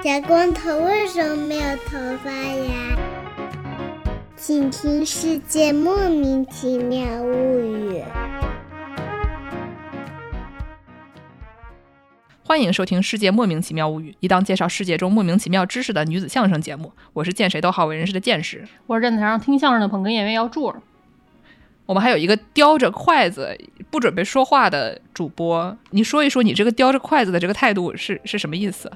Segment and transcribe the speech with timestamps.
[0.00, 2.96] 小光头为什么没有头发呀？
[4.36, 7.98] 请听《世界莫名其妙物语》。
[12.44, 16.92] 欢迎收听《世界莫名其妙物语》，一档介绍世界中莫名其妙知识的女子相声节目。
[17.12, 18.64] 我是见谁都好为人师的见识。
[18.86, 20.72] 我是站台上听相声的捧哏演员姚柱。
[21.86, 23.58] 我们还有一个叼着筷子
[23.90, 28.88] 不准备说话的主播，你说一说你这个叼着筷子的这个态度是是什么意思？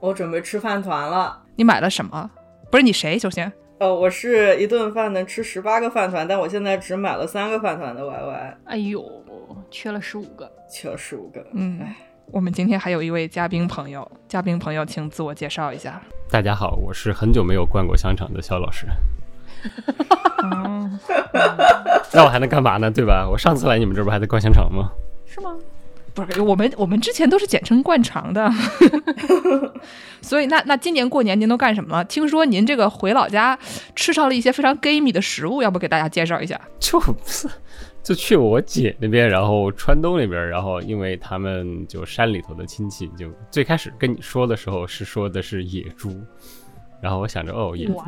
[0.00, 1.42] 我准备吃饭团了。
[1.56, 2.30] 你买了什么？
[2.70, 3.18] 不是你谁？
[3.18, 8.54] 首先，呃，我是一顿饭能吃十八个饭团，但我现在只买了三个饭团的 YY。
[8.64, 9.04] 哎呦，
[9.70, 11.44] 缺了十五个，缺了十五个。
[11.52, 11.80] 嗯，
[12.26, 16.00] 我们今天还有一位嘉宾朋友，嘉宾朋友请自我介绍一下。
[16.30, 18.86] 大家好，我是很久没有灌过香肠的肖老师。
[22.12, 22.90] 那我还能干嘛呢？
[22.90, 23.26] 对吧？
[23.28, 24.90] 我上次来你们这不还在灌香肠吗？
[25.24, 25.56] 是吗？
[26.16, 28.50] 不是，我们我们之前都是简称灌肠的。
[30.22, 32.04] 所以那那今年过年您都干什么了？
[32.04, 33.56] 听说您这个回老家
[33.94, 36.58] 吃上了一些非常 gamey 的食物，要不给大家介绍一下？
[36.80, 36.98] 就
[38.02, 46.18] 就去我姐那边，然后川东那边，然后因为他们就山里头的亲戚，就最开始跟你说的时候是说的是野猪。
[47.00, 48.00] 然后我想着，哦，也无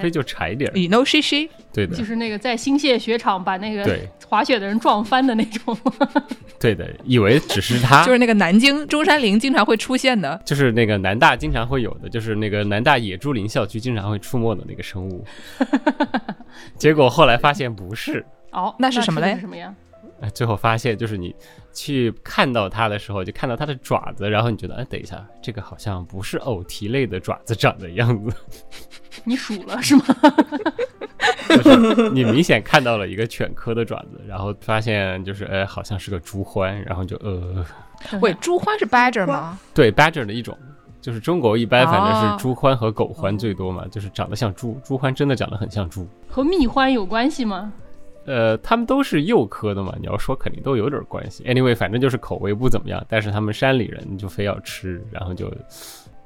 [0.00, 0.78] 非就柴点儿。
[0.78, 5.76] You know she she，对的，就是那个在新泻雪场把那个滑雪的人撞翻的那种。
[6.58, 15.24] 对的，以为只是他， 就是那个南京中山陵经常会出现的，就是那个南大经常会有的，就是那个南大野猪林校区经常会出没的那个生物。
[16.78, 18.24] 结果后来发现不是。
[18.52, 19.36] 哦，那是什么嘞？
[19.40, 19.74] 什么呀？
[20.30, 21.34] 最后发现就是你
[21.72, 28.36] 去看到它的时候，就看到它的爪子，然后你觉得，哎，等一下，这个好像不是偶蹄类的爪子长的样子。
[29.24, 30.04] 你数了是吗？
[31.48, 37.64] 就是你明显看到了一个犬科的爪子，然后发现就是，哎，好像是个猪獾，然后就呃，
[38.20, 39.58] 喂，猪獾是 badger 吗？
[39.74, 40.56] 对，badger 的一种，
[41.00, 46.08] 就是中国一般反正是猪獾和狗獾最多嘛，就是长得像猪，猪獾真的长得很像猪。
[46.28, 47.72] 和蜜獾有关系吗？
[48.24, 51.42] 呃，他们都是幼科的嘛，你要说肯定都有点关系。
[51.44, 55.52] Anyway，反正就是口味不怎么样，但是他们山里人就非要吃，然后就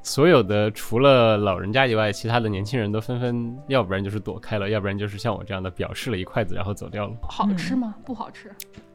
[0.03, 7.15] 所有的除了老人家以外，其他的年轻人都纷纷，要不然就是躲开了，要不然就是像我这样的表示了一筷子然后走掉了。
[7.23, 7.95] 好吃吗？
[8.05, 8.51] 不好吃。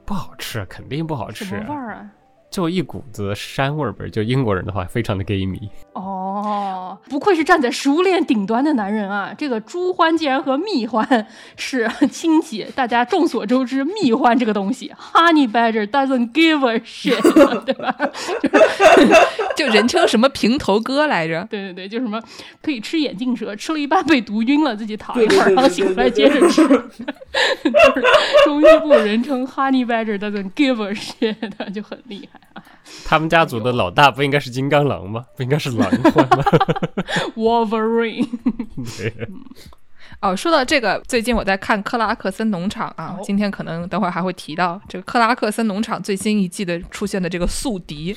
[0.06, 1.46] 不好吃，肯定不好吃。
[1.46, 2.12] 什么味儿啊？
[2.52, 4.08] 就一股子膻味儿呗。
[4.10, 5.70] 就英国人的话，非常的 gamy。
[5.94, 9.34] 哦，不愧是站在食物链顶端的男人啊！
[9.38, 11.26] 这个猪獾竟然和蜜獾
[11.56, 12.66] 是亲戚。
[12.76, 17.22] 大家众所周知，蜜獾这个东西，Honey Badger doesn't give a shit，
[17.66, 17.96] 对吧？
[18.42, 19.14] 就是、
[19.56, 21.48] 就人称什么平头哥来着？
[21.50, 22.22] 对对对，就什么
[22.62, 26.68] 可以吃眼镜蛇，吃了一半被毒晕了，自己躺一会儿，然后醒过来接着吃。
[26.68, 28.04] 就是
[28.44, 32.41] 中医部人称 Honey Badger doesn't give a shit，就很厉害啊。
[33.06, 35.26] 他们家族的老大不应该是金刚狼吗？
[35.38, 36.44] 不应该是狼獾吗？
[37.36, 38.28] Wolverine。
[38.98, 39.14] 对。
[40.20, 48.16] 哦，说到这个，最近我在看克拉克森农场啊，今天可能等会儿还会提到这个克拉克森农场最新一季的出现的这个宿敌，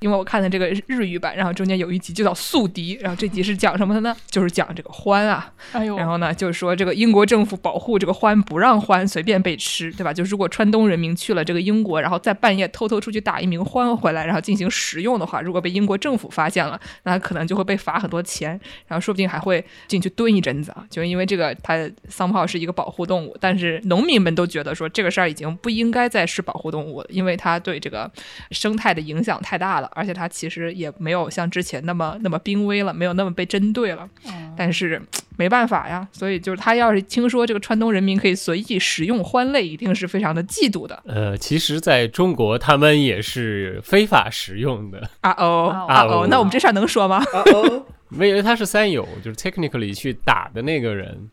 [0.00, 4.14] 因为我看的这个日语版，然后中间有一集就叫宿敌，然后这集是讲什么的呢？
[4.30, 10.12] 就是讲这个獾啊，哎呦，然后呢就是说这个英国政府保护这个獾，不让獾随便被吃，对吧？
[10.12, 18.50] 就是如果川东人民去了这个英国，然后在半夜偷偷出去打一名獾回来，然后进行食用的话，如果被英国政府发现了，那可能就会被罚很多钱，
[18.86, 21.54] 然后说不定还会进去蹲一阵子啊，就是因为这个。
[21.62, 21.74] 它
[22.08, 28.08] 桑炮是一个保护动物，但是农民们都觉得说这个事儿已经不应该再是保护动物了，因为它对这个
[28.50, 34.08] 生态的影响太大了，而且他其实也没有像之前那么那么濒危了，没有那么被针对了。
[34.56, 35.00] 但是
[35.36, 41.02] 没办法呀，所以就是他要是听说这个川东人民可以随意食用欢类，一定是非常的嫉妒的。
[41.06, 45.08] 呃，其实在中国他们也是非法食用的。
[45.20, 47.16] 啊哦啊哦，那我们这事儿能说吗？
[47.32, 51.28] 啊哦， 没有，他是三友，就是 technically 去打的那个人。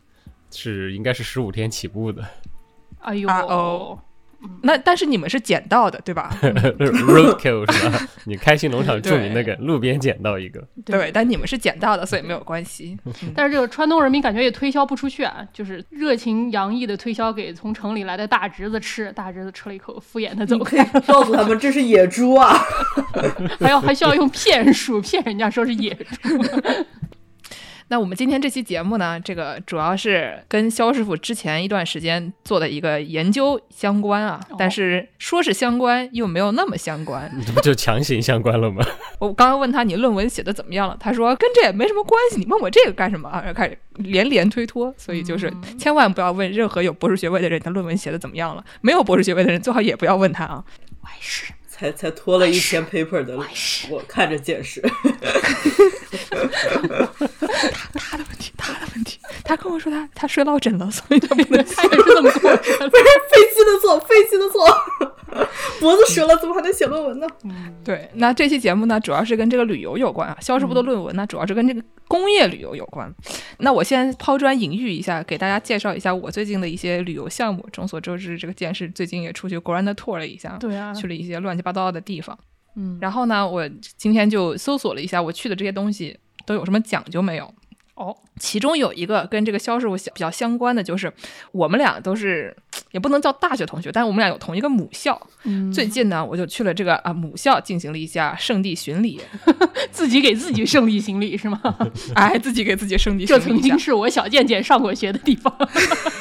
[0.56, 2.22] 是应该是十五天起步的，
[3.00, 3.98] 哎呦哦，
[4.62, 6.30] 那但是你们是捡到的对吧？
[6.42, 8.08] Roadkill 是吧？
[8.24, 12.96] 你开心农场著名那个路边捡到一个，对，但你们是捡到的，所以没有关系。
[13.34, 22.56] 但是这个川东人民感觉也推销不出去啊，就是热情洋溢的推销给从城里来的大侄子吃，大侄子吃了一口，敷衍的走开，告诉他们这是野猪啊，
[23.60, 26.44] 还要还需要用骗术骗人家说是野猪。
[27.88, 38.84] 那我们今天这期节目呢，这个主要是跟肖师傅之前一段时间做的一个研究相关啊，但是说是相关又没有那么相关，你 这不就强行相关了吗？
[39.20, 43.40] 我刚刚问他你论文写的怎么样了，他说跟这也没什么关系，你问我这个干什么啊？
[43.44, 50.64] 然后开始连连推脱，所以就是千万不要问任何有博士学位的人他论文写的怎么样了，没有博士学位的人最好也不要问他啊。
[51.02, 51.52] 我也是。
[51.74, 53.36] 才才拖了一篇 paper 的
[53.90, 54.80] 我看着见识。
[59.44, 62.56] 他跟我说他他睡落枕了，所以他不能 他也是这么跟我说的。
[62.88, 64.66] 不是飞机的错，飞机的错，
[65.80, 67.26] 脖子折了怎么还能写论文呢？
[67.84, 70.36] 对，那这期节目呢，主要是跟这个旅游有关啊。
[70.40, 73.12] 肖师傅的论文呢，主要是跟这个工业旅游有关。
[73.58, 77.66] 那我先抛砖引玉一下，给大家介绍一下我最近的一些旅游项目。
[77.70, 82.38] 众所周知，这个剑士最近也出去 Grand Tour 了一下，对啊，去了一些乱七八糟的地方。
[82.76, 83.68] 嗯，然后呢，我
[83.98, 87.52] 今天就搜索了一下，我去的这些东西都有什么讲究没有？
[87.94, 91.12] 哦，其中有一个跟这个肖师傅比较相关的，就是
[91.52, 92.54] 我们俩都是
[92.90, 95.20] 也不能叫大学同学，但是我们俩有同一个母校。
[95.44, 99.20] 嗯最近呢，我就去了这个啊母校进行了一下圣地巡礼，
[99.92, 101.60] 自己给自己圣地行礼是吗？
[102.16, 103.78] 哎，自己给自己圣地这曾经。
[103.78, 105.56] 是我小健健上过学的地方，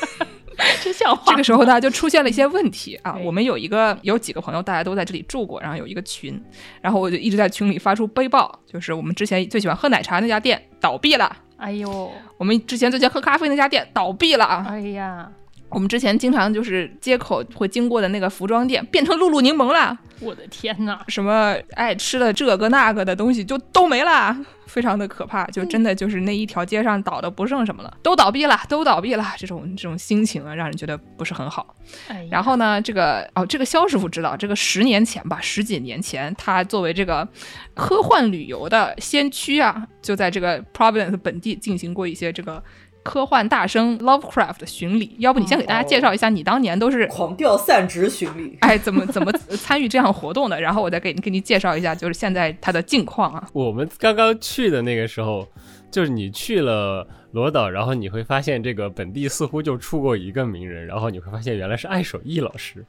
[0.84, 1.31] 真像话。
[1.31, 3.18] 这个时候呢，就出现了一些问题啊。
[3.24, 6.40] 我们有一个有几个朋友，大家都在这里住过，然后有一个群，
[6.81, 14.65] 然后我就一直在群里发出悲报，就是我们之前最喜欢喝奶茶那家店倒闭了，哎呦，我们之前最喜欢喝咖啡那家店倒闭了啊。
[14.68, 15.31] 哎呀，
[15.69, 21.04] 我们之前经常就是街口会经过的那个服装店变成露露柠檬了，我的天哪！
[21.08, 24.36] 什么爱吃的这个那个的东西就都没了，
[24.68, 31.75] 非常的可怕，就真的就是那一条街上倒的不剩什么了，都倒闭了，都倒闭了，这种这种心情啊，让人觉得不是很好。
[32.08, 37.28] 哎，然后呢，这个哦，这个肖师傅知道，这个十年前吧，十几年前，他作为这个
[37.74, 42.64] 科幻旅游的先驱啊，就在这个 Providence 本地进行过一些这个
[43.03, 45.15] 科幻大生 Lovecraft 的巡礼。
[45.19, 50.59] 要不你先给大家介绍一下，你当年都是狂掉散值巡礼， 哎怎么怎么参与这样活动的？
[50.59, 53.47] 然后我再给你给你介绍一下，就是现在它的近况啊。
[53.53, 55.47] 我们刚刚去的那个时候，
[55.91, 62.85] 就是你去了罗岛，然后你会发现这个本地似乎就出过一个名人，然后你会发现原来是艾守义老师，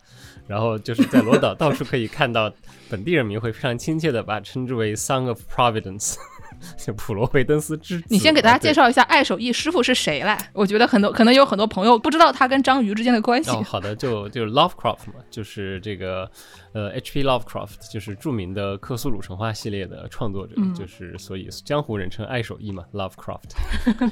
[0.46, 2.52] 然后就是在罗岛到处可以看到
[2.88, 6.20] 本地人民会非常亲切的把称之为 Song of Providence，就
[6.96, 8.06] 普罗维登斯之子。
[8.08, 8.84] 你先给大家介绍。
[8.88, 10.38] 一下爱手艺师傅是谁来？
[10.52, 13.50] 我觉得很多可能有很多朋友不知道他跟章鱼之间的关系。
[13.50, 16.30] 哦，好的，就就是 Lovecraft 嘛，就是这个
[16.74, 17.22] 呃 H.P.
[17.24, 23.54] Lovecraft，就是著名的克苏鲁神话系列的创作者，嗯就是所以江湖人称爱手艺嘛，Lovecraft。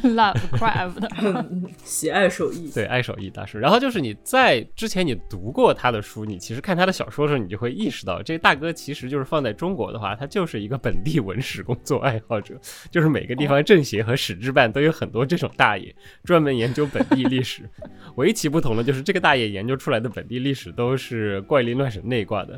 [0.14, 2.70] Lovecraft， 喜爱手艺。
[2.73, 3.59] 对，爱手艺大师。
[3.59, 12.55] 然后就是你在之前你读过他的书，你其实看他的小说的时候，你就会意识到，这大哥其实就是放在中国的话，他就是一个本地文史工作爱好者，
[12.93, 15.93] 就是每个地方政协和史志办都有很多这种大爷，
[16.23, 17.69] 专门研究本地历史。
[18.17, 22.51] 唯其不同的就是这个大爷研究出来的本地历史都是怪力乱神内挂的，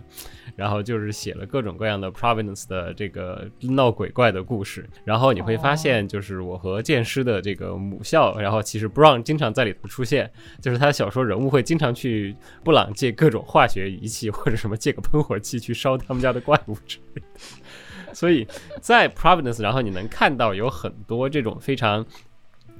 [0.56, 4.88] 然后就是写了各种各样的 Providence 的这个闹鬼怪的故事。
[5.04, 10.30] 然后你会发现，就是我和剑师的这个母校，然后其实 Brown 经常在里头出现，
[10.60, 17.28] 就是他小说人物会经常去布朗借各种化学仪器或者什么借个喷火器去烧他们家的怪物之类的。
[18.14, 18.46] 所以
[18.80, 22.06] 在 Providence，然后你能看到有很多这种非常。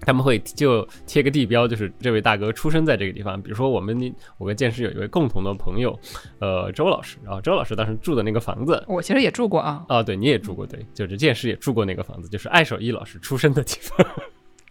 [0.05, 3.41] 他们会就贴个地标，就是这位大哥出生在这个地方。
[3.41, 5.99] 比如说，我们我跟剑师有一位共同的朋友，
[6.41, 7.19] 呃，周老师。
[7.25, 14.07] 然后周老师当时住的那个房子，我其实也住过啊，啊，对，你也住过，对，就是剑师也住过那个房子，就是艾守义老师出生的地方。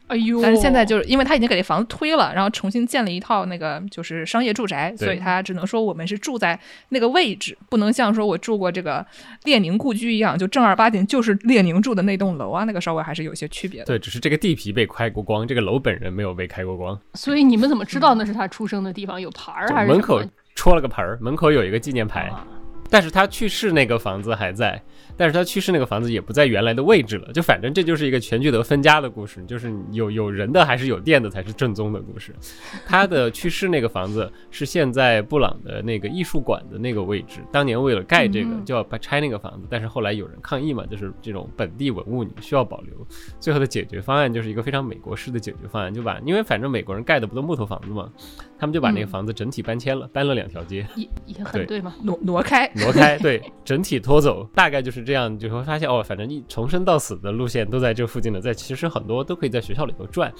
[0.08, 6.60] 哎呦，但是现在就是因为他已经给这房子推了，然后重新建了一套那个就是商业住宅，所以他只能说我们是住在
[6.90, 9.06] 那个位置，不能像说我住过这个
[9.46, 13.86] 列宁故居一样，就正儿八经就是列宁住的那栋楼啊，那个稍微还是有些区别的。
[13.86, 17.00] 对，只是这个地皮被开过光，这个楼本人没有被开过光。
[17.14, 19.20] 所以你们怎么知道那是他出生的地方？
[19.20, 20.22] 有牌儿还是门口
[20.54, 22.46] 戳了个牌儿，门口有一个纪念牌，啊
[22.94, 24.80] 但是他去世那个房子还在，
[25.18, 27.34] 但是他去世那个房子也不在原来的位置了。
[27.34, 32.36] 就反正这就是一个全聚德分家的故事，就是有有人的还是有店的才是正宗的故事。
[32.86, 42.94] 他的去世那个房子是现在布朗的那个艺术馆的那个位置，当年为了盖这个嗯就要把拆那个房子，但是后来有人抗议嘛，就是这种本地文物你需要保留。
[43.40, 48.08] 最后的解决方案就是一个非常美国式的解决方案，就把因为反正美国人盖的不都木头房子嘛，
[48.60, 50.86] 他们就把那个嗯房子整体搬迁了，搬了两条街。
[50.96, 51.96] 也也很对嘛。
[52.04, 55.34] 挪挪开，挪开，对，整体拖走，大概就是这样。
[55.34, 60.32] 你就会发现哦，反正你从生到死的路线都在这附近的，在其实很多都可以在学校里头转。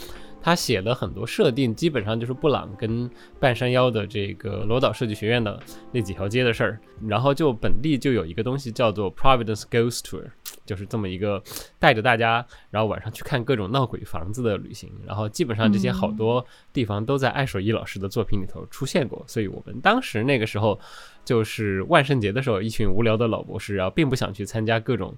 [0.42, 3.10] 他写了很多设定，基本上就是布朗跟
[3.40, 5.58] 半山腰的这个罗岛设计学院的
[5.92, 6.80] 那几条街的事儿。
[7.08, 10.26] 然后就本地就有一个东西叫做 Providence Ghost Tour，
[10.66, 11.42] 就是这么一个
[11.80, 14.92] 带着大家，然后晚上去看各种闹鬼房子的旅行。
[15.06, 20.80] 然后基本上这些好多地方都在艾守义老师的作品里头出现过，所以我们当时那个时候。
[21.26, 25.16] 就是万圣节的时候，一群无聊的老博士，然后并不想去参加各种，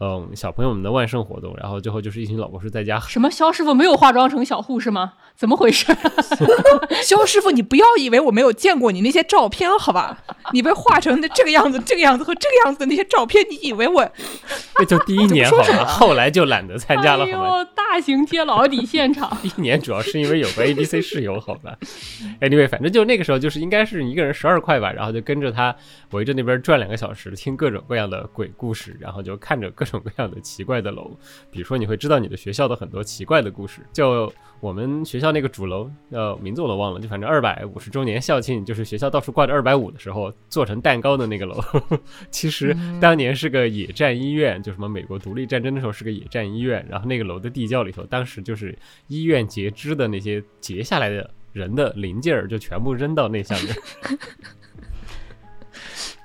[0.00, 5.12] 嗯小朋友们的万圣活动，然后最后就是一群老博士在家什么肖师傅没有化妆成小护士吗？
[5.36, 5.86] 怎么回事？
[7.04, 10.18] 肖师傅，你不要以为我没有见过你那些照片，好吧？
[10.52, 14.10] 你被画成的这个样子、这个样子和这个样子的那些照片，你以为我
[14.78, 17.58] 那就第一年好吧，后来就懒得参加了哎好吧。
[17.58, 21.76] 呦，大型揭老底现场， 第一年主要是因为有个 A B C 室友，好吧。
[22.40, 25.74] Anyway，反正就那个时候就是应该是一个人十二块吧，然后就跟着他
[26.10, 31.10] 围着那边转两个小时，听各种各样的鬼故事，然后就看着各种各样的奇怪的楼。
[31.50, 41.58] 比如说你会知道你的学校的很多奇怪的故事，就我们学校那个主楼，呃，名字我都忘了，就反正二百五十周年校庆，就是学校到处挂着二百五的时候做成蛋糕的那个楼，
[42.30, 53.74] 其实当年是个野战医院，就什么美国独立战争的时候是个野战医院，然后那个楼的地窖里头，当时就是医院截肢的那些截下来的人的零件儿，就全部扔到那下面，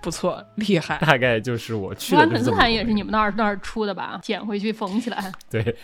[0.05, 0.99] 不错，厉害。
[0.99, 4.19] 大概就是我去斯坦也是你们那儿那儿出的吧？
[4.21, 5.31] 捡回去缝起来。
[5.49, 5.75] 对，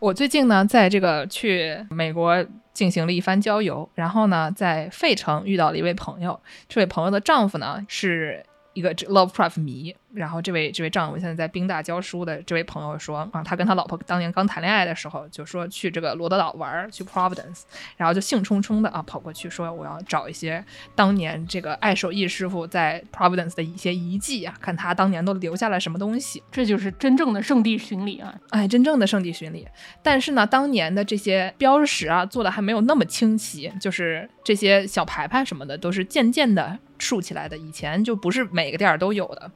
[0.00, 6.40] 我最近呢，在这个去美国进行了一番郊游，然后呢，在费城遇到了一位朋友。
[6.68, 9.94] 这位朋友的丈夫呢，是一个 Lovecraft 迷。
[10.14, 17.62] 然后这位这位丈夫现在在宾大教书的这位朋友说啊，他跟他老婆当年刚谈恋爱的时候，就说去这个罗德岛玩儿，去 Providence，
[17.96, 26.42] 然后就兴冲冲的啊跑过去说我要找一些当年这个爱手艺师傅在 Providence 的一些遗迹啊，看他当年都留下了什么东西。
[26.50, 28.34] 这就是真正的圣地巡礼啊！
[28.50, 29.68] 哎，真正的圣地巡礼。
[30.02, 37.56] 但是呢，当年的这些标识啊，做的还没有那么清晰，就是这些小牌牌什么的，都是渐渐的竖起来的。
[37.58, 39.50] 以前就不是每个店儿都有的。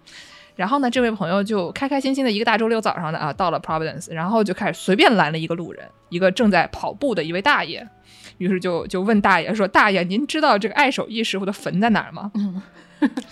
[0.55, 7.89] 然后呢，这位朋友就开开心心的一个大周六早上的啊，到了 Providence，然后就开始随便拦了一个路人，一个正在跑步的一位大爷，
[8.39, 12.61] 于是就就问大爷说：“大爷，您知道这个爱手艺师傅的坟在哪儿吗？”嗯，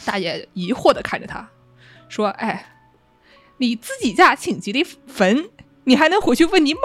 [0.05, 1.49] 大爷疑惑的看着他，
[2.09, 2.67] 说：“哎，
[3.59, 5.51] 你自己家亲戚的坟，
[5.85, 6.81] 你还能回去问你妈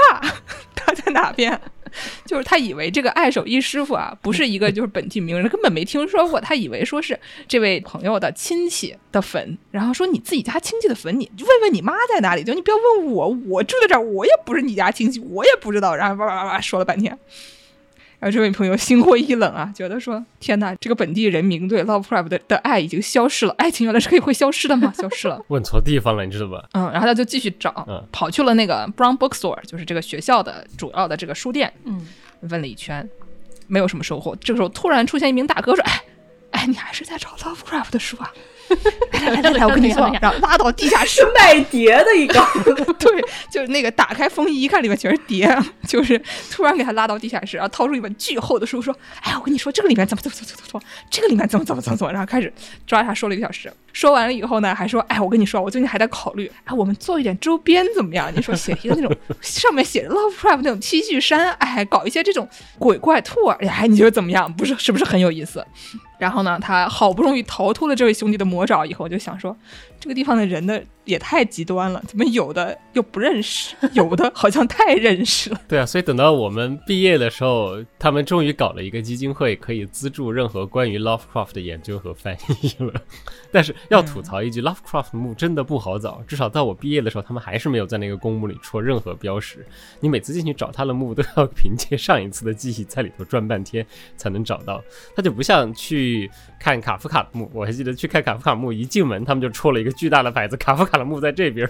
[0.75, 1.59] 他在哪边？”
[2.25, 6.39] 就是他以为这个爱手艺师傅啊，不是一个就是本地名人，根本没听说过。
[6.39, 15.95] 他以为说是这位朋友的亲戚的坟，然后说你自己家亲戚的坟，你就问问你妈在哪里，就你不要问我，我住在这儿，我也不是你家亲戚，我也不知道。
[15.95, 17.17] 然后叭叭叭叭说了半天。
[18.25, 24.91] 然后这位朋友心灰意冷啊，觉得说：“天哪，这个本地人民对 Lovecraft 的的爱已经消失了，爱情原来是可以会消失的吗？
[24.97, 25.39] 消失了。
[25.49, 26.67] 问错地方了，你知道吧？
[26.73, 32.03] 嗯，然后他就继续找，嗯跑去了那个 Brown Bookstore，就是这个学校的主要的这个书店，嗯，
[32.49, 33.07] 问了一圈，
[33.67, 34.35] 没有什么收获。
[34.37, 36.01] 这个时候突然出现一名大哥说：“哎，
[36.49, 38.33] 哎，你还是在找 Lovecraft 的书啊？
[39.11, 42.45] 来来来来，我跟你说，然后拉到地下室是，卖碟的一个，
[42.99, 45.47] 对，就是那个打开封衣一看，里面全是碟，
[45.87, 52.51] 就是突然给他拉到地下室，然后掏出一本巨厚的书，说：“哎，我跟你说，这个里面怎么怎么怎么怎么怎么，这个里面怎么怎么怎么怎么。”然后开始
[52.85, 58.31] 抓他说了一个小时，说完了以后呢，还说：“哎，我跟你说，我最近还在考虑，哎，我们做一点周边怎么样？
[58.35, 64.51] 你说写一个那种上面写着 Lovecraft 那种 T 恤衫，哎，搞一些这种鬼怪兔儿，哎，你觉得怎么样？
[64.53, 65.65] 不是是不是很有意思？”
[66.17, 69.55] 然后呢，他好不容易逃脱了这位兄弟的魔爪以后，就想说，
[70.05, 75.59] 这个地方的人呢也太极端了，怎么有的又不认识，有的好像太认识了。
[75.67, 82.93] 对啊，所以等到我们毕业的时候，他们终于搞了一个基金会，可以资助任何关于 Lovecraft 的研究和翻译了。
[83.51, 89.65] 但是要吐槽一句、l o v e c r a f t 墓真的不好找，至少到我毕业的时候，他们还是没有在那个公墓里戳任何标识。
[89.99, 93.83] 你每次进去找他的墓，都要凭借上一次的记忆在里头转半天
[94.17, 94.83] 才能找到。
[95.15, 101.69] 他就不像去看卡夫卡的墓，我还记得去看卡夫卡墓，一进门他们就戳了一个巨大的牌子，卡夫卡的墓在这边。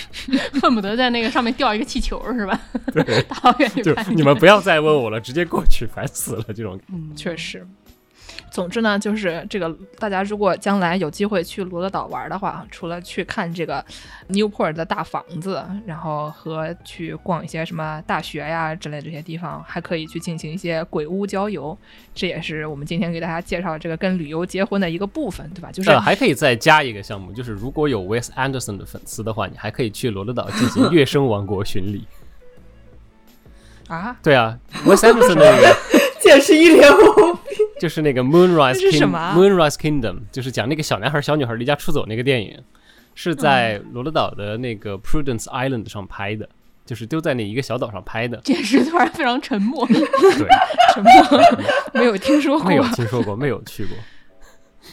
[0.60, 2.60] 恨不得在那个上面吊一个气球是吧？
[2.92, 6.80] 对， 大老远就你们不要再问我了，直接过去，烦死了这种。
[6.92, 7.66] 嗯，确实。
[8.50, 13.84] 总之呢，就是这个，大家如果将来有机会去罗德岛玩的话，除了去看这个
[14.28, 21.76] Newport 的大房子，然后和去逛一些什么大学呀之类这些地方，还可以去进行一些鬼屋郊游。
[22.14, 25.70] 这也是我们今天给大家介绍这个跟旅游结婚的一个部分，对吧？
[25.70, 32.06] 就是呃，还可以再加一个项目，就是如果有 Wes Anderson 的粉丝的话，你还可以去罗德岛进行月升王国巡礼。
[33.88, 35.76] 啊，对啊，Wes Anderson 那个
[36.28, 37.56] 解释一脸懵逼。
[37.80, 42.62] 就是那个 Moonrise Kingdom，、啊、Moonrise Kingdom，就是讲那个小男孩小女孩离家出走那个电影，
[43.14, 46.48] 是在罗德岛的那个 Prudence Island 上拍的，
[46.84, 48.40] 就是丢在那一个小岛上拍的。
[48.44, 49.86] 这时突然非常沉默。
[49.86, 49.96] 对，
[50.94, 51.40] 沉默
[51.94, 52.68] 没有听说过？
[52.68, 53.96] 没有听说过，没有去过。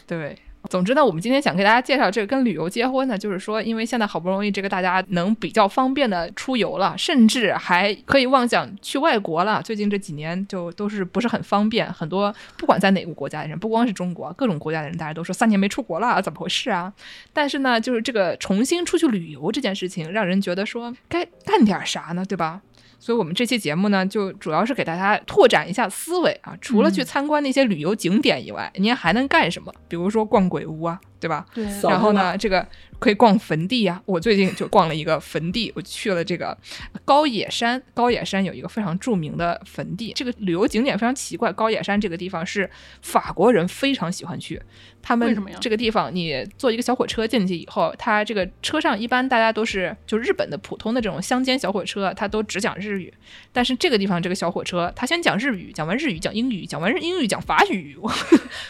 [0.07, 0.37] 对
[0.69, 9.61] 总之呢，我们今天想给大家介绍这个跟旅游结婚呢，就是说，因为现在好不容易这个大家能比较方便的出游了，甚至还可以妄想去外国了。
[9.61, 16.91] 最近这几年就都是不是很方便，很多不管在哪个国家的人，不光是中国，各种国家的人，大家都说三年没出国了，怎么回事啊？
[17.31, 22.61] 但是呢，就是这个重新出去旅游这件事情，让人觉得说该干点啥呢，对吧？
[23.05, 26.57] 所以，我们这期节目呢，就主要是给大家拓展一下思维啊。
[26.59, 29.71] 除了去参观那些旅游景点以外，您还能干什么？
[29.87, 31.45] 比如说逛鬼屋啊，对吧？
[31.53, 31.63] 对。
[31.83, 32.67] 然后呢，这个
[32.99, 34.01] 可以逛坟地呀。
[34.05, 36.57] 我最近就逛了一个坟地， 我去了这个
[37.03, 37.81] 高野山。
[37.93, 41.51] 高野山有一个非常著名的坟地，这个旅游景点非常奇怪。
[41.53, 42.69] 高野山这个地方是
[43.01, 44.61] 法国人非常喜欢去。
[45.01, 53.13] 他们这个地方，你坐一个小火车进去以后，它这个车上一般大家都是就日本的普通的这种乡间小火车，它都只讲日语。
[53.53, 57.95] 但是这个地方这个小火车，它先讲日语，讲完日语讲英语，讲完日英语讲法语。
[58.01, 58.11] 我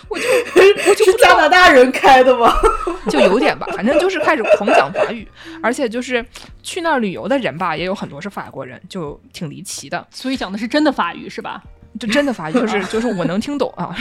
[0.10, 0.26] 我就
[0.90, 2.54] 我就不加拿大人开的吗？
[3.10, 5.28] 就有点吧，反 正就是开始狂讲法语，
[5.62, 6.26] 而且就是
[6.64, 10.06] 去那儿旅游的人吧，也有很多是法国人，就挺离奇的。
[10.12, 11.64] 所以讲的是真的法语是吧？
[11.98, 13.96] 就真的法语，就是 就是我能听懂啊。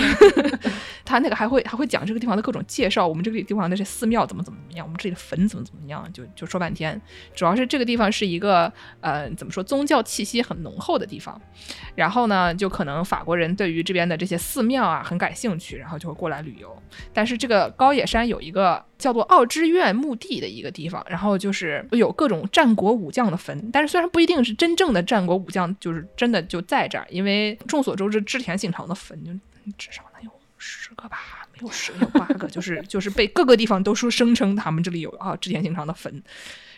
[1.07, 7.01] 他那个还会还会讲这个地方的各种介绍，我们这个地方的这寺庙怎么怎么样，我们这里的坟怎么怎么样，就就说半天。
[7.37, 11.41] 主要是这个地方是一个呃怎么说宗教气息很浓厚的地方，
[11.95, 16.77] 然后呢，就可能法国人对于这边的这些寺庙啊很感兴趣，然后就会过来旅游。
[17.13, 29.31] 但是这个高野山有一个叫做奥之院墓地的一个地方，然后就是有各种战国武将的坟，但是虽然不一定是真正的战国武将，就是真的就在这儿，因为众所周知织田信长的坟就
[29.77, 30.31] 至少能有。
[30.57, 36.23] 十个吧，没有十，有八个，就是就是被各个地方都说声称他们这里有啊织田信长的坟。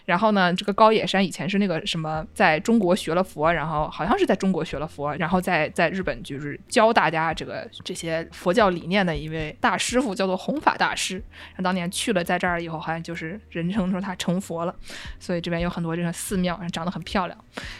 [0.07, 11.21] 然后呢，这个高野山以前是那个什么，在中国学了佛，然后好像是在中国学了佛，然后在在日本就是教大家这个这些佛教理念的一位大师傅，叫做弘法大师。
[11.57, 14.73] 他当年去了在这儿以后，好像就是人称说他成佛了。
[15.19, 17.37] 所以这边有很多这个寺庙，长得很漂亮。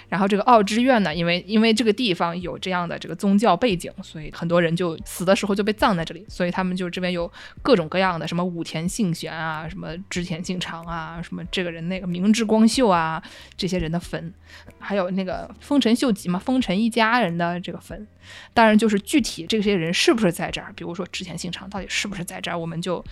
[0.09, 6.27] 然后这个奥之院呢，因为因为这个地方有这样的这个宗教背景，所以很多人就死的时候就被葬在这里。
[6.29, 7.31] 所以他们就这边有
[7.63, 12.16] 各种各样的什么武田信玄啊，什么织田信长啊，什么这个人那个。
[12.21, 13.23] 明治光秀啊，
[13.57, 14.33] 这些人的坟，
[14.79, 18.07] 还有那个丰臣秀吉嘛，丰臣一家人的这个坟，
[18.55, 23.05] 当然就是具体这些人是不是在这儿，比如说织田信长到底是不是在这儿，我们就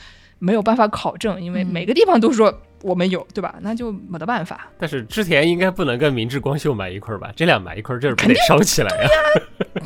[0.44, 3.54] 没有办法考证，因为每个地方都说我们有，对吧？
[3.62, 4.68] 那就没得办法。
[4.78, 7.32] 但是织田应该不能跟明治光秀埋一块儿吧？
[7.34, 9.08] 这俩埋一块儿，这不得烧起来呀？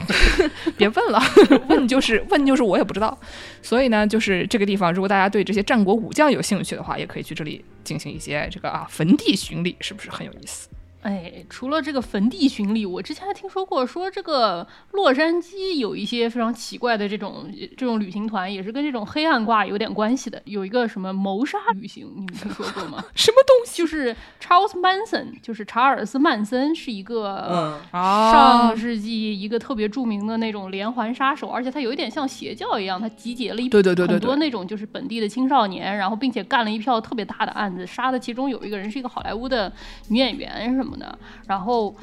[0.77, 1.21] 别问了，
[1.69, 3.17] 问就是问就是我也不知道。
[3.63, 7.65] 所以呢，就是这个地方，如果大家对这些战国武将有兴趣的话，也可以去这里。
[7.85, 10.69] 进行一些这个啊坟地巡礼，是不是很有意思？
[11.03, 20.43] 哎，除了这个坟地巡礼，我之前还听说过，说这个洛杉矶有一些非常奇怪的这种这种旅行团，也是跟这种黑暗挂有点关系的。
[20.45, 23.05] 有一个什么谋杀旅行，你们听说过吗？
[23.15, 23.79] 什么东西？
[23.79, 39.73] 就是 Charles Manson，就是查尔斯曼森，是一个上世纪一个特别著名的那种连环杀手，而且他有一点像邪教一样，他集结了一对对对很多那种就是本地的青少年，然后并且干了一票特别大的案子，杀的其中有一个人是一个好莱坞的
[40.09, 40.88] 女演员什么。
[40.97, 41.95] 的，然后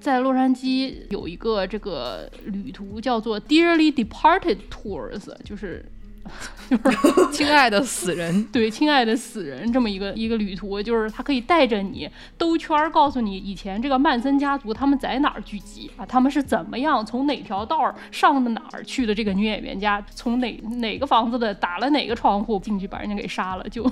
[0.00, 5.84] 在洛杉矶有一个这个旅途叫做 Dearly Departed Tours，就是
[6.68, 6.98] 就是
[7.32, 23.90] 亲爱的死人， 对，亲爱的死人这么一个一个旅途，就是他可以带着你兜圈儿，告诉你以前这个曼森家族他们在哪儿聚集啊，他们是怎么样从哪条道儿上的哪儿去的这个女演员家，从哪哪个房子的打了哪个窗户进去把人家给杀了就。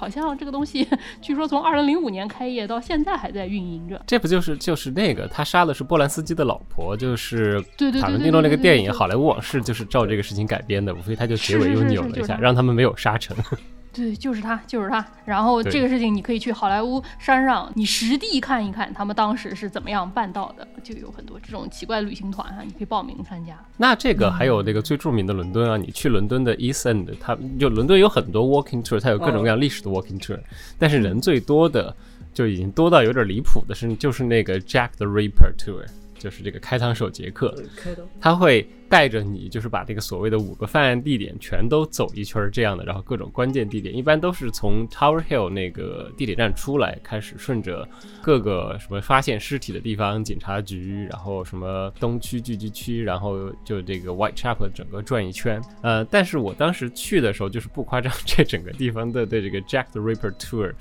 [0.00, 0.88] 好像这个东西，
[1.20, 4.02] 据说从二零零五年开业到现在还在运营着。
[4.06, 13.36] 这不就是就是那个他杀的是波兰斯基的老婆，就是对对塔伦蒂诺那个电影《好莱坞往事》就是照这个事情改编的，无非他就结尾又扭了一下，让他们没有杀成。
[13.92, 15.04] 对，就是他，就是他。
[15.24, 20.66] 然后这个事情，你可以去好莱坞山上，你实地看一看他们当时是怎么样办到的。
[20.82, 23.58] 就有很多这种奇怪旅行团啊，你可以报名参加。
[23.76, 30.38] 那这个还有那个最著名的伦敦啊，你去伦敦的 East End，它就伦敦有很多 walking tour，它有各种各样历史的 walking tour，
[30.78, 31.94] 但是人最多的
[32.32, 35.84] 就已经多到有点离谱的是，就是那个 Jack the Ripper tour。
[36.20, 37.52] 就是这个开膛手杰克，
[38.20, 47.88] 他会带着你，就是把这个所谓的五个犯案地点全都走一圈儿这样的，然后各种关键地点，一般都是从 Tower Hill 那个地铁站出来，开始顺着
[48.20, 55.62] 各个什么发现尸体的地方，警察局，然后什么东区聚集区，然后就这个 Whitechapel 整个转一圈。
[55.82, 60.74] 呃，但是我当时去的时候，就是不夸张， 这整个地方的对这个 Jack the Ripper Tour。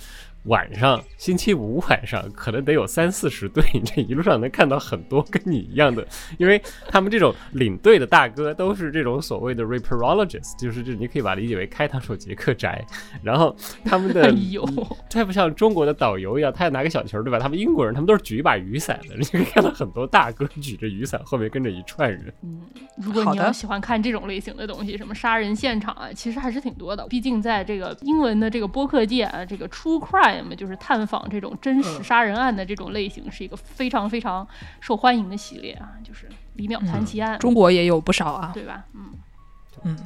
[0.45, 6.05] 晚上，星期五晚上可能得有三四十队，你这一路上能看到很多跟你一样的，
[6.37, 12.85] 因为他们这种领队的大哥都是这种所谓的 reparologist，就是这你可以把它理解为开膛手杰克宅。
[13.21, 14.65] 然后他们的 哎呦，
[15.09, 17.37] 太不像中国的导游一样，他要拿个小球，对吧？
[17.37, 22.33] 他们英国人他们都是举一把雨伞的，你可以看到很多大哥举着雨伞，后面跟着一串人。
[22.43, 22.61] 嗯
[23.01, 27.07] 如果你要喜欢看这种类型的东西，什么杀人现场啊，其实还是挺多的。
[27.07, 34.47] 毕竟在这个英文的这个播客界啊，这个 true crime 就是探访这种真实杀人案的这种类型，是一个非常非常
[34.79, 38.51] 受欢迎的系列啊，就是李淼谈奇案，中国也有不少啊。
[38.53, 38.85] 对吧？
[38.93, 39.11] 嗯
[39.85, 39.97] 嗯，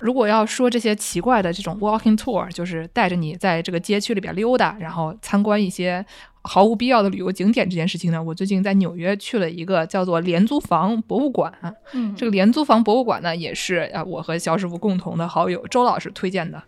[0.00, 6.04] 如果要说这些奇怪的这种 walking tour，就是带着你在这个街区里边溜达，然后参观一些
[6.42, 11.50] 毫无必要的旅游景点这件事情呢，我最近在纽约去了一个叫做廉租房博物馆。
[11.94, 16.62] 嗯这个廉租房博物馆呢，也是啊我和肖师傅共同的好友周老师推荐的。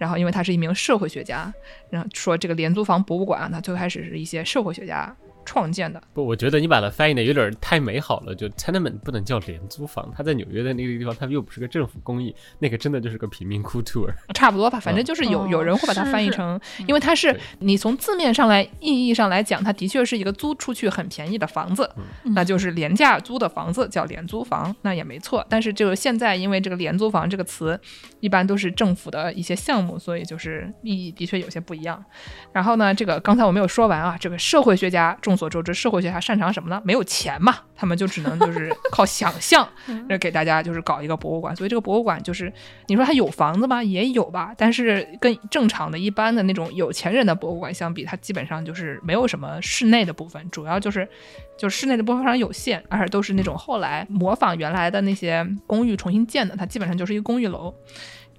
[0.00, 1.52] 然后，因为他是一名社会学家，
[1.90, 5.14] 然后说这个廉租房博物馆啊，它最开始是一些社会学家
[5.50, 6.00] 创建的。
[6.14, 14.08] 不，我觉得你把它翻译的有点太美好了，就 tenement 不能叫廉租房，它在纽约的那个地方，它又不是个政府公益，那个真的就是个贫民窟 tour。
[14.32, 21.90] 差不多吧，反正就是有、哦有人会把它翻译成，因为它是对你从字面上来意义上来讲，它的确是一个租出去很便宜的房子，
[22.22, 25.44] 嗯那就是廉价租的房子叫廉租房，那也没错。
[25.48, 27.78] 但是就是现在因为这个廉租房这个词，
[28.20, 32.04] 一般都是政府的一些项目，所以就是意义的确有些不一样。
[32.52, 36.82] 然后呢，这个刚才我没有说完啊，这个社会学家众所周知，社会学家擅长什么呢？
[36.84, 39.66] 没有钱嘛，他们就只能就是 靠想象，
[40.10, 41.56] 呃给大家就是搞一个博物馆。
[41.56, 42.52] 所以这个博物馆就是
[42.88, 43.82] 你说它有房子吗？
[43.82, 51.08] 也有吧，但是跟正常的一般的那种有钱人的博物馆相比，它基本上就是没有什么室内的部分，主要就是
[51.56, 57.74] 就是室内的部分非常有限，而且都是那种后来模仿原来的那些公寓重新建的，它基本上就是一个公寓楼。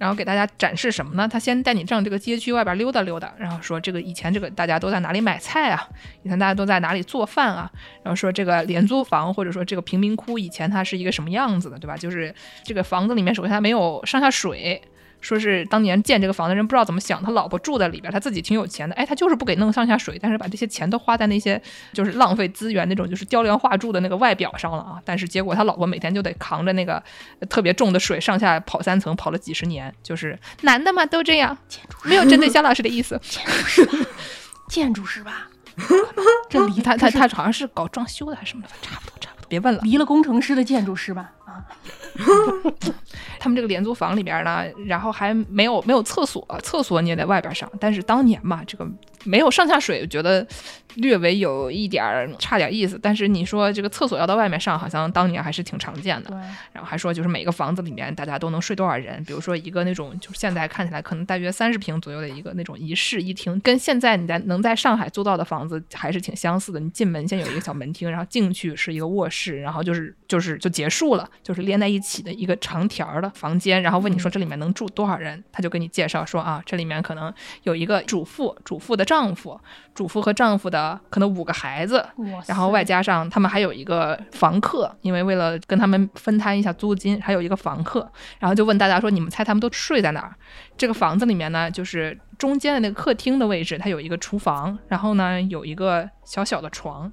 [0.02, 1.28] 然后给大家展示什么呢？
[1.28, 5.88] 他先带你上这个街区外边溜达溜达，然后说这个以前这个大家都在哪里买菜啊？
[6.24, 7.70] 以前大家都在哪里做饭啊？
[8.02, 11.96] 然后说这个廉租房或者说这个贫民窟以前它是一个什么样子的，对吧？
[11.96, 12.34] 就是
[12.64, 14.82] 这个房子里面首先它没有上下水。
[15.22, 21.62] 说是当年建这个房的人不知道怎么想，他老婆住在里边，他自己挺有钱的，哎，他就是不给弄上下水，但是把这些钱都花在那些
[21.94, 25.00] 就是浪费资源那种就是雕梁画柱的那个外表上了啊。
[25.04, 27.02] 但是结果他老婆每天就得扛着那个
[27.48, 31.56] 特别重的水上下跑三层，跑了几十年，就是男的嘛都这样，
[32.02, 33.20] 没有针对肖老师的意思。
[34.68, 35.48] 建筑师吧，
[36.50, 39.80] 这离他他他好像是搞装修的还是什么的，差不多差不多，别问了。
[39.82, 41.30] 离了工程师的建筑师吧，
[43.38, 47.70] 他们这个廉租房里边呢，然后还没有没有厕所，厕所你也在外边上。
[47.80, 48.86] 但是当年嘛，这个
[49.24, 50.46] 没有上下水，我觉得
[50.96, 52.98] 略微有一点儿差点意思。
[53.02, 56.30] 但是你说这个厕所要到外面上，好像当年还是挺常见的。
[56.30, 56.36] 对，
[56.72, 66.80] 然后还说就是每个房子里面大家都能睡多少人，比如说一个那种就是现在看起来可能大约三十平左右的一个那种一室一厅，跟现在你在能在上海租到的房子还是挺相似的。
[66.80, 73.80] 你进门先有一个小门厅，然后进去是一个卧室，然后就是就是就结束了， 就是连在一起的一个长条儿的房间。
[73.82, 77.32] 然后问你说这里面能住多少人，他就给你介绍说啊，这里面可能
[77.62, 79.60] 有一个主妇、主妇的丈夫、
[79.94, 82.02] 主妇和丈夫的可能五个孩子，
[82.46, 88.10] 然后外加上他们还有一个房客，因为为了跟他们分摊一下租金，还有一个房客。
[88.38, 90.34] 然后就问大家说：“你们猜他们都睡在哪儿？”
[90.78, 97.12] 这个房子里面呢，就是中间的那个客厅的位置，它有一个厨房，然后呢有一个小小的床，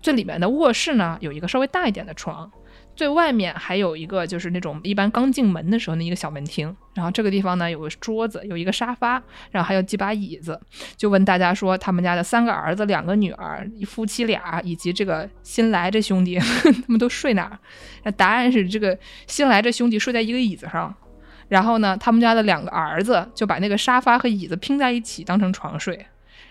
[0.00, 2.50] 最里面的卧室呢有一个稍微大一点的床。
[2.96, 10.60] 最外面还有一个，就是那种一般刚进门的时候那一个小门厅，然后这个地方呢有个桌子，有一个沙发，然后还有几把椅子，
[10.96, 17.58] 就问大家说，他们家的三个儿子、两个女儿，夫妻俩，以及这个新来这兄弟， 他们都睡哪儿？
[18.04, 20.94] 那答案是这个新来这兄弟睡在一个椅子上，
[21.48, 26.06] 然后呢，他们家的两个儿子就把那个沙发和椅子拼在一起当成床睡，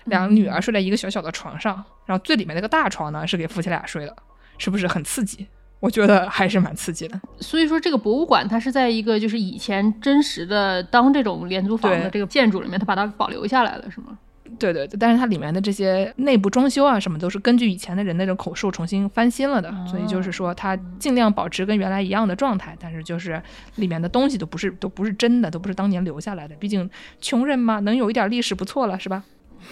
[0.06, 4.14] 两个女儿睡在一个小小的床上，然后最里面那个大床呢是给夫妻俩睡的，
[4.58, 5.48] 是不是很刺激？
[5.84, 7.20] 我觉得还是蛮刺激的。
[7.42, 14.18] 所以说，这个博物馆它是在一个就是以前真实的当这种廉租房的这个建筑里面，它把它保留下来了，是吗？
[14.58, 23.42] 对对对，但是它里面的这些内部装修啊什么，都是根据以前的人的这种口述重新翻新了的，所以就是说它尽量保持跟原来一样的状态，但是就是
[23.76, 29.24] 里面的东西都不是都不是真的，都不是当年留下来的，毕竟穷人嘛，能有一点历史不错了，是吧？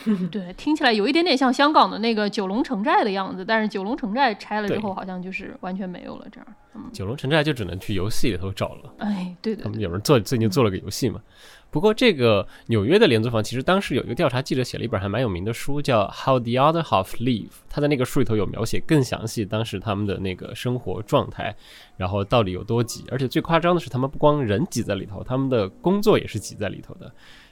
[0.32, 6.47] 对，听起来有一点点像香港的那个九龙城寨的样子，但是九龙城寨拆了之后，好像就是完全没有了这样。
[6.73, 8.93] 嗯，九龙城寨就只能去游戏里头找了。
[8.99, 11.21] 哎，对对对，他们有人做最近做了个游戏嘛。
[11.69, 17.47] 不过这个纽约的廉租房，其实当时有一个调查记者写了一本还蛮有名的书，叫《How the Other Half Live》。
[17.69, 21.56] 他在那个书里头有描写更详细当时他们的那个生活状态，
[21.95, 23.06] 然后到底有多挤。
[23.10, 27.10] 而且最夸张的是，他们不光人挤在里头，他们的工作也是挤在里头的。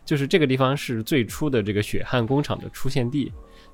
[0.10, 3.32] 就是这个地方是最初的这个血汗工厂的出现地，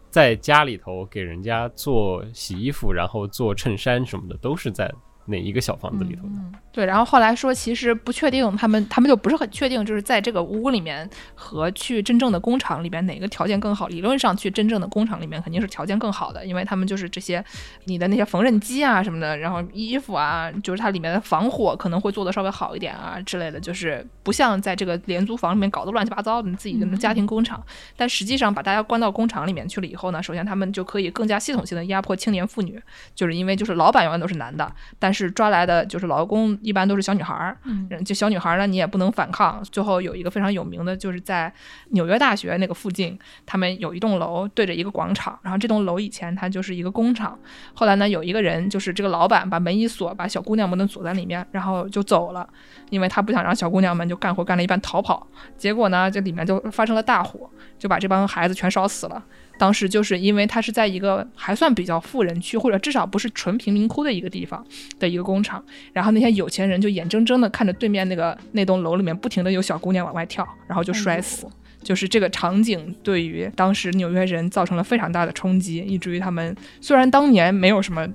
[0.09, 4.93] 在家里头给人家做洗衣服，然后做衬衫什么的，都是在
[5.25, 6.35] 哪一个小房子里头的。
[6.71, 13.87] 对，然后后来说，其实不确定，他们他们就不是很确定，就是在这个屋里面和去真正的工厂里面哪个条件更好。
[13.87, 17.43] 理论上去真正的工厂里面肯定是条件更好的，因为他们就是这些
[17.85, 27.63] 你的那些缝纫机啊什么的，然后衣服啊，就是它里面的防火可能会做的稍微好一点啊之类的，就是不像在这个廉租房里面搞得乱七八糟的你自己的家庭工厂。
[27.95, 32.81] 但实际上把大家关到工厂里面去了以后呢，首先他们就可以更加系统性的压迫青年妇女，
[33.15, 39.63] 就是因为就是老板永远都是男的，但是抓来的就是劳工一般都是小女孩儿，嗯就小女孩儿呢你也不能反抗。
[39.71, 41.51] 最后有一个非常有名的，就是在
[41.91, 47.39] 纽约大学那个附近，他们有一栋楼对着一个广场，然后这栋楼以前它就是一个工厂，
[47.73, 52.47] 后来呢有一个人就是这个老板把门一锁，把小姑娘们都锁在里面，然后就走了，
[52.89, 55.25] 因为他不想让小姑娘们就干活干了一半逃跑。
[55.57, 57.49] 结果呢这里面就发生了大火，
[57.79, 59.23] 就把这帮孩子全烧死了。
[59.57, 64.65] 当时就是因为他是在一个还算比较富人区，或者至少不是纯贫民窟的一个地方
[64.99, 65.63] 的一个工厂，
[65.93, 71.47] 然后那些有钱人就眼睁睁的看着对面那个那栋楼里面不停的有小姑娘往外跳，然后就摔死。
[71.81, 78.07] 就是这个场景对于当时纽约人造成了非常大的冲击，以至于他们虽然当年没有什么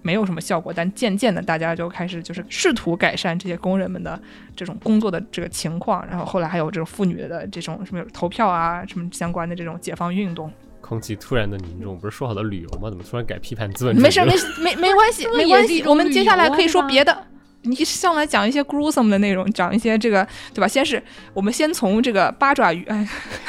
[0.00, 4.18] 没有什么效果，但渐渐的大家就开始就是试图改善这些工人们的
[4.56, 10.50] 这种工作的这个情况，然后后来还有这种妇女的这种什么投票啊什么相关的这种解放运动。
[10.88, 12.88] 空气突然的凝重，不是说好的旅游吗？
[12.88, 14.02] 怎么突然改批判资本主义了？
[14.02, 17.26] 没事没事没没关系没关系， 我们接下来可以说别的。
[17.62, 20.68] 你上来讲一些 gruesome 的内容，讲一些这个，对吧？
[20.68, 21.02] 先是
[21.34, 23.06] 我们先从这个八爪鱼，哎，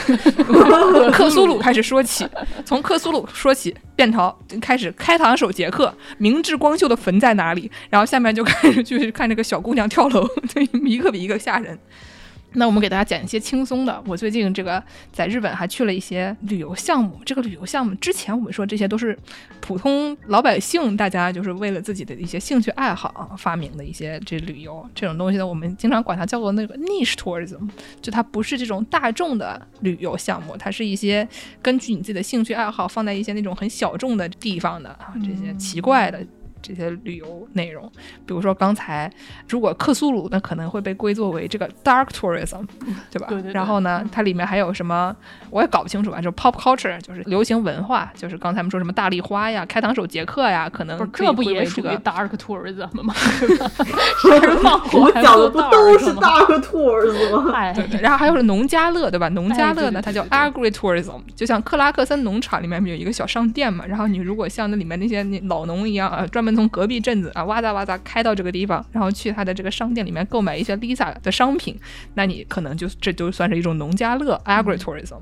[1.14, 2.28] 克苏鲁开始说起，
[2.66, 7.72] 从克苏鲁说起，便逃开始开膛手杰克，明智光秀的坟在哪里？
[7.90, 11.78] 然后下面就开始去看这个小姑娘跳楼，对，一个比一个吓人。
[12.54, 14.04] 那我们给大家讲一些轻松的。
[14.08, 17.20] 我最近这个在日本还去了一些旅游项目。
[17.26, 19.18] 这个旅游项目之前我们说这些都是
[19.60, 27.70] 普通老百姓，大家就是为了自己的一些兴趣爱好啊发明的一些这旅游这种东西呢，我们经常管它叫做那个 niche tourism，
[28.02, 31.28] 就它不是这种大众的旅游项目，它是一些
[31.62, 36.26] 根据你自己的兴趣爱好放在一些那种很小众的地方的啊这些奇怪的。
[36.62, 37.90] 这些旅游内容，
[38.26, 39.12] 比如说刚才，
[39.48, 42.66] 如果克苏鲁那可能会被归作为这个 dark tourism，
[43.12, 43.28] 对吧？
[43.30, 45.16] 对对对然后呢，它里面还有什么，
[45.50, 53.14] 我也搞不清楚啊，就是 pop culture，就是流行文化，就是刚才我们说什么大丽花呀、开膛手杰克呀，可能不是可以这不也属于归为这个 dark tourism 吗？
[54.94, 57.52] 我还讲的不都是吗？Dark Tours 吗？
[57.54, 59.30] 哎，对对，然后还有是农家乐，对吧？
[59.30, 71.80] 农家乐呢，哎对对它叫对对 agritourism，就像克拉克森农场里面有一个小商店嘛，然后你如果像那里面那些那老农一样啊，专门从隔壁镇子啊哇哒哇哒开到这个地方，然后去他的这个商店里面购买一些 Lisa 的商品，
[72.14, 75.20] 那你可能就这就算是一种农家乐 agritourism。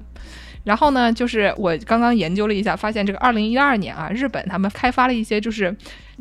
[0.63, 5.75] 然后呢，就是我刚刚研究了一下，发现这个二零一二年啊，日本他们开发了一些，就是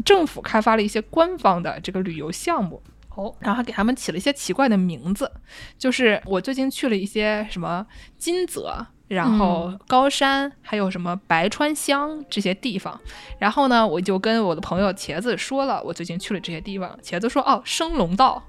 [0.04, 2.80] 政府开发了一些官方的这个旅游项目。
[3.16, 5.32] 哦，然后还给他们起了一些奇怪的名字，
[5.78, 7.86] 就是我最近去了一些什么
[8.18, 13.00] 金泽，然后高山，还有什么白川乡这些地方。
[13.38, 16.98] 然后呢，我就跟我的朋友茄子说了，我最近去了这些地方。
[17.02, 18.42] 茄子说：“哦，升龙道。”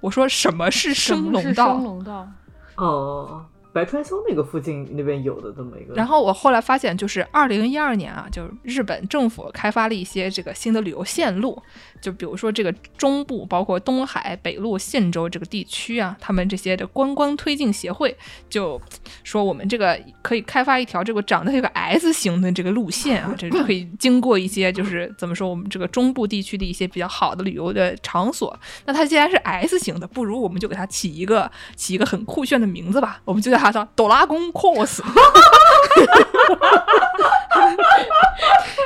[0.00, 2.28] 我说：“什么是什么是升龙道？”升龙道，
[2.76, 11.60] 哦，白川乡那个附近那边有的这么一个，然后我后来发现，就是二零一二年啊，就是日本政府开发了一些这个新的旅游线路，
[12.00, 18.14] 就比如说这个中部，包括东海、北陆、信州这个地区啊，他们这些的观光推进协会
[18.50, 18.80] 就
[19.24, 28.58] 说，我们这个可以开发一条这个长得这个 S 型的这个路线啊，这个可以 经过一些就是怎么说，我们这个中部地区的一些比较好的旅游的场所。
[28.84, 35.00] 那它既然是 S 型的，不如我们就给它起一个起一个很酷炫的名字吧，我们就叫它叫哆啦宫 cos。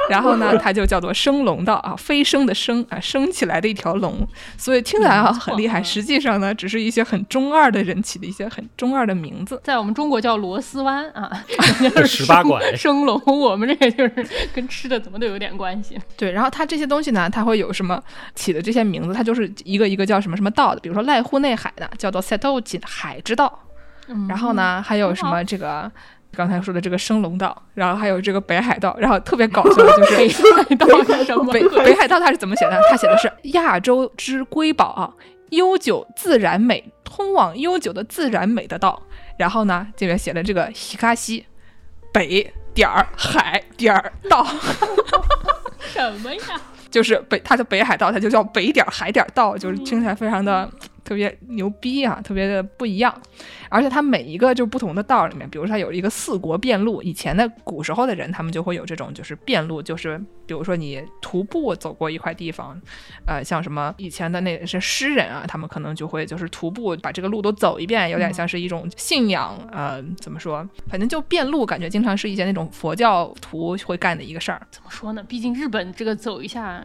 [0.08, 9.60] 然后呢，它就叫做升龙道啊，飞升的升啊，升起来的一条龙，所以听起来啊很厉害，实际上呢，只是一些很中二的人起的一些很中二的名字。
[9.64, 11.44] 在我们中国叫螺丝湾啊，
[12.06, 15.98] 十八馆 升龙，我们这个就是跟吃的怎么都有点关系。
[16.16, 18.00] 对，然后它这些东西呢，它会有什么
[18.34, 23.65] 起的这些名字，它就是一个一个叫什么什么道的，比如说濑户内海的叫做 Setochi 海之道，
[24.08, 25.90] 嗯然后呢，还有什么这个。
[26.34, 31.50] 刚才说的这个升龙道，然后还有这个北海道，然后特别搞笑的 就是北海道是什么？
[31.50, 32.78] 北北海道它是怎么写的？
[32.90, 35.08] 它写的是亚洲之瑰宝啊，
[35.48, 39.00] 悠久自然美，通往悠久的自然美的道。
[39.38, 41.46] 然后呢，这边写的这个西卡西
[42.12, 44.46] 北点儿海点儿道，
[45.80, 46.40] 什么呀？
[46.90, 50.68] 就是北，它叫北海道，它就叫北点儿海点儿道，就是听起来非常的
[51.06, 53.14] 特别牛逼啊，特别的不一样。
[53.68, 62.80] 而且它每一个就不同的道里面，比如说它有一个四国遍路，以前的古时候的人，他们就会有这种就是遍路，就是比如说你徒步走过一块地方，
[63.26, 70.68] 呃，像什么以前的那些诗人啊，他们可能就会就是徒步把这个路都走一遍，有点像是一种信仰，呃，怎么说？
[70.88, 74.60] 反正就遍路，感觉经常是一些那种佛教徒会干的一个事儿。
[74.70, 75.24] 怎么说呢？
[75.28, 76.82] 毕竟日本这个走一下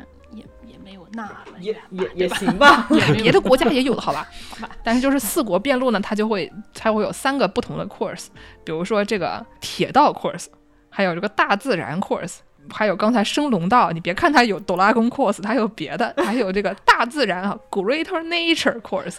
[0.84, 1.82] 没有那么也远
[2.15, 2.88] 也也行吧。
[2.91, 4.28] 也 别的国家也有的，好吧？
[4.84, 8.28] 但是就是四国遍路呢，它就会它会有三个不同的 course，
[8.63, 10.46] 比如说这个铁道 course，
[10.89, 12.38] 还有这个大自然 course。
[12.70, 19.17] 还有刚才升龙道，你别看它有哆啦 A 梦 course，它有别的，还有这个大自然啊，Greater Nature course，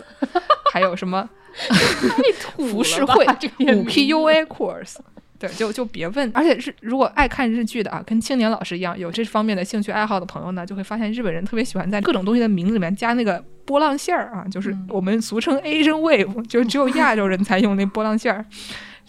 [0.72, 1.28] 还有什么
[2.40, 4.96] 土了吧浮世绘五 PUA course。
[5.42, 18.46] 对，就就别问，而且是如果爱看日剧的啊，跟青年老师一样有这方面的兴趣爱好的朋友呢，就会发现日本人特别喜欢在各种东西的名字里面加那个波浪线儿啊，就是我们俗称 Asian wave，就只有亚洲人才用那波浪线儿。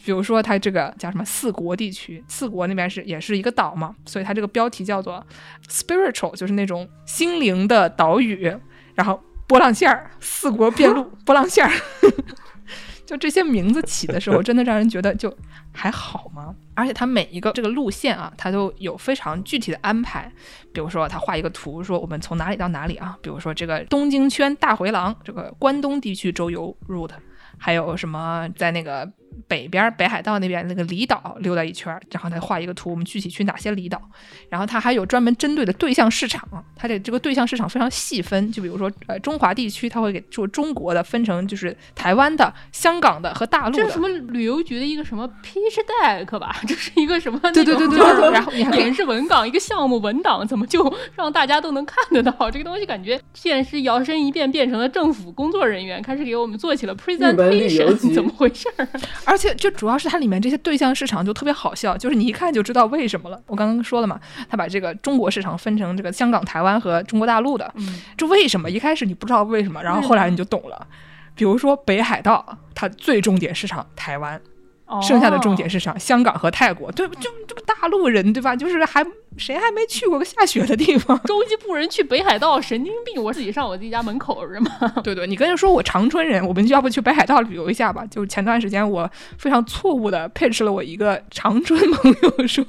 [0.06, 5.26] 比如说，它这个叫什么四国地区，四国那边是也是一个岛嘛，所以它这个标题叫做
[5.70, 8.54] spiritual，就是那种心灵的岛屿，
[8.96, 11.72] 然后波浪线儿，四国遍路 波浪线儿。
[13.06, 15.36] 就这些名字起的时候， 真的让人觉得就
[15.72, 16.56] 还好吗？
[16.74, 20.32] 而且它每一个这个路线啊，它都有非常具体的安排。
[20.74, 23.18] 比如说，他画一个图，说我们从哪里到哪里啊？
[23.22, 27.12] 比如说这个东京圈大回廊，这个关东地区周游 route，
[27.58, 29.08] 还有什么在那个
[29.48, 34.02] 北边北海道那边那个离岛溜达一圈儿，然后他画一个图，我们具体去哪些离岛。
[34.50, 44.00] 然后他还有专门针对的对象市场，它这这个对象市场非常细分，就比如说呃中华地区，它会给就中国的分成就是台湾的、香港的和大陆的这是什。
[44.00, 46.56] 么旅游局的一个什么 pitch deck 吧？
[46.68, 52.52] 这是一个什么那对对对对对，然后你还可以演示文档一个项目文档，怎么就让大家都能看得到？
[52.52, 58.88] 这个东西感觉现在是摇身一变变成了政府工作人员，开始给我们做起了 presentation，怎么回事儿？
[59.26, 63.42] 而且就主要是它里面这些对象市场就特别好笑，就是你一看就知道为什么了。
[63.48, 68.70] 我刚刚说了嘛，他把这个中国市场分成这个香港、台湾和中国大陆的，嗯，这为什么？
[68.70, 70.88] 一开始你不知道为什么，然后后来你就懂了。
[71.36, 74.40] 比如说北海道，它最重点市场台湾，
[75.02, 78.56] 剩下的重点是啥香港和泰国，对，就这个大陆人对吧？
[78.56, 79.06] 就是还
[79.38, 81.20] 谁还没去过个下雪的地方？
[81.24, 83.22] 中西部人去北海道，神经病！
[83.24, 84.72] 我自己上我自己家门口是吗？
[85.04, 88.06] 对对，你跟人说我长春人，我们就要不去北海道旅游一下吧？
[88.06, 92.66] 就是前段时间我非常错误的 pitch 了我一个长春朋友说。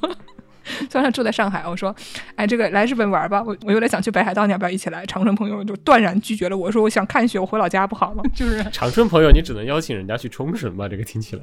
[0.91, 1.95] 虽然他住在上海，我说，
[2.37, 5.05] 哎，这个来日本玩吧，我我有点想去北海道，你要不要一起来？
[5.05, 8.23] 长春朋友就断然拒绝了我，说我想看雪，我回老家不好吗？
[8.35, 10.89] 就是长春朋友，你只能邀请人家去冲绳吧？
[10.89, 11.43] 这个听起来，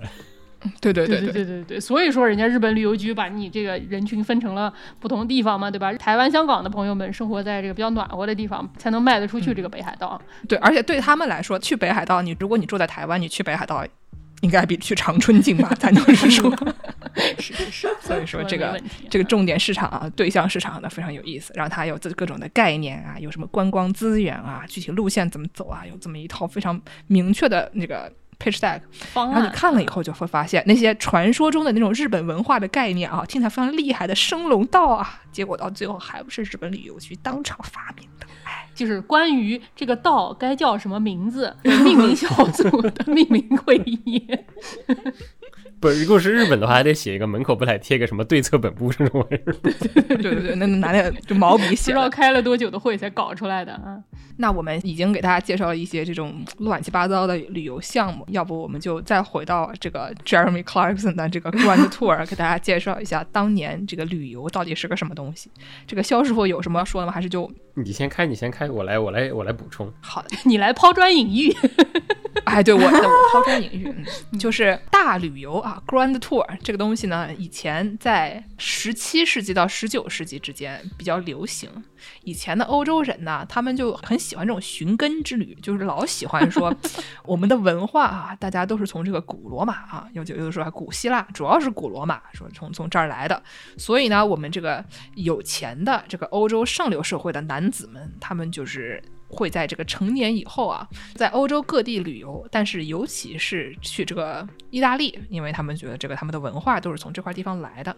[0.80, 5.94] 对对对对对对对，所以说人家日本旅游局把你这个人群分成了不同地方嘛，对吧？
[5.94, 10.22] 台湾、香港的朋友们生活在这个比较暖和的地方，才能卖得出去这个北海道。
[10.48, 13.86] 对，而且对他们来说，去北海道，你如果你住在台湾，你去北海道
[14.42, 15.72] 应该比去长春近吧？
[15.80, 16.52] 咱就 是说，
[17.38, 28.82] 是是是，所以说这个这个重点市场啊，对象市场呢非常有意思，然后它有这各种的概念啊，有什么观光资源啊，具体路线怎么走啊，有这么一套非常明确的那个 pitch deck。
[29.14, 29.52] 然后你。
[29.52, 38.26] 看了以后就会发现，那些传说中的那种日本文化的概念啊，听起来非常厉害的升龙道啊，结果到最后还不是日本旅游局当场发明的。
[38.44, 44.26] 哎，就是关于这个道该叫什么名字，命名小组的命名会议。
[45.82, 49.54] 不，如果是日本的话，还得写一个门口不来贴个什么对策本部这种玩意儿。
[49.64, 52.08] 对对对，那拿那个就毛笔不 知道。
[52.08, 53.98] 开了多久的会才搞出来的啊？
[54.38, 65.50] 那我们已经给大家介绍了一些这种乱七八糟的旅游项目，要不我们就再回到这个 Jeremy Clarkson 的这个 Grand Tour，给大家介绍一下当年这个旅游到底是个什么东西。
[65.88, 67.12] 这个肖师傅有什么要说的吗？
[67.12, 69.92] 还是就你先开，你先开，我来，我来，我来补充。
[70.02, 70.30] 好的？
[70.46, 71.56] 你来抛砖引玉。
[72.52, 73.88] 哎， 对我，我抛砖引玉，
[74.32, 81.70] 嗯就是大旅游啊，Grand Tour 这个东西呢，以前在十七世纪到十九世纪之间比较流行。
[82.24, 86.74] 以前的欧洲人呢，他们就很喜欢这种寻根之旅，就是老喜欢说
[87.26, 93.42] 我们的文化啊，大家都是从这个古罗马啊，有有的时候还古希腊，主要是古罗马，说从从这儿来的。
[93.78, 94.84] 所以呢，我们这个
[95.16, 99.02] 有钱的这个欧洲上流社会的男子们，他们就是
[99.32, 107.96] 会在这个成年以后啊，在欧洲各地旅游，但是尤其是去这个意大利，因为他们觉得这个他们的文化都是从这块地方来的。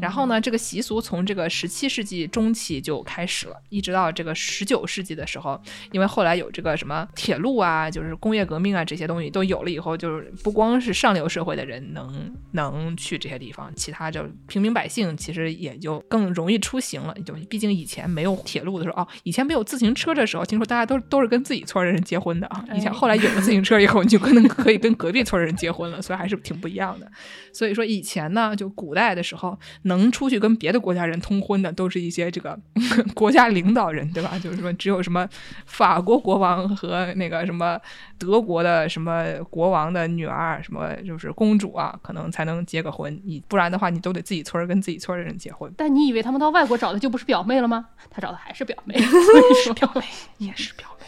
[0.00, 5.60] 然后呢，这个习俗从这个十七世纪中期就开始了，一直到这个十九世纪的时候，
[5.92, 17.14] 因为后来有这个什么铁路啊，就是工业革命啊这些东西都有了以后，就是不光是上流社会的人能能去这些地方，其他就平民百姓其实也就更容易出行了。
[17.24, 22.64] 就毕竟以前没有铁路的时候，哦，以前没有自行车的时候，听说候大家都都是跟自己村的人结婚的啊。
[22.74, 27.06] 以前哎后来有了自行车以后，你就可能可以跟隔壁村的人结婚了，所以还是挺不一样的。
[27.52, 32.58] 所以说以前呢，就古代的时候，能出去跟别的国家人通婚的，都是一些这个
[33.14, 34.38] 国家领导人，对吧？
[34.38, 35.28] 就是说只有什么
[35.66, 37.78] 法国国王和那个什么
[38.18, 43.20] 德国的什么国王的女儿，什么就是公主啊，可能才能结个婚。
[43.24, 45.72] 你不然的话，你都得自己村儿跟自己村儿的人结婚。
[45.76, 47.86] 但你以为他们到外国找的就不是表妹了吗？
[48.10, 50.02] 他找的还是表妹， 所以说表妹
[50.38, 51.06] 也是表白。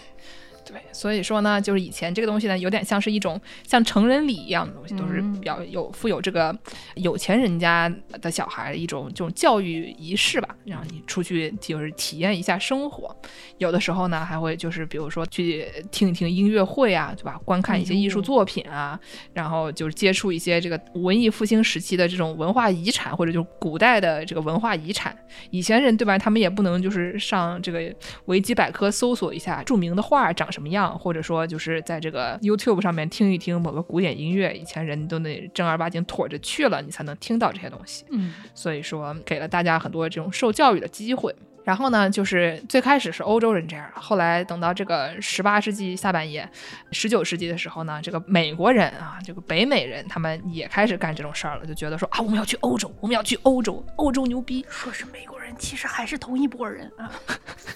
[0.65, 6.57] 对，所以说呢，就是以前这个东西呢，有点像是一种像成人礼一样的东西，都是比较有富有这个
[6.95, 7.93] 有钱人家
[8.23, 13.15] 的小孩一种这种教育仪式吧，让你出去就是体验一下生活。
[13.59, 17.39] 有的时候呢，还会就是比如说去听一听音乐会啊，对吧？
[17.45, 18.99] 观看一些艺术作品啊，
[19.35, 25.17] 然后就是接触一些这个文艺复兴时期的这种文化遗产，或者就是古代的这个文化遗产。
[25.51, 26.19] 以前人对吧？
[26.19, 27.95] 他们也不能就是上这个
[28.27, 34.55] 维基百科搜索一下著名的画长什么样，或者说就是在这个 YouTube 上面听一听某个古典音乐。
[34.55, 38.05] 以前人都得正儿八经妥着去了，你才能听到这些东西。
[38.11, 41.35] 嗯，所以说给了大家很多这种受教育的机会。
[41.65, 46.49] 然后呢，就是最开始是欧洲人这样，后来等到这个十八世纪下半叶、
[46.93, 54.65] 十九世纪的时候呢，这个美国人啊，这个北美人，他们也开始干这种事儿了，就觉得说啊，我们要去欧洲，我们要去欧洲，欧洲牛逼。
[54.71, 57.11] 说是美国人，其实还是同一拨人啊。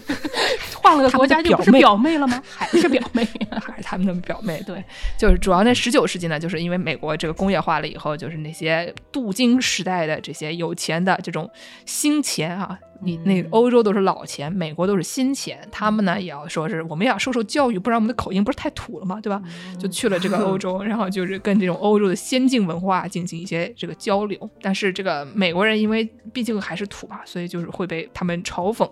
[0.82, 2.42] 换了个国家就不是表妹表妹了吗？
[2.56, 3.26] 还是表妹。
[3.62, 4.82] 还是他们的表妹，对，
[5.18, 11.50] 就是主要那十九世纪呢，就是因为美国这个工业化了以后，就是那些镀金时代的这些有钱的这种
[11.84, 19.40] 新钱啊，你那欧洲都是老钱，美国都是新钱，他们呢也要说是我们也要受受教育，不然我们的口音不是太土了嘛，对吧？
[19.78, 24.51] 就去了这个欧洲，然后就是跟这种欧洲的先进文化进行一些这个交流。
[24.61, 28.88] 但是这个美国人因为毕竟还是土嘛，所以就是会被他们嘲讽。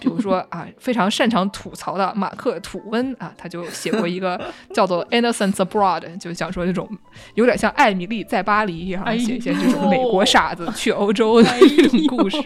[0.00, 4.40] 比如说 啊，非常擅长吐槽的马克吐温啊，他就写过一个
[4.74, 6.88] 叫做《Innocents Abroad》，就讲说这种
[7.34, 12.42] 有点像艾米丽在巴黎一样，哎呦写一些这种美国傻子去欧洲的这种故事。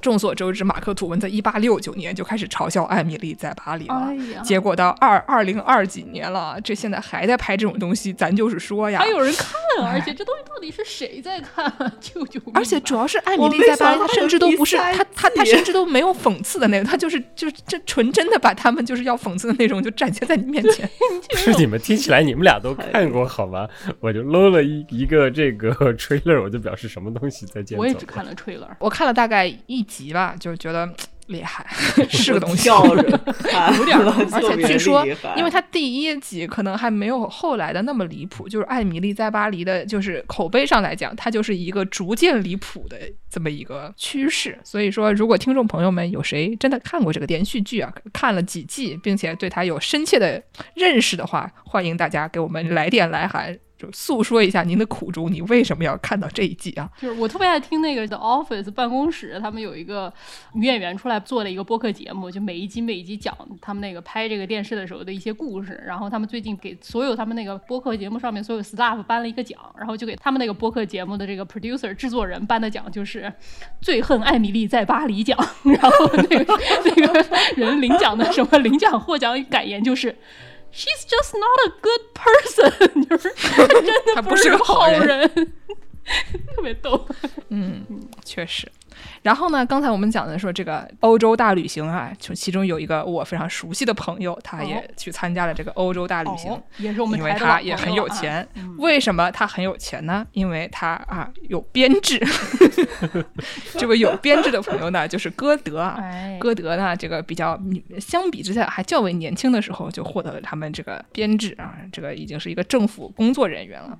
[0.00, 3.94] 众所周知，马克吐温在一八六九年就开始嘲笑艾米丽在巴黎了。
[3.94, 11.92] 哎呀，结果到二二零二几年了，这现在还在拍这种东西，咱就是说呀，还有人看啊，而且这东西到底是谁在看啊？
[12.00, 12.52] 救救命！
[12.54, 20.88] 而且主要是艾米丽在巴黎，她甚至都不是她她她甚至都没有讽刺的那种，她就是就是这纯真的把他们就是要讽刺的内容就展现在你面前。
[21.30, 23.68] 不是你们听起来你们俩都看过好吗？
[24.00, 28.68] 我就搂了一一个这个 trailer，我就表示什么东西在见我也只看了 trailer。
[28.78, 30.88] 我看了大概一集吧，就觉得
[31.26, 31.64] 厉害，
[32.10, 32.68] 是个东西。
[33.78, 42.96] 有点儿了，而且据说，因为它第一集可能还没有后来的那么离谱，就是艾米丽在巴黎的，就是口碑上来讲，它就是一个逐渐离谱的
[43.30, 44.58] 这么一个趋势。
[44.64, 50.42] 所以说，如果听众朋友们有谁真的看过这个连续剧啊，看了几季，并且对它有深切的
[50.74, 53.56] 认识的话，欢迎大家给我们来电来函。
[53.80, 56.90] 就诉说一下您的苦衷，你为什么要看到这一季啊？
[57.00, 60.12] 就是我特别爱听那个 The Office 办公室，他们有一个
[60.52, 65.82] 女演员出来做了一个播客节目，就每一集每一集讲他们那个拍这个电视的时候的一些故事。
[65.86, 73.32] 然后他们最近给所有他们那个播客节目上面所有 staff 颁了一个奖，然后就给他们那个播客节目的这个 producer 制作人颁的奖就是
[73.80, 75.38] 最恨艾米丽在巴黎奖。
[75.64, 77.26] 然后那个那个
[77.56, 80.14] 人领奖的什么领奖获奖感言就是。
[80.71, 85.53] She's just not a good person，就是她真的她不是个是个好好人人，
[86.55, 87.07] 特别逗。
[87.49, 87.85] 嗯，
[88.25, 88.69] 确实。
[89.22, 96.52] 然后呢，刚才我们讲的说这个欧洲大旅行啊，就其中有一个我非常熟悉的朋友，他也去参加了这个欧洲大旅行。
[96.52, 98.46] 哦，也是我们因为他也很有钱，
[98.78, 100.26] 为什么他很有钱呢？
[100.32, 102.18] 因为他啊有编制。
[103.78, 105.98] 这位有编制的朋友呢，就是歌德啊。
[106.00, 107.58] 哎，歌德呢，这个比较
[107.98, 113.98] 相比之下还较为年轻的时候就获得了他们这个编制啊，这个已经是一个政府工作人员了。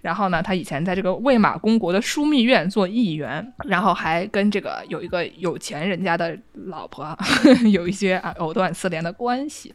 [0.00, 6.34] 然后呢，他以前在这个魏玛公国的枢密院做议员，然后还跟这个有一个有钱人家的
[6.68, 7.18] 老婆啊
[7.70, 9.74] 有一些啊藕断丝连的关系。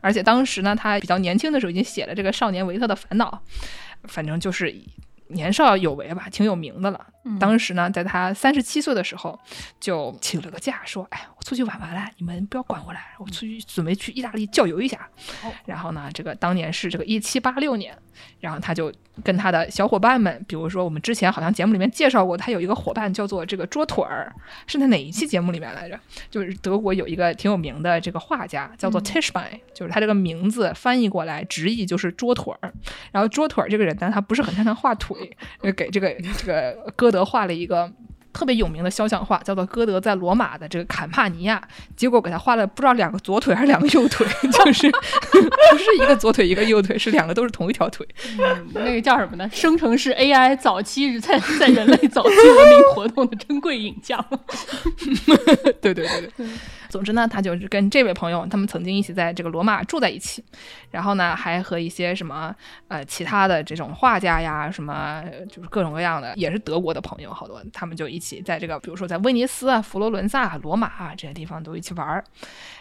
[0.00, 3.42] 而且当时呢，他比较年轻的时候已经写了这个《少年维特的烦恼》，
[4.08, 4.72] 反正就是
[5.30, 7.06] 年少有为吧，挺有名的了。
[7.40, 9.36] 当时呢，在他三十七岁的时候，
[9.80, 15.08] 就请了个假，说：“哎，我出去玩玩了，你们不要管我了，我出去准备去意大利郊游一下。
[15.66, 17.96] 然后呢，这个当年是这个一七八六年，
[18.40, 18.92] 然后他就
[19.22, 24.32] 跟他的小伙伴们，比如说我们之前好像节目里面介绍过，他有一个伙伴叫做这个桌腿儿，
[24.66, 25.98] 是在哪一期节目里面来着？
[26.30, 32.72] 就是德国有一个挺有名的这个画家叫做 Tischbein，、就是他这个名字翻译过来直译就是桌腿儿。
[33.12, 37.90] 然后桌腿儿这个人呢，他不是很擅长画腿，就给这个这个歌德画了一个
[38.32, 41.60] 特别有名的肖像画，叫做歌德在罗马的这个坎帕尼亚，
[41.96, 48.06] 结果给他画了不知道两个左腿还是两个右腿， 就是不是一个左腿一个右腿，是两个都是同一条腿。
[48.38, 49.48] 嗯那个叫什么呢？
[49.52, 54.24] 生成式 AI 早期在在人类早期文明活动的珍贵影像。
[55.80, 56.46] 对对对对。
[56.90, 60.44] 总之呢，他就是跟这位朋友，他们曾经一起在这个罗马住在一起，
[60.90, 62.54] 然后呢，还和一些什么
[62.88, 72.24] 呃其他的这种画家呀，什么就是各种各样的，也是德国的朋友，好多他们就一起在这个，比如说在威尼斯啊、佛罗伦萨、罗马啊这些地方都一起玩儿。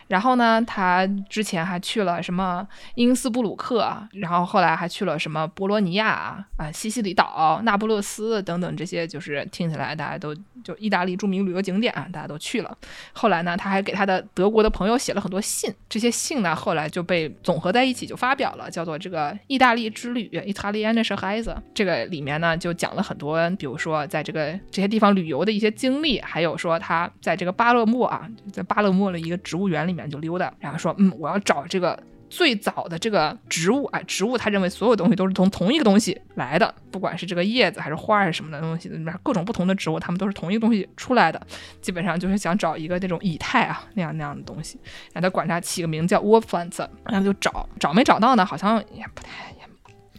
[0.09, 12.77] 然后呢，他之前还去了什么因斯布鲁克，然后后来还去了什么波罗尼亚啊、啊西西里岛、那不勒斯等等这些，就是听起来大家都就意大利著名旅游景点啊，大家都去了。
[13.13, 21.55] 后来呢，他还给他的德国的朋友写了很多信，这些信呢后来就被总合在一起就发表了，叫做这个《意大利之旅》（Italianische Reise）。
[21.73, 32.01] 这个里面呢就讲了很多，比如说在这个这些地方旅游的一些经历，还有说他在这个巴勒莫啊，在巴勒莫的一个植物园里面然后就溜达，然后说，嗯，我要找这个。
[32.31, 41.41] 最早的这个植物啊，植物他认为所有东西都是从同一个东西来的，不管是这个叶子还是花还是什么的东西，里面各种不同的植物，它们都是同一个东西出来的。
[41.81, 44.79] 基本上就是想找一个那种以太啊那样那样的东西，
[45.11, 49.65] 让他管它起个名叫 w o r p l a n t 然后就找找没找到呢，好像也不太也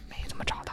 [0.09, 0.70] 没怎么找到。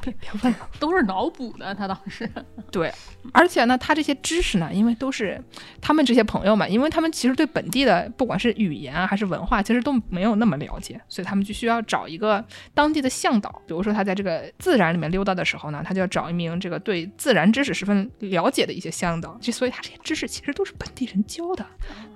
[0.00, 1.74] 别别问了， 都是脑补的。
[1.74, 2.28] 他当时
[2.70, 2.92] 对，
[3.32, 5.42] 而且呢，他这些知识呢，因为都是
[5.80, 12.44] 他们这些朋友嘛，因为他们其实对本地的不管是语言啊还是文化，其实都没有那么了解，所以他们就需要找一个
[12.74, 13.50] 当地的向导。
[13.66, 19.38] 比如说他在这个自然里面溜达的时候呢，他就要找一名这个对自然知识十分了解的一些向导。
[19.40, 21.66] 这所以他这些知识其实都是本地人教的，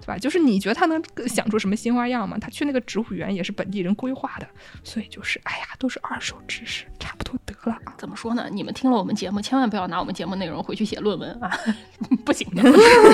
[0.01, 0.17] 对吧？
[0.19, 2.39] 就是你觉得他能想出什么新花样吗？
[2.41, 4.49] 他去那个植物园也是本地人规划的，
[4.83, 7.79] 所以就是哎呀，都是二手知识，差不多得了。
[7.97, 8.47] 怎么说呢？
[8.51, 11.51] 你们听了我们节目，千万不要拿我们节目内容回去写论文啊，
[12.25, 12.63] 不行的，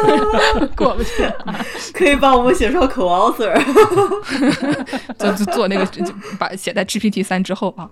[0.76, 1.64] 过不去啊。
[1.94, 3.55] 可以帮我们写成 co-author，
[5.18, 6.05] 就就做那个，就
[6.38, 7.88] 把写在 GPT 三之后啊。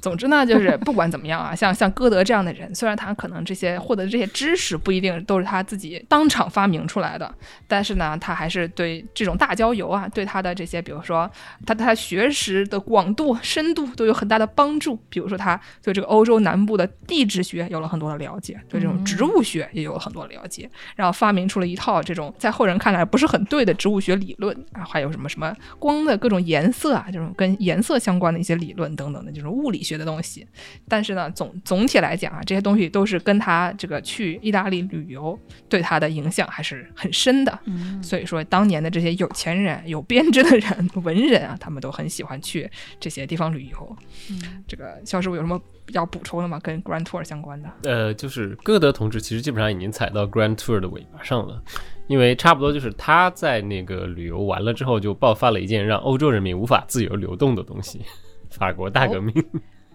[0.00, 7.32] 总之呢，就是不管怎么样啊，像像歌德这样的人，虽然他可能这些获得的这些知识不一定都是他自己当场发明出来的，
[7.66, 11.28] 但是呢，他还是对这种大郊游啊，对他的这些，比如说
[11.66, 14.96] 他他学识的广度、深度都有很大的帮助。
[15.08, 30.46] 比如说他对这个欧洲南部的地质学有了很多的了解，对这种植物学也有了很多了解，然后发明出了一套这种在后人看来不是很对的植物学理论啊，还有什么什么光的各种颜色啊，这种跟颜色相关的一些理论等等的这种物理学的东西。
[30.86, 35.36] 但是呢，总总体来讲啊，这些东西都是跟他这个去意大利旅游
[35.68, 37.58] 对他的影响还是很深的。
[38.00, 42.70] 所以说，当年的这些有钱人、有编制的人、文人啊，他们都很喜欢去
[43.00, 43.96] 这些地方旅游。
[44.30, 45.58] 嗯这个肖师傅有什么
[45.92, 46.58] 要补充的吗？
[46.62, 47.68] 跟 Grand Tour 相关的？
[47.84, 51.62] 呃，就是歌德同志其实基本上已经踩到 Grand Tour 的尾巴上了，
[52.06, 58.00] 因为差不多就是他在那个旅游完了之后，就爆发了一件让欧洲人民无法自由流动的东西——
[58.50, 59.32] 法国大革命。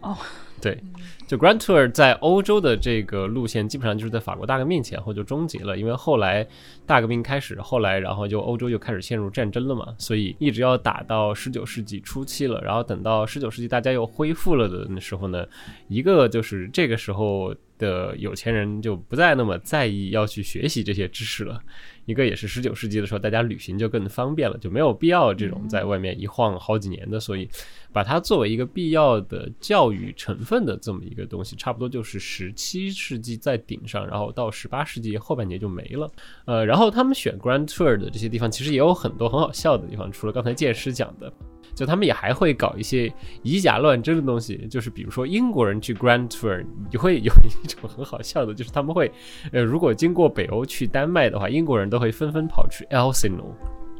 [0.02, 0.18] 哦，
[0.62, 0.78] 对，
[1.26, 6.46] 就 Grand Tour 在欧洲的这个路线，基本上就是在法国大革命前后就终结了，因为后来
[6.86, 15.46] 大革命开始，后来然后就欧洲就开始陷入战争了嘛，所以一直要打到十九世纪初期了，然后等到十九世纪大家又恢复了的时候呢，
[15.88, 21.60] 一个就是这个时候的有钱人就不再那么在意要去学习这些知识了。
[22.06, 27.50] 一个也是十九世纪的时候，大家旅行就更方便了，就没有必要这种在外面一晃好几年的，所以
[27.94, 36.12] 把它作为一个必要的教育成分的这么一个东西，差不多就是十七世纪在顶上，然后到十八世纪后半截就没了。
[36.46, 41.32] 呃，然后他们选 Grand Tour 的这些地方，其实也有很多很好笑的地方，除了刚才剑师讲的。
[41.76, 43.12] 就他们也还会搞一些
[43.42, 49.12] 以假乱真的东西，就是比如说英国人去 Grand Tour，你会 有一种很好笑的，就是他们会，
[49.52, 53.54] 呃，如果经过北欧去丹麦的话，英国人都会纷纷跑去 Elsinore，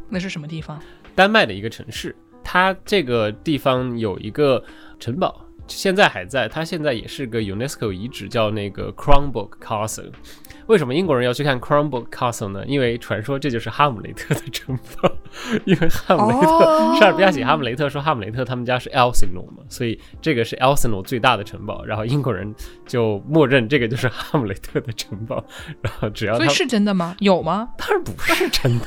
[0.10, 0.80] 那是什么地方？
[1.16, 4.64] 丹麦的一个城市，它这个地方有一个
[5.00, 10.12] 城堡，现在还在，它现在也是个 UNESCO 遗址，叫那个 Cronbrook Castle。
[10.68, 12.66] 为什么英国人要去看 Cronbrook Castle 呢？
[12.66, 15.12] 因为传说这就是哈姆雷特的城堡，
[15.66, 22.54] 因为 哈姆雷特，哦莎士比亚写哈姆雷特说哈姆雷特他们家是 Elsinore 嘛，所以这个是 Elsinore 最大的城堡，然后英国人
[22.86, 25.44] 就默认这个就是哈姆雷特的城堡，
[25.82, 27.16] 然后只要他所以是真的吗？
[27.20, 27.70] 有吗？
[27.78, 28.86] 当然不是真的，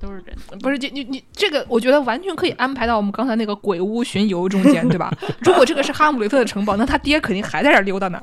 [0.00, 0.56] 都是真的。
[0.58, 5.12] 不是，你你你这个，我觉得完全可以安排到我们刚才那个鬼屋巡游中间，对吧？
[5.40, 8.20] 如果这个是哈姆雷特的城堡，那他爹肯定还在这儿溜达呢。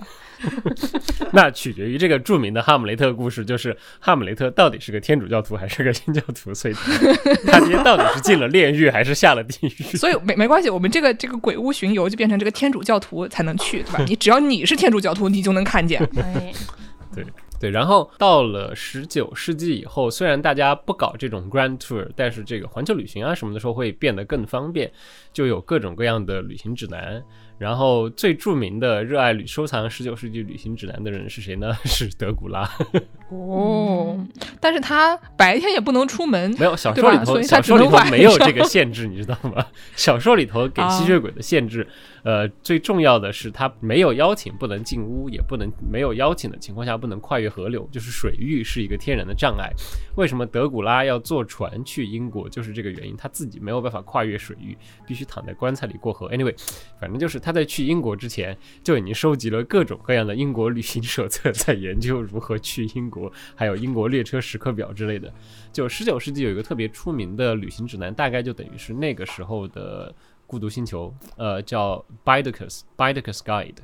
[1.33, 6.73] 那取决于这个著名的哈姆雷特故事，就是哈姆雷特到底是个天主教徒还是个新教徒，所以
[7.47, 9.97] 他 爹到底是进了炼狱还是下了地狱？
[9.97, 14.05] 所以没没关系，我们这个这个鬼屋巡游就变成这个天主教徒才能去，对吧？
[14.07, 15.99] 你只要你是天主教徒，你就能看见。
[16.17, 16.53] 哎，
[17.15, 17.25] 对，
[17.59, 24.91] 对，然后到了十九世纪以后，虽然大家不搞这种 Grand Tour，但是这个环球旅行啊什么的时候会变得更方便，
[25.33, 27.23] 就有各种各样的旅行指南。
[27.57, 31.73] 然后最著名的热爱旅收藏十九世纪旅行指南的人是谁呢？
[31.85, 32.69] 是德古拉。
[33.31, 34.23] 哦，
[34.59, 39.65] 但是他白天也不能出门，没有小说里头，小说里头没有这个限制，你知道吗？
[39.95, 41.87] 小说里头给吸血鬼的限制，
[42.27, 49.71] 呃，最重要的是他没有邀请，不能进屋，也不能没有邀请的情况下不能跨越河流，就是水域是一个天然的障碍。
[50.17, 52.49] 为什么德古拉要坐船去英国？
[52.49, 56.29] 就是这个原因，他自己没有办法跨越水域，必须躺在棺材里过河。
[56.29, 56.53] Anyway，
[56.99, 65.33] 反正就是他在去英国之前就已经收集了各种各样的英国旅行手册，在研究如何去英国，还有英国列车时刻表之类的。
[65.71, 70.11] 就十九世纪有一个特别出名的旅行指南，大概就等于是那个时候的
[70.47, 73.75] 《孤独星球》，呃，叫 b i d e c u s b i d e c u s Guide。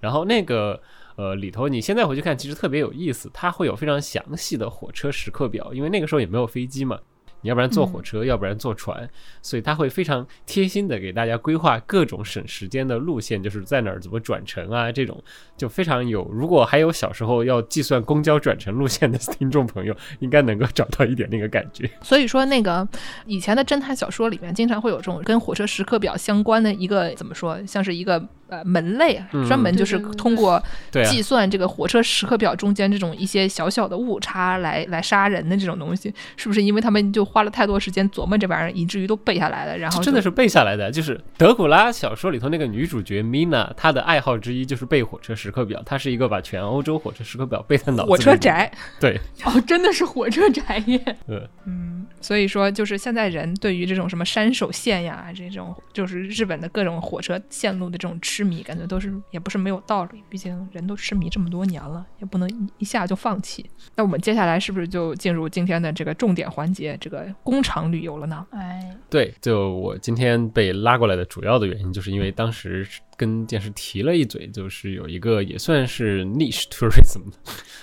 [0.00, 0.80] 然后那个
[1.16, 6.98] 呃里头，你现在回去看，其实特别有意思，它会有非常详细的火车时刻表，因为那个时候也没有飞机嘛。
[7.44, 9.06] 你要不然坐火车，要不然坐船，
[9.42, 15.22] 所以他会非常贴心的给大家规划各种省时间的路线，就是在哪儿怎么转乘啊，这种
[15.54, 16.26] 就非常有。
[16.32, 21.88] 如果还有小时候要计算公交转乘路线的 听众朋友，应该能够找到一点那个感觉。
[22.00, 22.88] 所以说，那个
[23.26, 30.62] 以前的侦探小说里面，经常会有这种跟火车时刻表相关的一个怎么说，像是一个呃门类，嗯专门就是通过
[31.10, 39.76] 计算这个火车时刻表中间这种一些小小的误差来来杀人的这种东西，是不是因为他们就花了太多时间琢磨这玩意儿，以至于都背下来了？
[39.78, 48.70] 然后真的是背下来的，就是德古拉小说里头那个女主角 Mina，她的爱好之一就是背火车时刻表，她是一个把全欧洲火车时刻表背在脑子里火车宅。
[49.00, 51.00] 对， 哦，真的是火车宅耶！
[51.26, 60.20] 呃，嗯，所以说就是现在人对于这种什么山手线呀，这种就是日本的各种火车线路的这种痴迷，感觉都是也不是没有道理。
[60.28, 63.64] 毕竟人都痴迷这么多年了，也不能一一下就放弃。
[63.94, 68.44] 那我们接下来是不是就进入今天的这个重点环节，这个工厂旅游了呢？
[68.50, 72.84] 哎，对，就我今天被拉过来的主要的原因，就是因为当时
[73.16, 77.22] 跟电视提了一嘴，就是有一个也算是 niche tourism，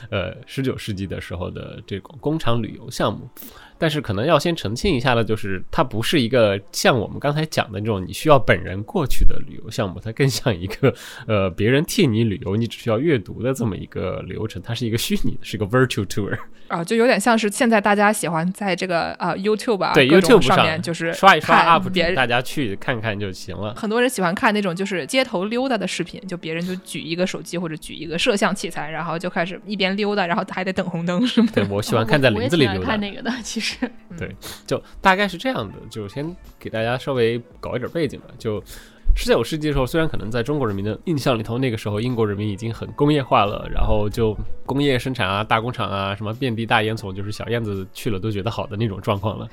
[0.10, 3.30] 呃，十九世纪的时候的这种工厂旅游项目。
[3.82, 10.94] 但是可能要先澄清一下的，就是它不是一个像我们刚才讲的这种你需要本人过去的旅游项目，它更像一个
[11.26, 14.62] 呃别人替你旅游，你只需要阅读的这么一个流程。
[14.62, 16.38] 它是一个虚拟的，是一个 virtual tour。
[16.68, 23.76] 啊，就有点像是现在大家喜欢在这个啊 YouTube 啊对 YouTube 上面就是刷一刷 UP 别主，大家去看看就行了。
[23.76, 31.56] 很多人喜欢看那种就是街头溜达的视频，就别人就举一个手机或者举一个摄像器材，然后就开始一边溜达，然后还得等红灯什么的。
[31.56, 33.00] 对我喜欢看在林子里溜达看。
[33.02, 33.71] 那个的，其实
[34.18, 38.28] 对，就大概是这样的，就先给大家稍微搞一点背景吧。
[38.38, 38.64] 就
[39.16, 44.36] 十九世纪的时候，虽然可能在中国人民的印象里头，那个时候英国人民已经很工业化了，然后就
[44.72, 49.50] 工业生产啊、大工厂啊，什么遍地大烟囱，就是小燕子去了都觉得好的那种状况了。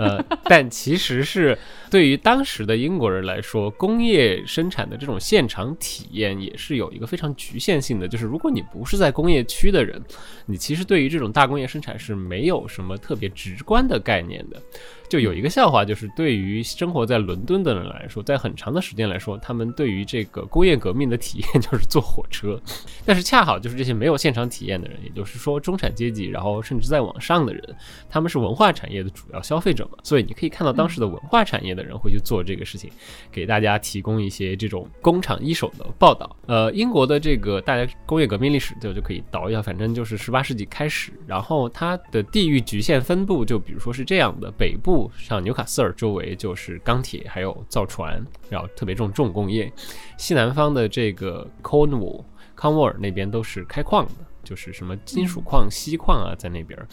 [0.00, 1.56] 呃， 但其实是
[1.88, 10.02] 对于当时的英国人来说，工业生产的这种现场体验也是有一个非常局限性的，就是如果你不是在工业区的人，
[10.46, 14.60] 你其实对于这种大工业生产是没有什么特别直观的概念的。
[15.08, 22.60] 就有一个笑话，就是对于生活在伦敦的人来说，在很长的时间来说，他们对于这个工业革命的体验就是坐火车，
[23.06, 27.76] 但是恰好就是这些没有现场体验的人，也就是说中产阶级，然后甚至再往上的人，
[28.08, 32.90] 他们是文化产业的主要消费者嘛，所以你可以看到当时的文化产业的人会去做这个事情，
[33.30, 36.36] 给大家提供一些这种工厂一手的报道。
[36.46, 49.70] 呃，英国的这个大家工业革命历史就就可以倒一下，反正就是十八世纪开始，然后它的地域局限分布，就比如说是这样的，北部像纽卡斯尔周围就是钢铁还有造船，然后特别重重工业，
[50.16, 52.24] 西南方的这个 Cornwall
[52.54, 54.12] 康沃尔那边都是开矿的，
[54.48, 56.88] 就是什么金属矿、锡矿啊，在那边儿。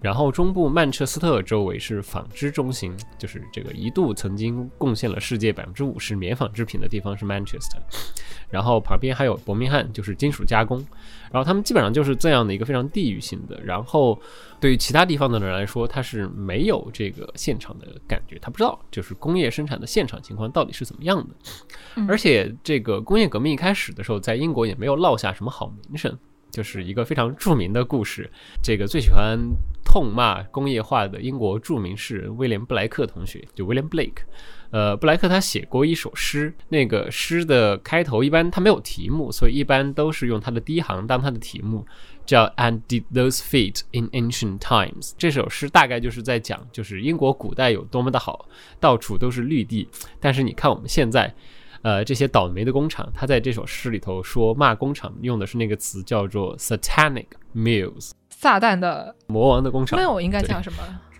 [0.00, 7.78] 然后中部曼彻斯特周围是纺织中心，就是这个一度曾经贡献了世界百分之五十棉纺织品的地方是 Manchester。
[8.50, 10.84] 然后旁边还有伯明翰，就是金属加工。
[11.32, 13.60] 然后他们基本上就是这样的一个非常地域性的。
[13.62, 14.20] 然后
[14.60, 22.04] 对于其他地方的人来说，他是没有这个现场的感觉，他不知道就是工业生产的现场情况到底是怎么样的。
[22.08, 26.16] 而且这个工业革命一开始的时候，在英国也没有落下什么好名声。
[26.56, 28.30] 就是一个非常著名的故事，
[28.62, 29.38] 这个最喜欢
[29.84, 34.22] 痛骂工业化的英国著名诗人威廉布莱克同学，就 William Blake。
[34.70, 41.86] 呃，布莱克他写过一首诗，那个诗的开头一般他没有题目，所以一般都是用他的第一行当他的题目，
[42.24, 45.12] 叫 And did those feet in ancient times。
[45.18, 48.48] 这首诗大概就是在讲，就是英国古代有多么的好，
[48.80, 49.86] 到处都是绿地，
[50.18, 51.34] 但是你看我们现在。
[51.86, 59.96] 呃这些倒霉的工厂，他在这首诗里头说骂工厂用的是那个词叫做 satanic mills，撒旦的魔王的工厂。
[59.96, 60.78] 那我应该对讲什么？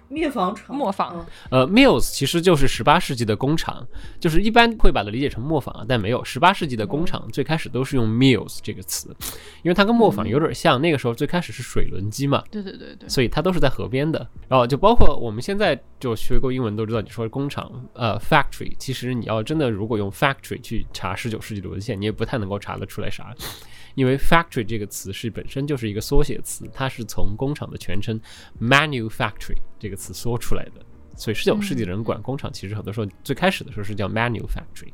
[0.08, 1.16] 灭房厂，磨坊
[1.50, 3.86] 嗯呃，mills 其实就是十八世纪的工厂，
[4.20, 6.24] 就是一般会把它理解成磨坊啊，但没有。
[6.24, 9.08] 十八世纪的工厂最开始都是用 mills 这个词，
[9.62, 10.80] 因为它跟磨坊有点像。
[10.80, 14.26] 那个时候最开始是水轮机嘛，对对对对，所以它都是在河边的。
[14.48, 23.34] 然后就包括我们现在就学过英文都知道，你说工厂，呃，factory，其实你要真的如果用 factory 去查十九世纪的文献，你也不太能够查得出来啥。
[23.96, 28.20] 因为 factory 这个词是本身就是一个缩写词，它是从工厂的全称
[28.60, 30.72] manufactory 这个词缩出来的，
[31.16, 34.92] 所以十九世纪的人管工厂其实很多时候最开始的时候是叫 manufactory。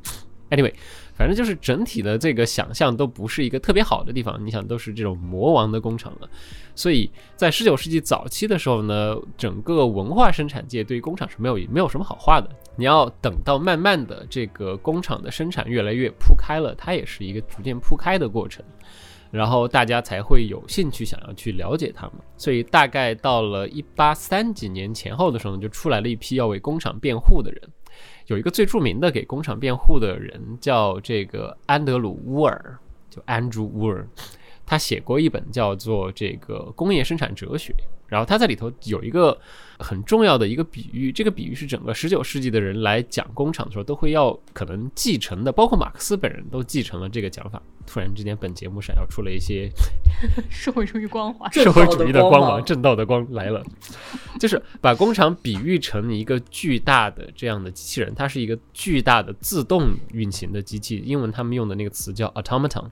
[0.50, 0.74] Anyway，
[1.14, 4.38] 反正就是整体的这个想象都不是一个特别好的地方。
[4.44, 6.28] 你想，都是这种魔王的工厂了，
[6.74, 12.50] 所以在十九世纪早期的时候呢，整个文化生产界对于工厂是没有没有什么好话的。
[12.76, 18.64] 你要等到慢慢的这个工厂的生产越来越铺开了，它也是一个逐渐铺开的过程，
[19.30, 22.14] 然后大家才会有兴趣想要去了解它们。
[22.36, 27.62] 所以大概到了一八三几年前后的时候，就出来了一批要为工厂辩护的人。
[28.28, 32.78] 有一个最著名的给工厂辩护的人叫这个安德鲁·乌尔，
[33.10, 34.06] 就 Andrew Wool，
[34.64, 37.72] 他写过一本叫做《这个工业生产哲学》，
[38.06, 39.38] 然后他在里头有一个
[39.78, 47.60] 很重要的一个比喻，这个比喻是整个十九世纪的人来讲工厂的时候都会要可能继承的，包括马克思本人都继承了这个讲法。
[47.84, 49.68] 突然之间，本节目闪耀出了一些
[50.48, 51.50] 社会主义光环。
[51.52, 53.60] 社会主义的光芒，正道的光来了，
[54.38, 61.02] 就是把工厂比喻成一个巨大的这样的机器人，它是一个巨大的自动运行的机器。
[61.04, 62.84] 英文他们用的那个词叫 automaton，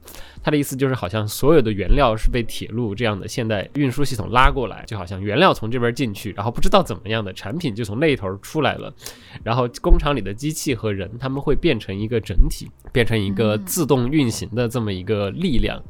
[0.43, 8.95] 它的意思就是好像所有的原料是被铁路这样的现代运输系统拉过来，就好像原料从这边进去，然后不知道怎么样的产品就从那一头出来了，
[9.45, 15.83] 然后工厂里的机器和人他们会变成一个整体，变成一个自动运行的这么一个力量。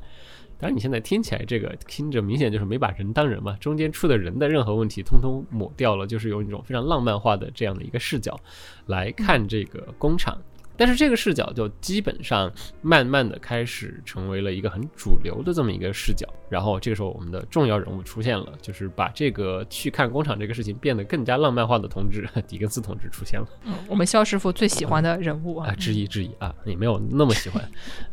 [0.59, 8.39] 当然，你现在听起来这个听着明显就是没把人当人嘛，中间出的人的任何问题通通抹掉了，就是用一种非常浪漫化的这样的一个视角
[8.87, 10.37] 来看这个工厂。
[10.81, 12.51] 但是这个视角就基本上
[12.81, 27.63] 慢慢的开始成为了一个很主流的这么一个视角，然后这个时候我们的重要人物出现了，就是把这个去看工厂这个事情变得更加浪漫化的同志狄更斯同志出现了嗯，我们肖师傅最喜欢的人物啊，啊，之一之一啊，也没有那么喜欢，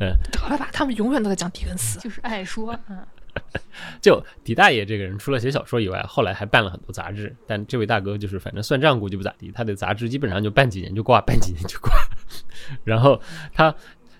[0.01, 1.97] 嗯， 得了吧，他们永远都在讲狄更斯。
[2.01, 2.99] 就是爱说，嗯，
[4.01, 7.35] 就狄大爷这个人，除了写小说以外，后来还办了很多杂志。
[7.45, 11.91] 但这位大哥就是反正算账估计不咋地，他的杂志基本上就办几年就挂，办几年就挂。
[12.83, 13.21] 然后
[13.53, 13.73] 他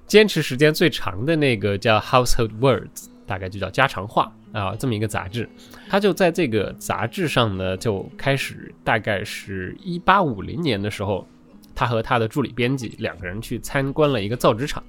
[0.05, 2.86] 坚持时间最长的那个叫《Household Words》，
[3.26, 5.49] 大概就叫家常话啊，这么一个杂志。
[5.89, 11.28] 他就在这个杂志上呢，就开始大概是一八五零年的时候，
[11.76, 14.82] 他和他的助理编辑两个人去参观了一个造纸厂，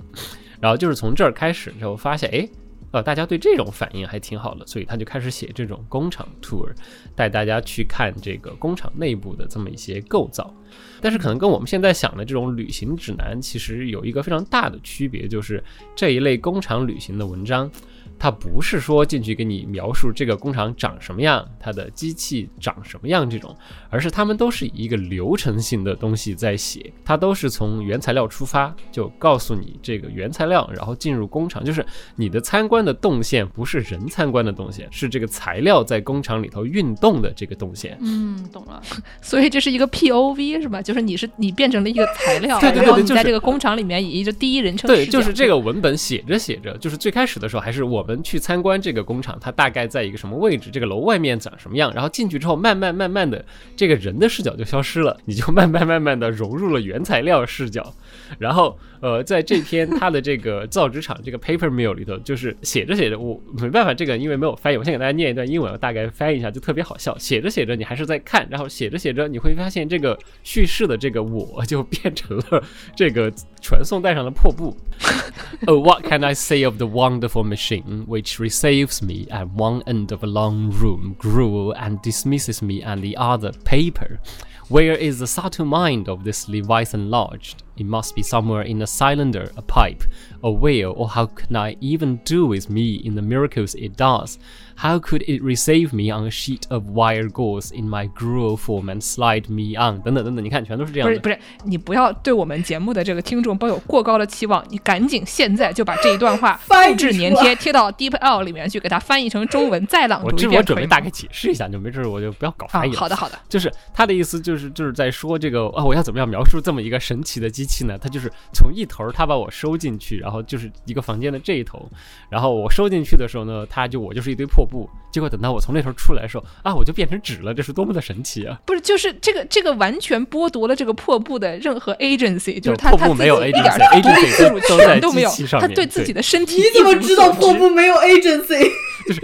[0.61, 2.49] 然后就是从这儿开始，就发现哎。
[2.91, 6.71] 呃，大家对这种反应还挺好的，所以他就开始写这种工厂 tour，
[7.15, 10.55] 带大家去看这个工厂内部的这么一些构造。
[11.01, 15.63] 但是可能跟我们现在想的这种旅行指南其实有一个非常大的区别，就是
[15.95, 17.71] 这一类工厂旅行的文章，
[18.19, 23.57] 它不是说进去给你描述这个工厂长什么样，它的机器长什么样这种，
[23.91, 31.85] 而是他们都是以一个流程性的东西在写，它都是从原材料出发，就告诉你这个原材料，然后进入工厂，就是
[32.17, 37.97] 你的参观的动线不是人参观的动线，是这个材料在工厂里头运动的这个动线。
[38.01, 38.83] 嗯，懂了。
[39.23, 40.83] 所以这是一个 POV 是吧？
[40.83, 53.45] 就是你是你变成了一个材料，对对对然后你就在这个工厂里面以一个第一人称对，视角就是这个文本写着写着，就是最开始的时候还是我们去参观这个工厂，它大概在一个什么位置，这个楼外面长什么样，然后进去之后，慢慢慢慢的，
[53.77, 57.95] 这个人的视角就消失了，你就慢慢慢慢的融入了原材料视角，
[58.39, 67.17] 然后呃，在这篇他的这个造纸厂这个 paper mill 里头，就是写着写着，我没办法，这个因为没有翻译，我先给大家念一段英文，我大概翻译一下，就特别好笑。
[67.19, 72.63] 写着写着，你还是在看，然后写着写着，你会发现这个叙事的这个我就变成了
[72.97, 73.31] 这个
[73.61, 74.75] 传送带上的破布。
[75.67, 80.13] Oh, what can I say of the wonderful machine which receives me at one end
[80.13, 84.21] of a long room, gruel, and dismisses me at the other paper?
[84.69, 87.63] Where is the subtle mind of this Leviathan lodged?
[87.79, 90.05] It must be somewhere in a cylinder, a pipe,
[90.43, 94.39] a wheel, or how can I even do with me in the miracles it does?
[94.81, 98.85] How could it receive me on a sheet of wire gauze in my gruel form
[98.85, 100.01] and slide me on？
[100.03, 101.19] 等等等等，你看，全都是这样的。
[101.19, 112.99] 不是不是，你不要对我们节目的这个听众抱有过高的期望，你赶紧现在就把这一段话 复制粘贴贴到 DeepL 里面去，给它翻译成中文，再朗读一遍，这我准备大概解释一下，就没事，我就不要搞啊翻译，了。
[113.01, 117.99] 好的好的，就是他的意思，就就是就是在说这个啊，我要怎么样描述这么一个神奇的机器呢？
[117.99, 121.91] 它就是从一头它把我收进去，然后就是一个房间的这一头，
[122.31, 128.61] 然后我收进去的时候呢，它就我就是一堆破布，结果等到我从那头出来的时候啊，我就变成纸了，这是多么的神奇啊！
[128.67, 138.71] 不是，就是这个这个完全剥夺了这个破布的任何 agency，就是他破他自己布没有一点 agency，agency 自主都在权都没有他对自己的身体你怎么知道破布没有 agency？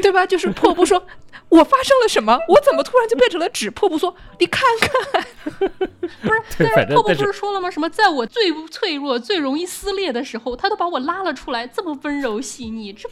[0.02, 0.24] 对吧？
[0.26, 1.04] 就是破布说，
[1.50, 2.38] 我发生了什么？
[2.48, 3.70] 我怎么突然就变成了纸？
[3.70, 5.22] 破布说，你看看，
[5.60, 7.70] 不是，但是破布不是是说了吗？
[7.70, 13.06] 什么在我最脆弱、最容易撕裂的时候，他都把我拉了出来，这么温柔细腻，这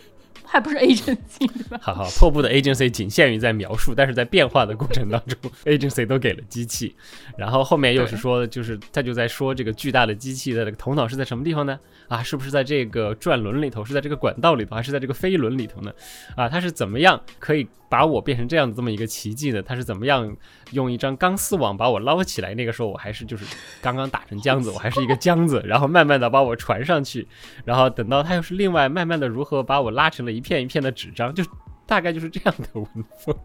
[0.52, 1.78] 还不是 agency 对吧？
[1.80, 6.94] 好好，破布的 agency 仅限于在描述，但是在变化的过程当中，agency 都给了机器。
[7.38, 11.80] 然后后面又是说，就是他就在说这个巨大的机器的这个头脑是在什么地方呢？
[12.08, 15.90] 啊，是不是在这个转轮里头，是在这个管道里头，还是在这个飞轮里头呢？
[16.36, 19.62] 啊，它是怎么样可以把我变成这样的这么一个奇迹呢？
[19.62, 20.34] 他是怎么样
[20.70, 22.54] 用一张钢丝网把我捞起来？
[22.54, 23.44] 那个时候我还是就是
[23.82, 27.28] 刚刚打成浆子，我还是一个浆子，然后慢慢的把我传上去，
[27.66, 31.44] 然后等到他又是另外慢慢的如何把我拉成了一片一片的纸张，就
[31.92, 32.86] 大概就是这样的文
[33.18, 33.36] 风。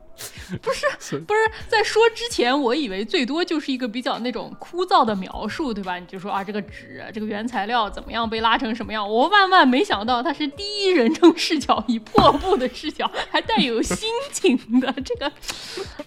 [0.61, 0.87] 不是
[1.27, 5.99] 不是在说之前，我以为最多就是一个比较那种枯燥的描述，对吧？
[5.99, 9.05] 你就说啊，这个纸，这个原材料怎么样被拉成什么样？
[9.05, 14.93] 我万万没想到它是第一人称视角，以破布的视角，还带有心情的。
[15.03, 15.29] 这个，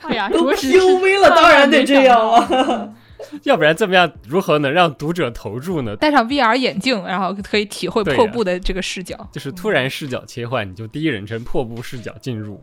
[0.01, 2.95] 哎呀，都着实是 PUV 了，当然得这样了。
[3.45, 5.97] 要不然这么样，如何能让读者投注呢？
[5.97, 9.17] 戴上 VR 眼镜，然后可以体会破布的这个视角。
[9.33, 12.63] 就是突然视角切换，你就第一人称破布视角进入，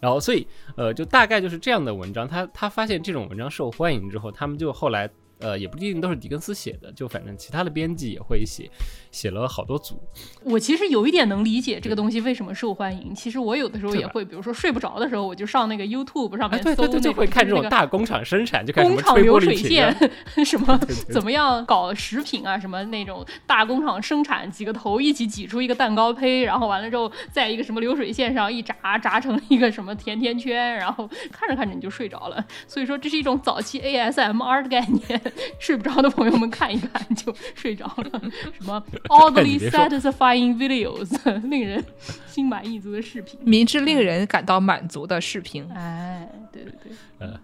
[0.00, 0.46] 然后所以
[0.76, 2.26] 呃，就大概就是这样的文章。
[2.28, 5.08] 他他发现这种文章受欢迎之后，他们就后来
[5.40, 8.70] 呃，也不一定都是狄更斯写的，就反正其他的编辑也会写，
[9.10, 10.00] 写了好多组。
[10.42, 13.14] 我其实有一点能理解这个东西为什么受欢迎。
[13.14, 19.94] 其实我有的时候也会，比如说睡不着的时候，我就上那个 YouTube 上啊，面搜那对对对，就会看这种大工厂生产，就看什工厂流水线，
[20.44, 20.78] 什么
[21.10, 32.44] 怎么样搞食品啊，什么那种大工厂生产，几个头一起挤出一个蛋糕胚，然后完了之后在一个什么流水线上一炸，炸成一个什么甜甜圈，然后看着看着你就睡着了。
[32.66, 35.20] 所以说这是一种早期 ASMR 的概念，
[35.58, 38.22] 睡不着的朋友们看一看就睡着了。
[38.58, 41.08] 什么 oddly satisfying videos，
[41.48, 41.84] 令人
[42.26, 43.38] 心满意足的视频。
[43.42, 46.92] 明知令人感到满足的视频，哎，对对对。
[47.20, 47.38] 嗯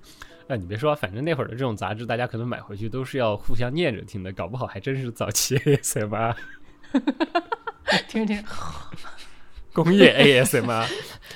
[0.46, 6.34] 哎，你别说，反正那会儿的这种杂志，大家可能买回去都是要互相念着听的，搞不好还真是早期 ASMR。
[8.08, 8.48] 听着听着，
[9.72, 10.86] 工业 ASMR。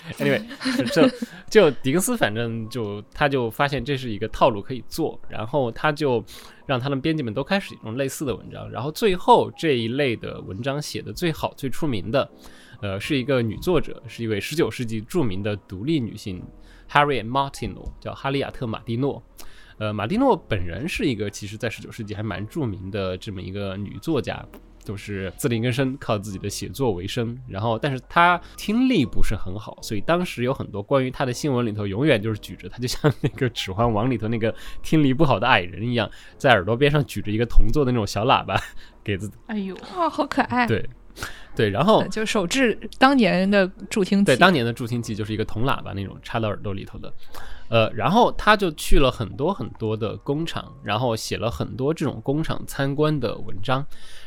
[0.19, 0.43] anyway，
[0.93, 1.09] 就
[1.49, 6.25] 就狄更斯，反正就他就发现这是一个套路可以做，然后他就
[6.67, 12.31] 让他的编辑们都开始用类似的文章，然后最后这一类的文章写的最好、最出名的，
[12.81, 16.43] 呃，是一个女作者，是一位19世纪著名的独立女性
[16.91, 19.23] Harriet Martin，叫哈利亚特·马蒂诺。
[19.79, 24.45] 呃，马蒂诺本人是一个其实在19世纪还蛮著名的这么一个女作家，
[24.89, 27.39] 就是自力更生，靠自己的写作为生。
[27.47, 38.59] 然后，但是他听力不是很好，所以当时有很多关于他的新闻里头，永远就是举着他，就像那个《指环王》里头那个听力不好的矮人一样，在耳朵边上举着一个铜做的那种小喇叭，
[39.05, 40.67] 给自哎呦，哇，好可爱！
[40.67, 40.89] 对
[41.55, 47.13] 对，然后就手制当年的助听器，对，当年的助听器就是一个铜喇叭那种插到耳朵里头的，
[47.69, 53.85] 呃，然后他就去了很多很多的工厂，然后写了很多这种工厂参观的文章，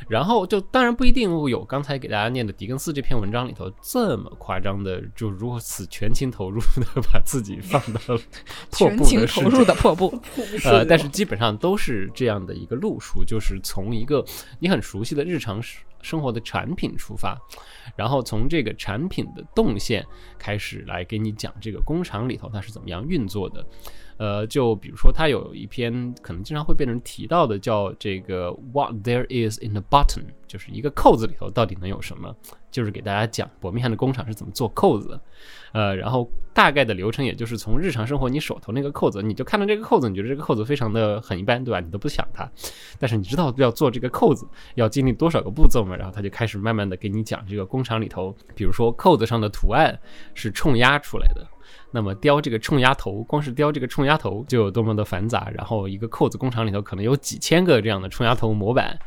[0.08, 8.22] 然后就当然不一定有刚才给大家念的狄更斯这篇文章里头这么夸张的，就如此全情投入的 把自己放到了
[8.72, 10.22] 破布的视情投入的破布，
[10.66, 14.24] 呃，但是基本上都是这样的一个路数，就是从一个
[14.60, 15.62] 你很熟悉的日常
[16.02, 17.38] 生活的产品出发，
[17.96, 20.06] 然后从这个产品的动线
[20.38, 23.66] 开始来给你讲这个工厂里头它是怎么样运作的。
[24.18, 32.36] 呃，就比如说，它有一篇可能经常会被人提到的，叫这个 “What there is in the button”，就是一个扣子里头到底能有什么，
[32.70, 35.20] 就是给大家讲伯明翰的工厂是怎么做扣子的。
[35.72, 41.80] 呃，然后大概的流程也就是从日常生活你手头那个扣子，你就看到这个扣子，你觉得这个扣子非常的很一般，对吧？
[41.80, 42.50] 你都不想它，
[43.00, 45.96] 但是你知道要做这个扣子要经历多少个步骤吗？
[45.96, 49.98] 然后他就开始慢慢的给你讲这个工厂里头，比如说扣子上的图案
[50.34, 51.48] 是冲压出来的。
[51.92, 58.98] 那么雕这个冲压头，光是雕这个冲压头就有多么的繁杂，然后一个扣子工厂里头可能有几千个这样的冲压头模板，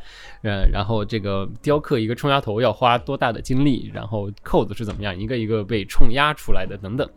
[0.43, 7.09] 嗯，然后这个雕刻一个冲压头要花多大的精力，然后扣子是怎么样一个一个被冲压出来的等等，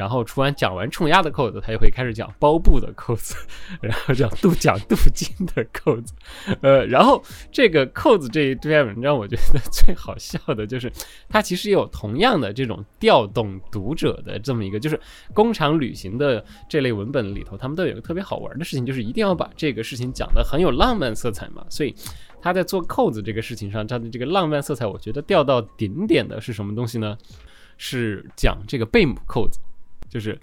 [0.00, 3.36] 然后除完讲完冲压的扣子，他就会开始讲包布的扣子，
[3.82, 6.14] 然后讲镀讲镀金的扣子，
[6.62, 7.22] 呃，然后
[7.52, 10.90] 这个扣子这一篇文章，我觉得最好笑的就是
[11.28, 14.98] 它其实有同样的这种调动读者的这么一个，就是
[15.34, 21.94] 工厂旅行的这类文本里头，他们都有一个特别好玩的事情，就是一定要把这个事情讲得很有浪漫色彩嘛，所以。
[22.42, 27.14] 他在做扣子这个事情上，他的这个浪漫色彩，我觉得掉到顶点的是什么东西呢？
[27.76, 29.60] 是讲这个贝母扣子，
[30.10, 30.38] 就是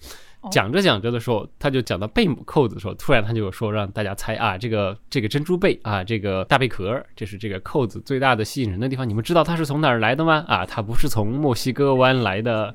[0.50, 9.08] 讲着讲着的时候，他就讲到贝母扣子的时候，突然他就说让大家猜啊，这个这个珍珠贝啊，这个大贝壳，这是这个扣子最大的吸引人的地方。
[9.08, 10.44] 你们知道它是从哪儿来的吗？
[10.48, 12.74] 啊，它不是从墨西哥湾来的，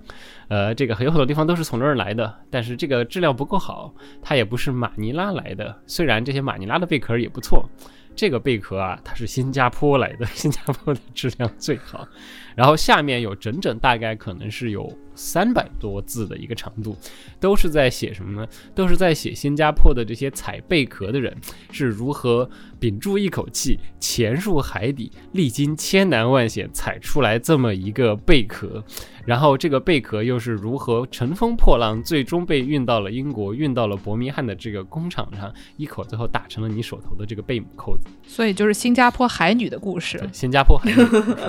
[0.48, 7.66] 呃，这个有很多地方都是从这儿来的，但是这个质量不够好，它也不是马尼拉来的，虽然这些马尼拉的贝壳也不错。
[8.14, 12.06] 这个贝壳啊，它是新加坡来的， 新加坡的质量最好。
[12.54, 14.86] 然后下面有整整大概可能是有
[15.22, 16.96] 三百多字的一个长度，
[17.38, 18.48] 都是在写什么呢？
[18.74, 21.32] 都是在写新加坡的这些采贝壳的人
[21.70, 22.50] 是如何
[22.80, 28.82] 屏住一口气潜入海底，历经千难万险采出来这么一个贝壳，
[29.24, 38.10] 然后这个贝壳又是如何乘风破浪，最终被运到了英国，运到了伯明翰的这个工厂上，一口最后打成了你手头的这个贝母扣子。
[38.26, 40.20] 所以就是新加坡海女的故事。
[40.32, 40.96] 新加坡海女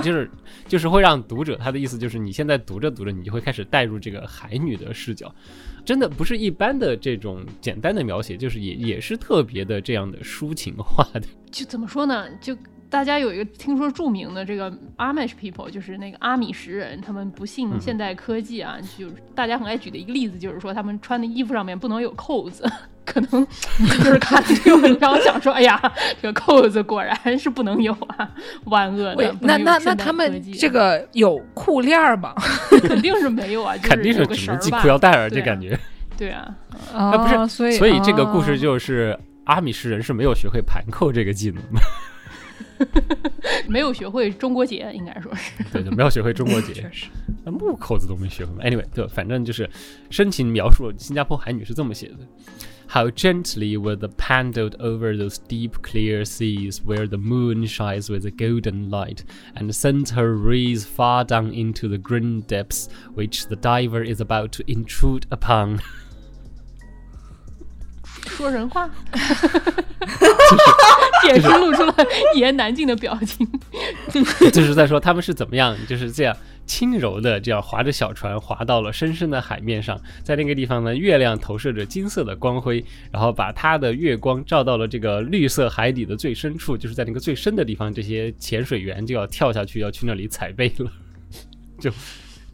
[0.04, 0.30] 就是
[0.68, 5.34] 就是会让读者他的意思就是你现在读着读着，你就会开始带入这个海女的视角，
[5.86, 11.22] 真的不是一般的这种简单的描写，就是也也是特别的这样的抒情化的。
[11.52, 12.28] 就怎么说呢？
[12.42, 12.58] 就
[12.90, 22.64] 大家有一个听说著名的这个 Amish people，就是那个阿米什人，他们不信现代科技啊，就是大家很爱举的一个例子，就是说他们穿的衣服上面不能有扣子。
[23.06, 23.46] 可能
[24.04, 25.80] 就是看这个文章想说，哎呀，
[26.22, 28.30] 这个扣子果然是不能有啊，
[28.66, 29.36] 万恶的。
[29.42, 32.34] 那那那他们这个有裤链吗？
[32.84, 35.78] 肯定是没有啊，肯定是只能系裤腰带儿，这感觉。
[36.18, 36.56] 对啊，
[36.94, 41.82] 啊不是，所以所以这个故事就是阿米什人是没有学会盘扣这个技能的。
[43.68, 47.08] 没有学会中国结，应该说是对，就没有学会中国结，确实，
[47.46, 48.52] 那木扣子都没学会。
[48.64, 49.70] Anyway，对，反正就是
[50.10, 52.18] 深情描述新加坡海女是这么写的
[52.95, 58.25] ：How gently were the paddled over those deep clear seas where the moon shines with
[58.27, 59.25] a golden light
[59.55, 64.53] and sends her rays far down into the green depths which the diver is about
[64.53, 65.81] to intrude upon。
[68.27, 68.89] 说人话，
[71.27, 71.95] 也是露出了
[72.35, 73.49] 一言难尽的表情。
[74.53, 90.92] 就是在说他们是怎么样，就是这样 轻柔的这样划着小船划到了深深的海面上，在那个地方呢，月亮投射着金色的光辉，然后把它的月光照到了这个绿色海底的最深处，就是在那个最深的地方，这些潜水员就要跳下去要去那里踩背了，
[91.80, 91.92] 就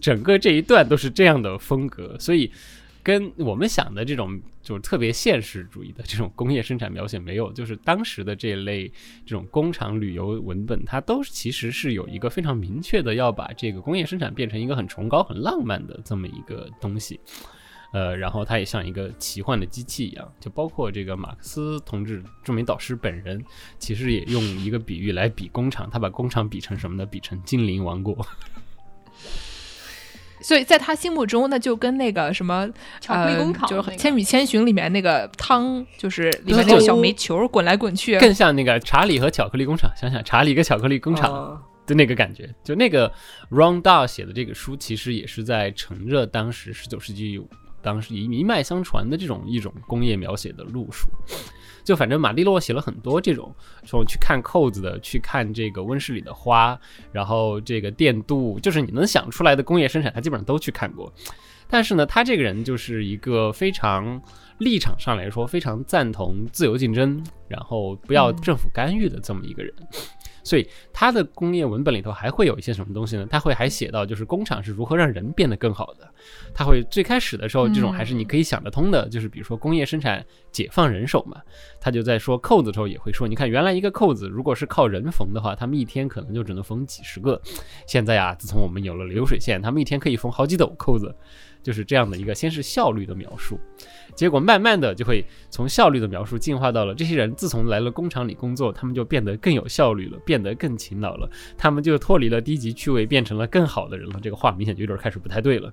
[0.02, 2.52] 整个这一段都是这样的风格，所以。
[3.02, 8.88] 跟我们想的这种就是特别现实主义的这种工业生产描写没有，就是当时的这类
[9.26, 17.20] 这种工厂旅游文本，它都其实是有一个非常明确的要把这个工业生产变成一个很崇高、很浪漫的这么一个东西。
[17.92, 23.44] 呃，然后它也像一个奇幻的机器一样，就包括这个马克思同志著名导师本人，
[23.80, 27.04] 其实也用一个比喻来比工厂，他把工厂比成什么呢？
[27.04, 28.24] 比成精灵王国。
[30.42, 32.68] 所以在他心目中，那就跟那个什么
[33.02, 39.92] 巧克力工厂呃就是那个《千与千寻》里面那个汤，就是里面那个小煤球滚来滚去，更像那个查理和巧克力工厂。
[39.96, 43.12] 想想查理跟巧克力工厂啊的那个感觉，就那个
[43.50, 47.40] Ron Dahl 写的这个书，其实也是在承着当时十九世纪
[47.82, 51.10] 当时一一脉相传的这种一种工业描写的路数。
[51.84, 53.52] 就反正马利洛写了很多这种，
[53.84, 56.80] 说去看扣子的，去看这个温室里的花，
[57.12, 61.12] 然后这个电镀，就是你能想出来的工业生产，他基本上都去看过。
[61.68, 64.22] 但是呢，他这个人就是一个非常
[64.60, 69.74] 立场上来说非常赞同自由竞争，然后不要政府干预的这么一个人。
[70.44, 73.28] 所以他的工业文本里头还会有一些什么东西呢？
[73.30, 76.10] 他会还写到，就是工厂是如何让人变得更好的。
[76.54, 81.42] 他会最开始的时候，这种还是你可以想得通的，就是比如说工业生产解放人手嘛。
[81.80, 87.42] 他就在说扣子的时候也会说，你看原来一个扣子如果是靠人缝的话，他们一天可能就只能缝几十个。
[87.88, 91.16] 现在啊，自从我们有了流水线，他们一天可以缝好几斗扣子，
[91.64, 93.60] 就是这样的一个先是效率的描述。
[94.20, 104.20] 结果慢慢的就会从效率的描述进化到了这些人自从来了工厂里工作，他们就变得更有效率了，变得更勤劳了，他们就脱离了低级趣味，变成了更好的人了。
[104.22, 105.72] 这个话明显就有点开始不太对了。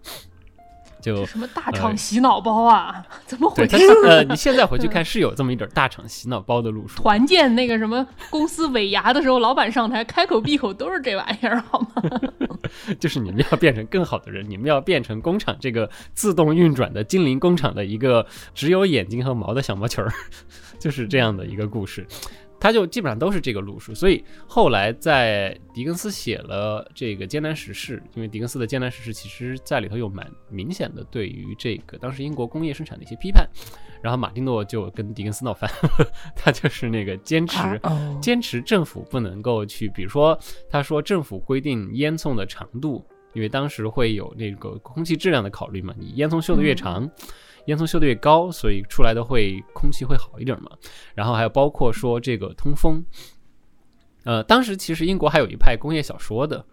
[1.06, 3.00] 就什么大厂洗脑包啊？
[3.26, 3.76] 怎么回，事？
[4.04, 7.00] 呃，你现在回去看是有这么一点大厂洗脑包的路数。
[7.00, 12.02] 团建那个什么公司尾牙的时候，老板上台开口闭口都是这玩意儿，好吗？
[12.98, 20.12] 就是你们要变成更好的人，你们要变成工厂这个自动运转的精灵工厂的一个只有眼睛和毛的小毛球儿，
[20.80, 22.04] 就是这样的一个故事。
[22.66, 33.48] 它就基本上都是这个路数，所以后来在狄更斯写了这个《艰难时事》，因为狄更斯的《艰难时事》其实在里头有蛮明显的对于这个当时英国工业生产的一些批判，
[34.02, 35.70] 然后马丁诺就跟狄更斯闹翻，
[36.34, 38.18] 他就是那个坚持啊哦。
[38.20, 40.36] 坚持政府不能够去，比如说
[40.68, 47.08] 他说政府规定烟囱的长度，因为当时会有那个空气质量的考虑嘛，你烟囱修的越长，
[47.66, 50.70] 烟囱修得越高，所以出来的会空气会好一点嘛。
[51.14, 53.04] 然后还有包括说这个通风。
[54.24, 56.64] 呃，当时其实英国还有一派工业小说的，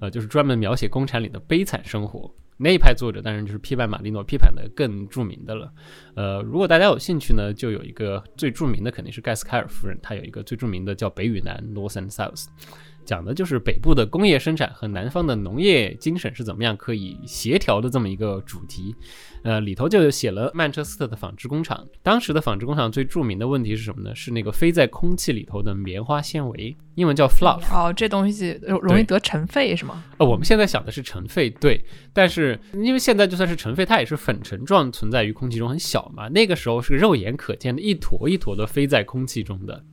[0.00, 2.34] 呃，就是专门描写工厂里的悲惨生活。
[2.56, 5.72] 那一派作者当然就是批判马丁诺，批判的更著名的了。
[6.14, 12.46] 呃，如果大家有兴趣呢，就有一个最著名的肯定是盖斯凯尔夫人，她有一个最著名的叫《北与南》（North and South），
[13.04, 18.94] 讲的就是北部的工业生产和南方的农业精神是怎么样可以协调的这么一个主题。
[19.42, 21.84] 呃，里头就写了曼彻斯特的纺织工厂。
[22.00, 24.14] 当时的纺织工厂最著名的问题是什么呢？
[24.14, 27.60] 是那个飞在空气里头的棉花纤维，英文叫 fluff。
[27.72, 30.04] 哦，这东西容容易得尘肺是吗？
[30.18, 36.28] 呃，我们现在想的是尘肺，对，但是因为现在就算是尘肺，它也是粉尘状存在于空气中，很小嘛。
[36.28, 39.84] 那个时候是肉眼可见的一坨一坨的飞在空气中的。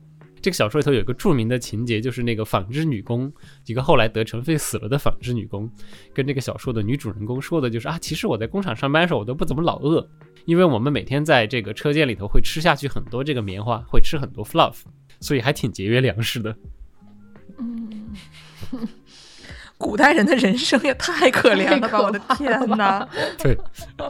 [0.42, 3.32] 这个小说里头有一个著名的情节，就是那个纺织女工，
[3.66, 5.70] 一个后来得尘肺死了的纺织女工，
[6.14, 10.08] 跟这个小说的女主人公说的就是啊，其实我在工厂上班的时候，我都不怎么老饿，
[10.46, 14.76] 因为我们每天在这个车间里头会吃下去很多这个棉花，会吃很多 fluff，
[15.20, 16.56] 所以还挺节约粮食的。
[17.58, 17.90] 嗯
[19.80, 22.02] 古代人的人生也太可怜了吧！
[22.02, 23.08] 我的天哪！
[23.42, 23.56] 对，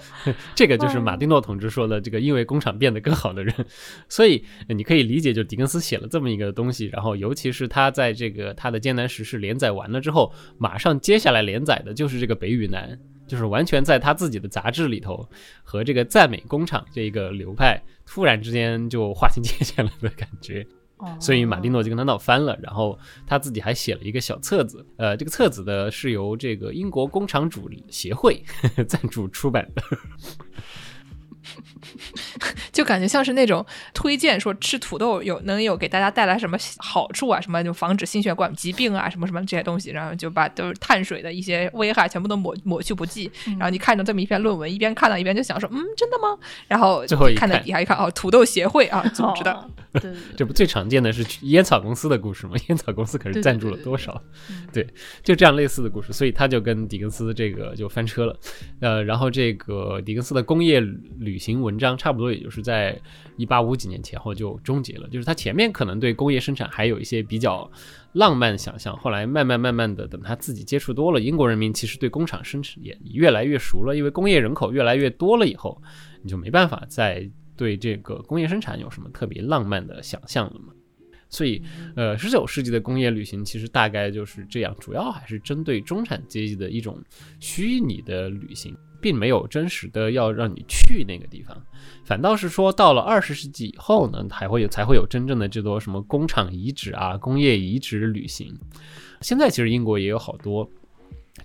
[0.52, 3.54] 这个就是马丁诺同志说的，这个因为工厂变得更好的人，
[4.08, 12.98] 所以你可以理解，就狄更斯写了这么一个东西，然后尤其是他在这个他的《艰难时事》连载完了之后，马上接下来连载的就是这个北与南，
[13.28, 15.24] 就是完全在他自己的杂志里头
[15.62, 20.66] 和这个赞美工厂这个流派突然之间就划清界限了的感觉。
[21.20, 28.42] 所以马丁诺就跟他闹翻了，然后他自己还写了一个小册子，呃，这个册子呢是由这个英国工厂主协会
[28.88, 29.82] 赞助出版的。
[32.72, 33.64] 就感觉像是那种
[33.94, 43.30] 推荐说吃土豆有能有给大家带来什么好处啊，什么就防止心血管疾病啊，什么什么这些东西，然后就把都是碳水的一些危害全部都抹抹去不计。
[43.46, 46.38] 然后你看着这么一篇论文，一边看到一边就想说，嗯，真的吗？
[46.68, 49.52] 然后最后一看到底下一看，哦，土豆协会啊组织的。
[49.52, 52.54] 哦对对对这不最常见的是烟草公司的故事吗？
[52.68, 54.22] 烟草公司可是赞助了对对多少？
[54.72, 54.86] 对，
[55.24, 58.38] 就这样类似的故事，所以他就跟狄更斯这个就翻车了。
[58.80, 63.00] 呃，然后这个狄更斯的工业旅旅行文章，差不多也就是在
[63.36, 65.08] 一八五几年前后就终结了。
[65.08, 67.70] 就是他前面可能对工业生产还有一些比较
[68.14, 75.80] 浪漫想象，后来慢慢慢慢的，等他自己接触多了，英国人民其实对工厂生产也越来越熟了，因为工业人口越来越多了以后，
[76.22, 80.72] 你就没办法再对这个工业生产有什么特别浪漫的想象了嘛。
[81.32, 81.62] 所以，
[81.94, 87.00] 呃，十九世纪的工业旅行其实大概就是这样，主要还是针对中产阶级的一种
[87.38, 91.56] 虚拟的旅行，并没有真实的要让你去那个地方。
[92.04, 98.54] 反倒是说，到了二十世纪以后呢，还会有才会有真正的这多什么工厂遗址啊、工业遗址旅行。
[99.20, 100.68] 现在其实英国也有好多。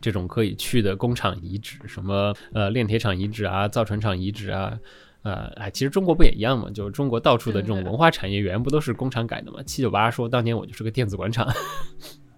[0.02, 4.78] 这种可以去的工厂遗址，什么呃炼铁厂遗址啊、造船厂遗址啊，
[5.22, 6.70] 呃，哎，其实中国不也一样嘛？
[6.70, 9.64] 就是中国到处的这种文化产业园不都是工厂改的嘛？
[9.64, 11.54] 七九八说当年我就是个电子广场，对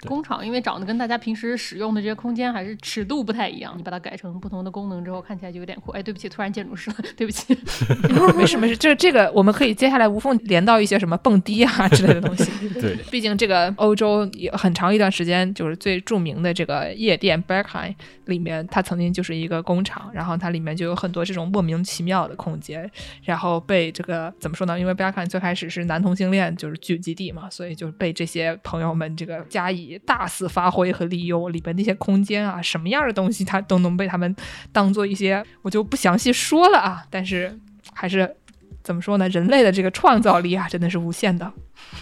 [0.05, 5.91] 工厂因为长得跟大家平时使用的这些空间还是尺度不太一样，你把它改成不同的功能之后，看起来就有点酷。
[5.91, 7.57] 哎，对不起，突然建筑师了，对不起。
[8.37, 12.51] 没事没事，这这个我们可以接下来无缝连到一些什么蹦迪啊之类的东西。
[12.79, 17.95] 对，毕竟这个欧洲有很长一段时间，就是最著名的这个夜店 Berghain
[18.25, 22.89] 里面，它曾经就是一个工厂，然后它里面就有很多这种莫名其妙的空间，
[23.23, 24.79] 然后被这个怎么说呢？
[24.79, 34.35] 因为 Berghain 最开始是男同性恋就是聚集地嘛，所以就被这些朋友们这个加以大肆发挥和利用，里边那些空间啊，什么样的东西它都能被他们
[34.71, 37.59] 当做一些，我就不详细说了啊，但是
[37.93, 38.35] 还是。
[38.83, 39.27] 怎么说呢？
[39.27, 41.51] 人类的这个创造力啊，真的是无限的。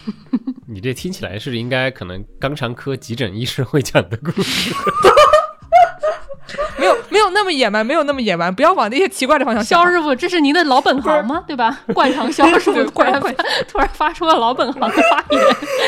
[0.69, 4.71] 你这听起来是应该可能肛肠科急诊医生会讲的故事。
[6.77, 9.91] 没有没有那么野蛮，没有那么野蛮，不要往那些奇怪的方向想肖。
[9.91, 11.43] 师傅，这是您的老本行吗？
[11.47, 11.79] 对吧？
[11.93, 13.21] 惯常肖师傅对突然
[13.67, 15.41] 突然发出了老本行的发言。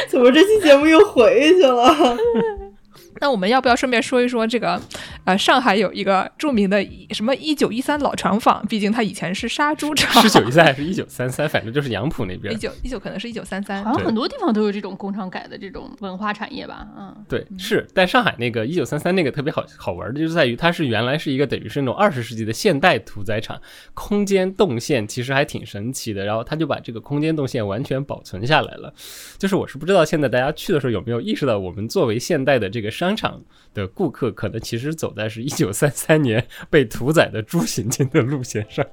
[0.10, 2.18] 怎么这期节目又回去了？
[3.20, 4.80] 那我们要不要顺便说一说这个，
[5.28, 10.26] 呃，上海有一个著名的什么一九一三老厂坊，毕竟它以前是杀猪场。
[10.26, 12.58] 一九一三还是一九三三，反正就是杨浦那边一。
[12.58, 23.62] 九一九可能是一九三三好，像很多地方都有这种工厂改的这种文化产业吧，嗯，对，是，但上海那个一九三三那个特别好好玩的，就是在于它是原来是一个等于是那种二十世纪的现代屠宰场，
[23.94, 26.24] 空间动线其实还挺神奇的。
[26.24, 28.94] 然后他就把这个空间动线完全保存下来了。
[29.38, 33.42] 就是我是不知道现在大家去的时候有没有意识到，我们作为现代的这个商场
[33.74, 38.86] 的顾客，可能其实走在是一九三三年被屠宰的猪行进的路线上。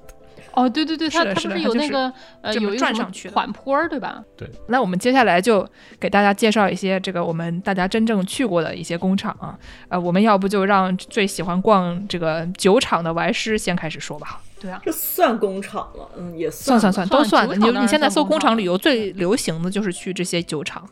[0.54, 4.22] 哦，对对对，它它不是有那个呃有一个什么转上去缓坡儿对吧？
[4.36, 5.68] 对那我们接下来就
[5.98, 9.58] 给大家介绍一些这个我们大家真正去过的一些工厂啊。
[9.88, 14.40] 呃，我们要不就让最喜欢逛这个酒厂的玩师先开始说吧。
[14.60, 17.56] 对啊，这算工厂了，嗯，也算算算，算都算的。
[17.56, 20.88] 你你现在搜工厂旅游最流行的就是去这些酒厂。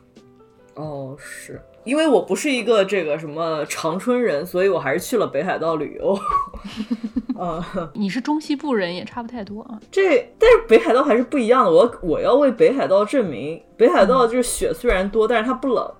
[0.75, 6.19] 哦，是因为我不是一个这个什么长春人，所以我还是去了北海道旅游。
[7.39, 7.63] 嗯，
[7.95, 9.81] 你是中西部人也差不太多啊。
[9.91, 11.71] 这但是北海道还是不一样的。
[11.71, 15.93] 我我要为北海道证明，北海道就是雪虽然多，但是它不冷，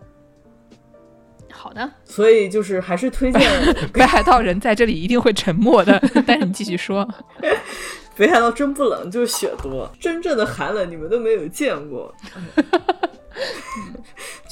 [1.51, 3.43] 好的，所以就是还是推荐
[3.93, 7.09] 北海道人在这里一定会沉默的， 但是你继续说。
[8.15, 12.15] 北海道真不冷，就是雪多，真正的寒冷你们都没有见过。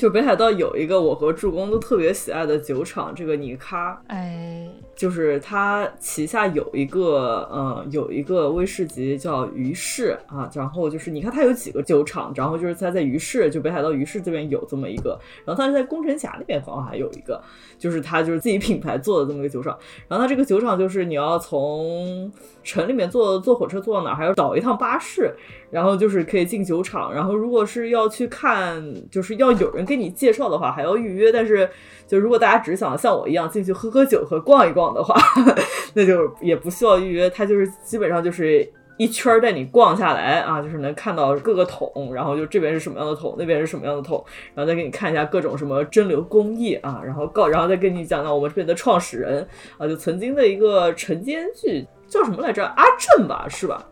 [0.01, 4.66] 就北海道有一个我和助攻都特别喜爱的酒厂，这个尼卡，哎，
[4.97, 17.39] 就是它旗下有一个嗯有一个威士忌叫于氏啊，然后就是你看它有几个酒厂，然后就是它在于氏，就北海道于氏这边有这么一个，然后它是在宫城峡那边好像还有一个，
[17.78, 19.78] 就是它就是自己品牌做的这么一个酒厂，
[20.09, 22.32] 然后它这个酒厂就是你要从
[22.62, 25.35] 城里面坐坐火车坐到哪儿，还要倒一趟巴士，
[25.70, 31.33] 然后就是可以进酒厂，然后如果是要去看，就是要有人给你介绍的话，还要预约。
[31.33, 31.69] 但是，
[32.07, 35.21] 就如果大家只想像我一样进去喝喝酒和逛一逛的话，
[35.95, 37.29] 那就也不需要预约。
[37.29, 49.47] 它就是基本上就是一圈带你逛下来啊，就是能看到各个桶，然后就这边是什么样的桶，那边是什么样的桶，然后再给你看一下各种什么蒸馏工艺啊，然后告，然后再跟你讲讲我们这边的创始人
[49.77, 52.65] 啊，就曾经的一个晨间剧叫什么来着？
[52.77, 53.85] 阿正吧，是吧？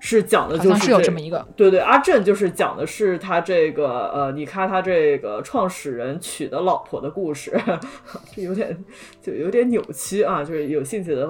[0.00, 7.58] 是讲的就是好像是有这这么一个，对对，阿震就是讲的是他这个呃，你看他这个创始人娶的老婆的故事，
[8.34, 8.84] 这有点
[9.20, 11.28] 就有点扭曲啊，就是有兴趣的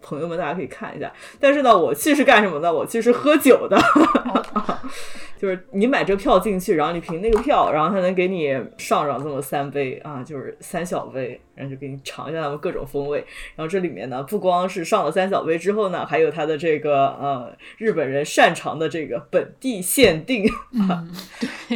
[0.00, 1.12] 朋友们大家可以看一下。
[1.38, 2.72] 但是呢，我去是干什么的？
[2.72, 3.76] 我去是喝酒的，
[5.38, 13.24] 就是你买这票进去，然后你凭那个票，然后他能给你上上这么三杯啊，就是三小杯，然后就给你尝一下他们各种风味。
[13.54, 20.46] 然后这里面呢，不光是上了三小杯之后呢，还有他的这个呃日本人擅长的这个本地限定，
[20.88, 21.04] 啊，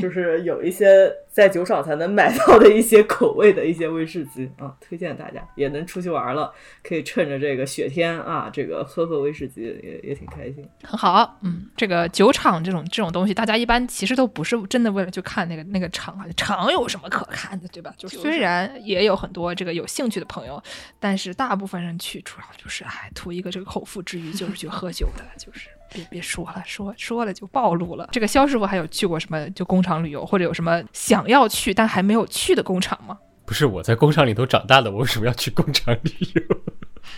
[0.00, 6.52] 就是有一些在酒厂才能买到的一些口味的一些威士忌啊，推荐大家也能出去玩了，
[6.82, 10.68] 可以趁着这个雪天啊，这个喝喝威士忌也也挺开心。
[10.82, 17.94] 很好，嗯，这个酒厂这种这种东西，大家一般其实都不是真的为了去看那个那个厂啊，厂有什么可看的，对吧？
[17.96, 20.60] 就虽然也有很多这个有兴趣的朋友，
[20.98, 25.68] 但是大部分人去主要就是哎图一个这个口腹之欲，就是去喝酒的，就是。
[25.92, 28.08] 别别说了，说说了就暴露了。
[28.12, 33.18] 这个肖师傅还有去过什么就工厂旅游，或者有什么想要去但还没有去的工厂吗？
[33.44, 36.42] 不是我在工厂里头长大的，我为什么要去工厂旅游？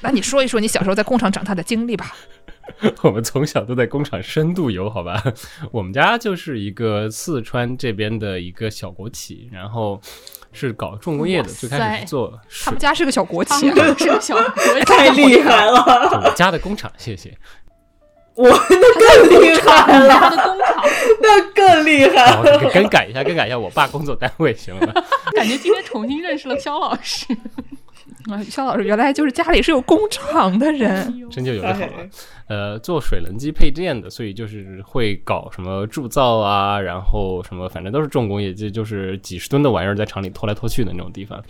[0.00, 2.14] 那你说一说你小时候在工厂长大的经历吧。
[3.02, 5.22] 我们从小都在工厂深度游，好吧？
[5.72, 10.00] 我们家就是一个四川这边的一个小国企，然后
[10.52, 17.36] 是搞重工业的，哇最开始是做他们家是个小国企啊，是个小国企，太厉害了，我家的工厂，谢谢。
[18.34, 20.84] 我那更 厉害了，他，的工厂，
[21.20, 22.70] 那更厉害然后了。
[22.72, 25.04] 更改一下，更改一下我爸工作单位，行了吧？
[25.34, 27.26] 感觉今天重新认识了肖老师。
[28.30, 31.28] 啊，肖老师原来就是家里是有工厂的人。
[31.28, 32.08] 真就有就好了哎。
[32.48, 41.42] 呃，做水轮机配件的，所以就是会搞什么铸造啊，然后什么，反正都是重工业，就就是几十吨的玩意儿在厂里拖来拖去的那种地方。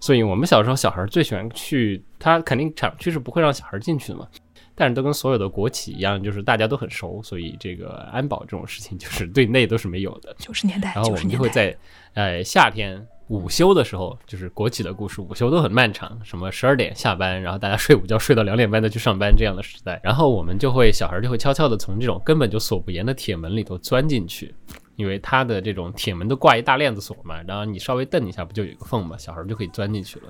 [0.00, 4.26] 所以我们小时候小孩最喜欢去，他肯定厂区是不会让小孩进去的嘛。
[4.74, 10.34] 但是都跟所有的国企一样，就是大家都很熟，所以这个安保这种事情就是对内都是没有的。
[10.38, 11.76] 九十年代，然后我们就会在
[12.14, 20.00] 呃夏天午休的时候，就是国企的故事，午休都很漫长，什么十二点下班，然后大家睡午觉睡到两点半再去上班这样的时代。
[20.02, 24.54] 然后我们就会小孩就会悄悄的从这种根本就锁不严的铁门里头钻进去。
[24.96, 30.26] 因为它的这种铁门都挂一大链子锁嘛，然后你稍微蹬一下，不就有一个缝嘛，小孩就可以钻进去了。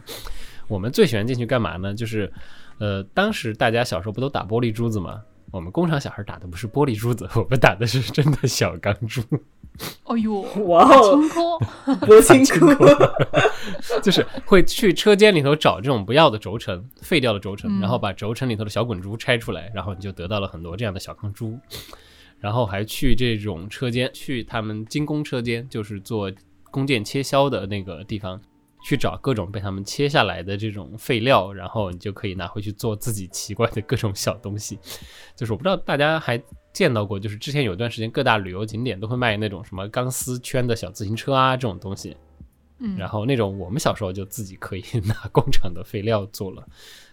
[0.68, 1.92] 我们最喜欢进去干嘛呢？
[1.92, 2.32] 就是，
[2.78, 5.22] 呃，当时大家小时候不都打玻璃珠子吗？
[5.50, 9.20] 我们工厂小孩打的不是玻璃珠子， 我们打的是真的小钢珠。
[10.04, 11.58] 哦呦，哇哦清空，
[12.06, 21.58] 博清库，就是会去车间里头找这种不要的轴承、废掉的轴承，嗯然后把轴承里头的小滚珠拆出来，然后你就得到了很多这样的小钢珠。
[22.38, 26.30] 然后还去这种车间，去他们精工车间，就是做
[26.70, 28.40] 弓箭切削的那个地方，
[28.84, 34.78] 去找各种被他们切下来的这种废料，然后你就可以拿回去做自己奇怪的各种小东西。
[35.36, 36.42] 就是我不知道大家还
[36.72, 42.16] 见到过，就是之前有段时间各大旅游景点都会卖那种什么钢丝圈的小自行车啊这种东西。
[42.78, 46.66] 嗯，然后那种我们小时候就自己可以 拿工厂的废料做了。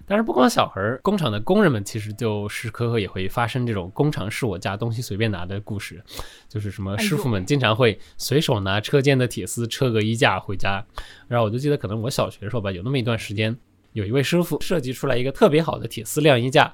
[0.09, 6.03] 但是不光小孩儿，工厂的工人们其实就时时刻刻也会发生这种工厂是我家东西随便拿的故事，
[6.47, 10.83] 就是什么师傅们经常会随手拿车间的铁丝车个衣架回家。
[11.27, 13.55] 然后我就记得可能我小学的时候吧，有那么一段时间，
[13.93, 16.73] 有一位师傅设计出来一个特别好的铁丝晾衣架。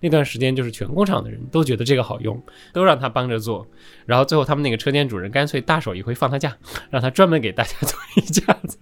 [0.00, 2.42] 那段时间就是全工厂的人都觉得这个好用，
[2.72, 3.64] 都让他帮着做。
[4.04, 6.56] 然后最后他们那个车间主任干脆大手一挥放他假，
[6.90, 8.76] 让他专门给大家做衣架子。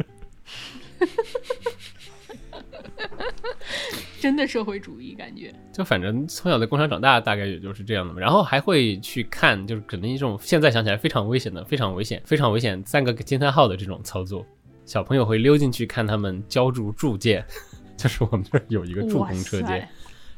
[4.20, 5.52] 真的社会主义感觉。
[5.72, 8.20] 就反正从小在工厂长大，大概也就是这样的嘛。
[8.20, 14.46] 然后还会去看，就是可能一种现在想起来非常危险的、非常危险、非常危险三个惊叹号的这种操作。
[14.84, 17.44] 小朋友会溜进去看他们浇筑铸件，
[17.96, 19.88] 就是我们这儿有一个铸哇工车间塞，，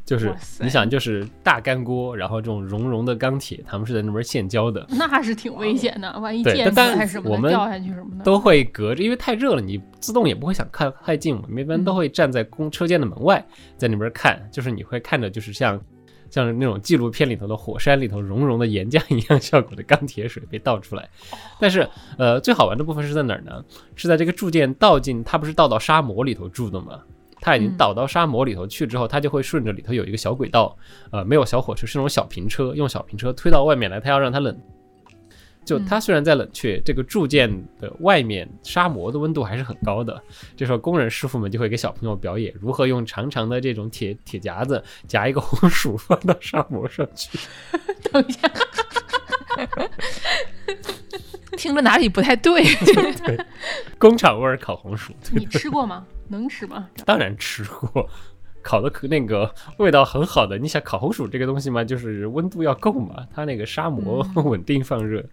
[0.05, 4.85] 就是你想就是大干锅，然后这种熔融的钢铁，他们是在那边现浇的。
[4.91, 11.41] 那是挺危险的，万一对溅还是什么我们掉下去什么的，都会隔着，因为太热了，你自动也不会想看太近。
[11.41, 13.45] 我们一般都会站在公车间的门外，
[13.77, 15.81] 在那边看，就是你会看着就是像
[16.31, 21.09] 像那种纪录片里头的火山里头熔融的岩浆一样效果的钢铁水被倒出来。
[21.61, 21.89] 但是
[22.19, 23.65] 呃，最好玩的部分是在哪儿呢？
[23.95, 26.99] 是在这个铸件倒进，它不是倒到沙漠里头铸的吗？
[27.43, 30.75] 它已经嗯倒到沙漠里头去之后，它就会顺着里头有一个小轨道，
[31.11, 34.57] 呃，没有小火车，是那种小平车，用小平车推到外面来，它要让它冷。
[35.65, 37.49] 就嗯它虽然在冷却，这个铸件
[37.79, 40.21] 的外面沙膜的温度还是很高的。
[40.57, 47.39] 这时候工人师傅们就会给小朋友表演如何用长长的这种铁铁夹子夹一个红薯放到沙膜上去。
[48.11, 48.51] 等一下，
[51.57, 52.65] 听着哪里不太 对？
[53.99, 56.05] 工厂味儿烤红薯，对你吃过吗？
[56.33, 56.89] 能吃吗？
[57.05, 58.09] 当然吃过，
[58.63, 60.59] 烤的可那个 味道很好的。
[60.59, 65.25] 你想烤红薯这个东西嘛，就是温度要够嘛，它那个砂膜 稳定放热，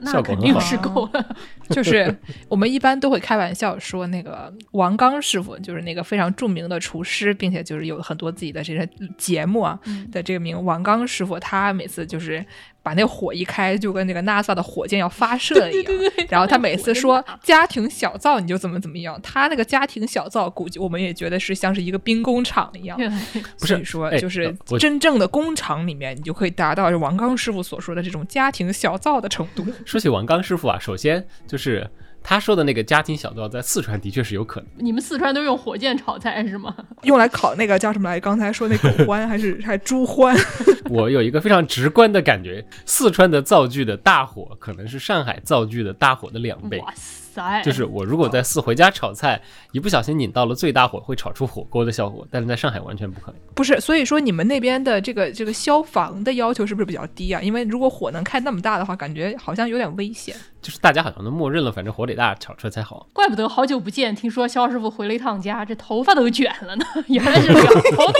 [0.00, 0.42] 那效果很好。
[0.42, 1.36] 肯定是够了。
[1.70, 2.16] 就是
[2.48, 8.88] 我们一般都会开玩笑说，那个王刚师傅就是那个非常著名的厨师，并且就是有很多自己的这些
[9.18, 12.44] 节目啊嗯的这个名王刚师傅，他每次就是
[12.86, 15.92] 把那火一开，就跟那个 NASA 的火箭要发 射一样。
[16.28, 22.96] 然后他每次说 家庭小灶你就怎么怎么样，他那个家庭小灶估计我们也觉得是像是一个兵工厂一样。
[23.58, 29.66] 不是所以说哎就是真正的工厂里面，你就可以达到王刚师傅所说的这种家庭小灶的程度。
[29.84, 31.90] 说起王刚师傅啊，首先就是
[32.28, 34.68] 他说的那个家庭小灶，在四川的确是有可能。
[34.78, 36.74] 你们四川都用火箭炒菜是吗？
[37.04, 38.18] 用来烤那个叫什么来？
[38.18, 40.36] 刚才说那狗欢还是 还猪欢？
[40.90, 46.80] 我有一个非常直观的感觉，四川的灶具的大火可能是上海灶具的大火的两倍。
[46.80, 47.25] 哇塞，
[47.62, 49.40] 就是我如果在四回家炒菜，
[49.72, 53.40] 一不小心拧到了最大火，会炒出火锅的效果，但是在上海完全不可能。
[53.54, 57.40] 不是，所以说你们那边的这个这个消防的要求是不是比较低啊？
[57.40, 60.34] 因为如果火能开那么大的话，感觉好像有点危险。
[60.62, 63.06] 就是大家好像都默认了，反正火得大，炒出来才好。
[63.12, 68.18] 怪不得好久不见，听说肖师傅回了一趟家，这头发都卷了呢， 原来是两头的。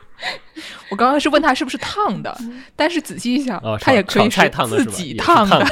[0.90, 2.36] 我刚刚是问他是不是烫的，
[2.76, 5.66] 但是仔细一想，哦他也可以是自己烫的。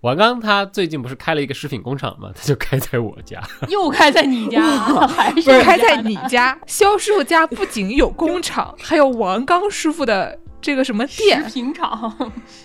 [0.00, 3.42] 王刚他最近不是开了一个食品工厂吗，他就开在我家。
[3.68, 4.60] 又开在你家，
[5.06, 12.14] 还是开在你家，肖师傅家不仅有工厂，还有王刚师傅的这个什么食店，品厂，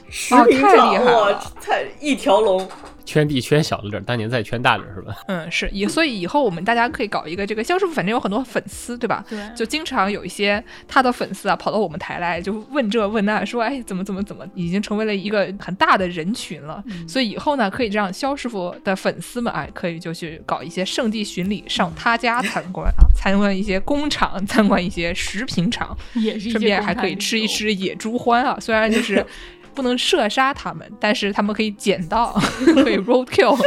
[0.10, 0.70] 食品厂。
[0.70, 1.32] 太厉害了。
[1.32, 2.70] 哇，太一条龙。
[3.10, 5.16] 圈地圈小了点儿，当年再圈大点儿是吧？
[5.28, 9.24] 嗯，是以所以以后我们大家可以搞一个这个肖师傅，反正有很多粉丝，对吧？
[9.30, 16.84] 对，就经常有一些他的粉丝啊，跑到我们台来，就问这问那，说哎怎么怎么怎么，已经成为了一个很大的人群了。
[16.88, 27.20] 嗯所以以后呢，可以让肖师傅的粉丝们啊，可以就去搞一些圣地巡礼，上他家参观啊，参观一些工厂，参观一些食品厂，也是顺便还可以。
[27.20, 28.58] 吃一吃野猪欢啊。
[28.62, 29.24] 虽然就是
[29.80, 32.34] 不能射杀他们，但是他们可以捡到，
[32.84, 33.58] 可以 roadkill。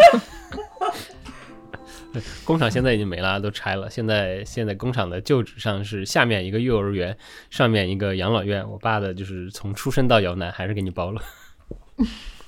[2.45, 3.89] 工厂现在已经没了，都拆了。
[3.89, 7.17] 现在现在工厂的旧址上是下面一个幼儿园，
[7.49, 8.69] 上面一个养老院。
[8.69, 11.23] 我爸的就是从出生到摇篮还是给你包了。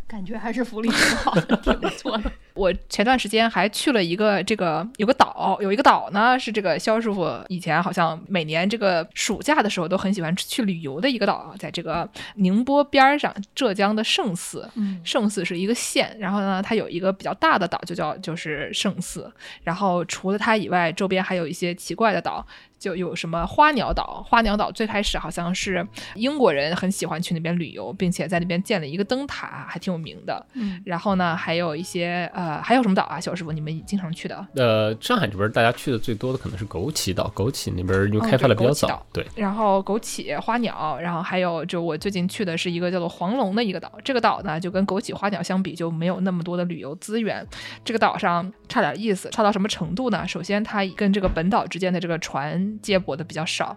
[0.07, 2.31] 感觉还是福利挺好的，挺不错的。
[2.55, 14.69] 我前段时间还去了一个这个有个岛，有一个岛呢是这个肖师傅以前好像每年这个暑假的时候都很喜欢去旅游的一个岛，在这个宁波边儿上，浙江的嵊泗。
[14.75, 19.31] 嗯嵊泗是一个县，然后呢，它有一个比较大的岛，就叫就是嵊泗。
[19.65, 22.47] 然后除了它以外，周边还有一些奇怪的岛，
[22.85, 24.23] 就有什么花鸟岛。
[24.29, 25.87] 花鸟岛最开始好像是
[26.17, 30.47] 英国人很喜欢去那边旅游，并且在那边建了一个灯塔，还挺有名的。
[30.53, 33.19] 嗯，然后呢，还有一些呃，还有什么岛啊？
[33.19, 34.47] 小师傅，你们经常去的？
[34.55, 43.91] 呃，上海这边大家去的最多的可能是枸杞岛，枸杞那边因为哦开发的比较早对，然后枸杞、花鸟，然后还有就我最近去的是一个叫做黄龙的一个岛。
[44.05, 47.47] 这个岛呢，就跟枸杞、花鸟相比，就没有那么多的旅游资源。
[47.85, 50.27] 这个岛上差点意思，差到什么程度呢？
[50.29, 53.77] 首先，它跟这个本岛之间的这个船接驳的比较少，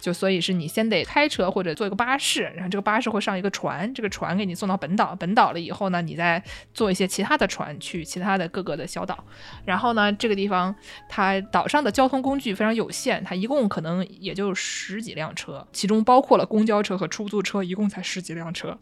[0.00, 6.42] 就所以是你先得开车或者坐一个巴士，然后这个巴士会上一个船，这个船给你送到本岛，本岛了以后呢，你再
[6.74, 9.24] 坐一些其他的船去其他的各个的小岛。
[9.64, 10.74] 然后呢，这个地方
[11.08, 18.76] 它岛上的交通工具非常有限，它一共可能也就十几辆车，其中包括了公交车和出租车，一共才十几辆车。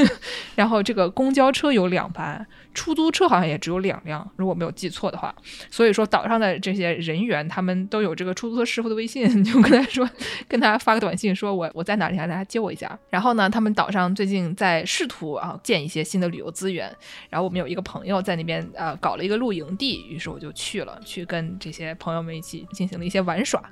[0.54, 5.34] 然后这个公交车有两班，出租车好像也只有两辆，如果没有记错的话。
[5.70, 10.08] 所以说岛上的这些人员，他们都有这个出租车师傅的微信， 就跟他说，
[10.48, 12.98] 跟他发个短信说我我在哪里，来大家接我一下。
[13.08, 16.92] 然后呢，他们岛上最近在试图啊建一些新的旅游资源，
[17.30, 23.62] 然后我们有一个朋友在那边呃搞了一个露营地，于是我就去了，去跟这些朋友们一起进行了一些玩耍。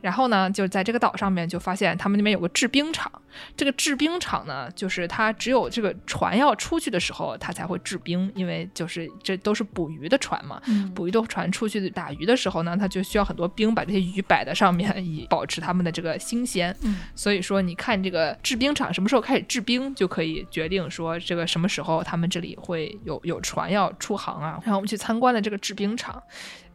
[0.00, 3.10] 然后呢，就在这个岛上面就发现他们那边有个制冰厂，
[3.56, 16.74] 这个制冰厂呢，就是它只有这个船要出去的时候，它才会制冰，因为就是这都是捕鱼的船嘛，嗯捕鱼的船出去打鱼的时候呢，它就需要很多冰把这些鱼摆在上面，以保持它们的这个新鲜。
[16.82, 24.58] 嗯所以说，你看这个制冰厂什么时候开始制冰，就可以决定说这个什么时候他们这里会有有船要出航啊。
[24.62, 26.22] 然后我们去参观了这个制冰厂，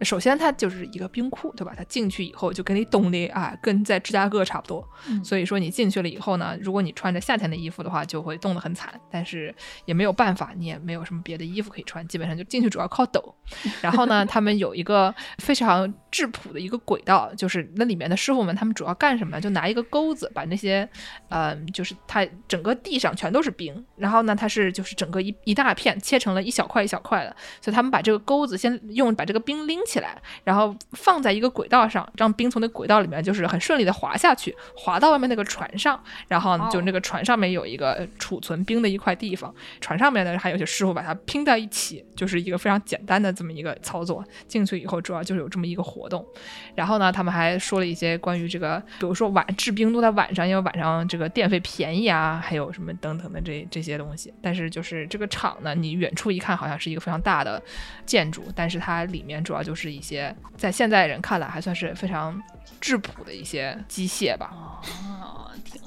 [0.02, 1.74] 首先它就是一个冰库，对吧？
[1.76, 4.88] 它进去以后就跟你冻的啊，跟在芝加哥差不多。
[5.10, 8.94] 嗯所以说你进去了以后呢，如果你穿着夏天的衣服的话，就会冻得很惨。
[9.10, 9.54] 但是
[9.86, 13.36] 也没有办法，你也没有什么别的衣服可以穿，基本上就进去主要靠抖。
[13.82, 19.40] 然后呢， 他们有一个非常质朴的一个轨道，就是那里面的师傅们他们主要干什么呢？
[19.40, 20.90] 就拿一个钩子把那些，
[21.30, 44.24] 呃，就是它整个地上全都是冰，然后呢，它是就是整个一一大片切成了一小块一小块的，所以他们把这个钩子先用把这个冰拎起来，然后放在一个轨道上，让冰从那轨道里面就是很顺利的滑下去，滑到外面那个船上，然后就那个船上面有一个呃储存冰的一块地方，船上面呢还有些师傅把它拼在一起，就是一个非常简单的这么一个操作。
[44.48, 46.26] 进去以后主要就是有这么一个活活动，
[46.74, 54.34] 然后呢，他们还说了一些关于这个，比如说晚制冰都在晚上，因为晚上这个电费便宜啊，还有什么等等的这这些东西。
[54.42, 57.62] 但是就是这个厂呢，你远处一看好像是一个非常大的
[58.06, 62.42] 建筑，但是它里面主要就是一些在现在人看来还算是非常
[62.80, 64.80] 质朴的一些机械吧。
[64.84, 65.82] 啊，挺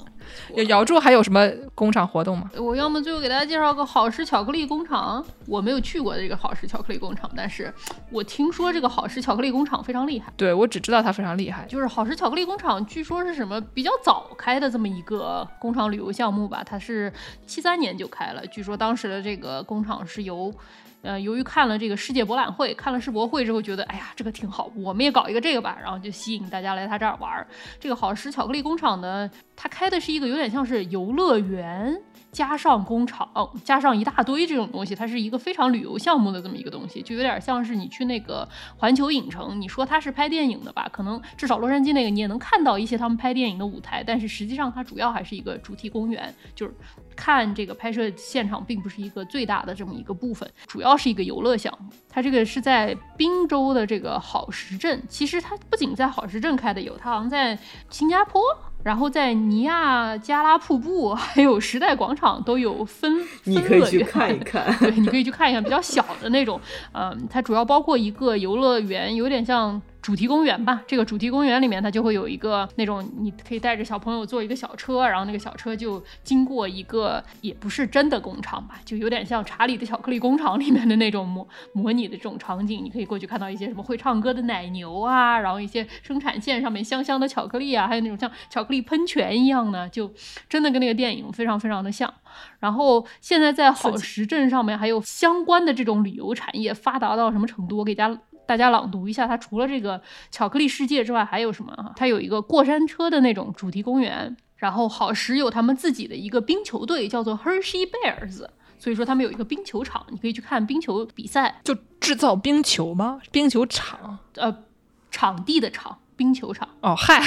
[0.67, 2.49] 姚柱还有什么工厂活动吗？
[2.57, 7.73] 我要么最后给大家介绍个好时巧克力工厂，我没有去过这个好时巧克力工厂，但是
[8.11, 10.31] 我听说这个好时巧克力工厂非常厉害。
[10.37, 11.65] 对我只知道它非常厉害。
[11.67, 16.63] 就是好时巧克力工厂，据说是什么比较早开的这么一个工厂旅游项目吧？
[16.65, 17.11] 它是
[17.45, 20.53] 七三年就开了，据说当时的这个工厂是由。
[21.01, 27.47] 呃，由于看了这个世界博览会，看了世博会之后，觉得哎呀，这个挺好，我们也搞一个这个吧，然后就吸引大家来他这儿玩儿。
[27.79, 31.99] 这个好时巧克力工厂呢，他开的是一个有点像是游乐园。
[32.31, 33.29] 加上工厂，
[33.63, 38.47] 加上一大堆这种东西，它是一个非常旅游项目的这么一个东西，就有点像是你去那个
[38.77, 40.87] 环球影城，你说它是拍电影的吧？
[40.91, 46.73] 可能至少洛杉矶那个你也能看到一些他们拍电影的舞台，但是实际上它主要还是一个主题公园，就是
[47.15, 51.89] 看这个拍摄现场并不是一个最大的这么一个部分，主要是一个游乐项目。
[52.09, 57.57] 它这个是在滨州的这个好时镇，其实它不仅在好时镇开的有，它好像在
[57.89, 58.41] 新加坡。
[58.83, 63.11] 然后在尼亚加拉瀑布还有时代广场都有分
[63.45, 64.75] 你可以去看一看。
[64.79, 66.59] 对，你可以去看一看，比较小的那种。
[66.93, 70.81] 嗯，它主要包括一个游乐园，有点像主题公园吧。
[70.87, 82.83] 这个主题公园里面，它就会有一个那种，你可以带着小朋友坐一个小车，然后那个小车就经过一个也不是真的工厂吧，就有点像查理的巧克力工厂里面的那种模模拟的这种场景。
[82.83, 90.11] 你可以过去看到一些什么会唱歌的奶牛啊，然后一些生产线上面香香的巧克力啊，还有那种像巧克力喷泉一样的，就
[90.49, 92.11] 真的跟那个电影非常非常的像。
[92.59, 97.77] 然后现在在好时镇上面还有相关的这种旅游产业发达到什么程度？
[97.77, 101.93] 我给大家大家朗读一下，它除了这个巧克力世界之外，还有什么啊？
[101.95, 108.45] 它有一个过山车的那种主题公园，然后好时有他们自己的一个冰球队，叫做 Hershey Bears。
[108.77, 111.61] 所以说他们有一个冰球场，你可以去看冰球比赛。
[111.63, 113.21] 就制造冰球吗？
[113.31, 114.17] 冰球场？
[114.35, 114.63] 呃，
[115.11, 115.99] 场地的场。
[116.21, 117.19] 冰球场哦，嗨，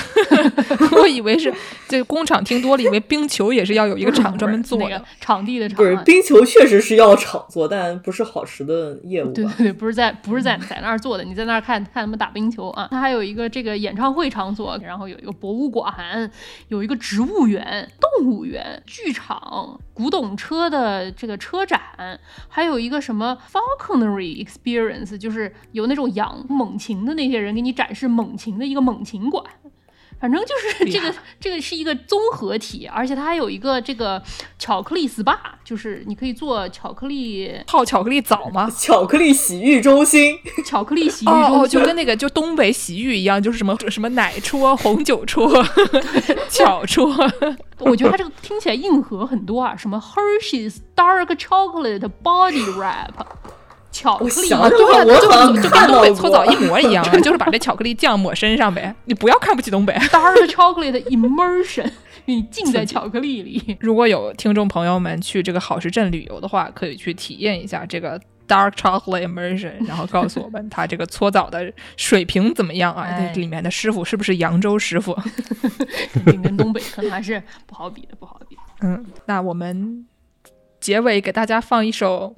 [1.03, 1.53] 我以为是
[1.89, 5.77] 这工厂听多了，以为冰球也是要有一个厂专门做的场地的场。
[5.79, 9.33] 不是冰球确实是要厂做，但不是好时的业务。
[9.33, 12.87] 对 对对，不是在不是在在那儿做的，你在那儿看看他们打冰球啊。
[12.93, 15.93] 它还有一个这个演唱会场所，然后有一个博物馆，
[16.69, 28.85] 有一个植物园、动物园、剧场、古董车的这个车展，还有一个什么 falconry experience，就是有那种养猛禽的那些人给你展示猛禽的一个。
[28.85, 29.43] 猛禽馆，
[30.25, 34.23] 反正就是这个，这个是一个综合体，而且它还有一个这个
[34.59, 38.67] 巧克力 SPA，就是你可以做巧克力泡巧克力澡吗？
[38.75, 45.63] 巧克力洗浴中心， 巧克力洗浴中心，就跟那个就东北洗浴一样，就是什么什么奶戳、红酒戳、
[46.49, 47.15] 巧戳。
[47.81, 53.13] 我觉得它这个听起来硬核很多啊，什么 Hershey's Dark Chocolate Body Wrap。
[53.95, 58.93] 巧克力，对呀，就就就跟东北搓澡一模一样啊，就是把这巧克力酱抹身上呗。
[59.05, 59.95] 你不要看不起东北。
[60.11, 61.89] Dark chocolate immersion，
[62.25, 63.77] 你浸在巧克力里。
[63.79, 73.07] 如果有听众朋友们去这个好时镇旅游的话，可以去体验一下这个 Dark chocolate immersion，然后告诉我们他这个搓澡的水平怎么样啊？
[73.33, 75.17] 这里面的师傅是不是扬州师傅？
[76.27, 78.57] 你跟东北可能还是不好比的，不好比。
[78.81, 80.05] 嗯，那我们
[80.81, 82.35] 结尾给大家放一首。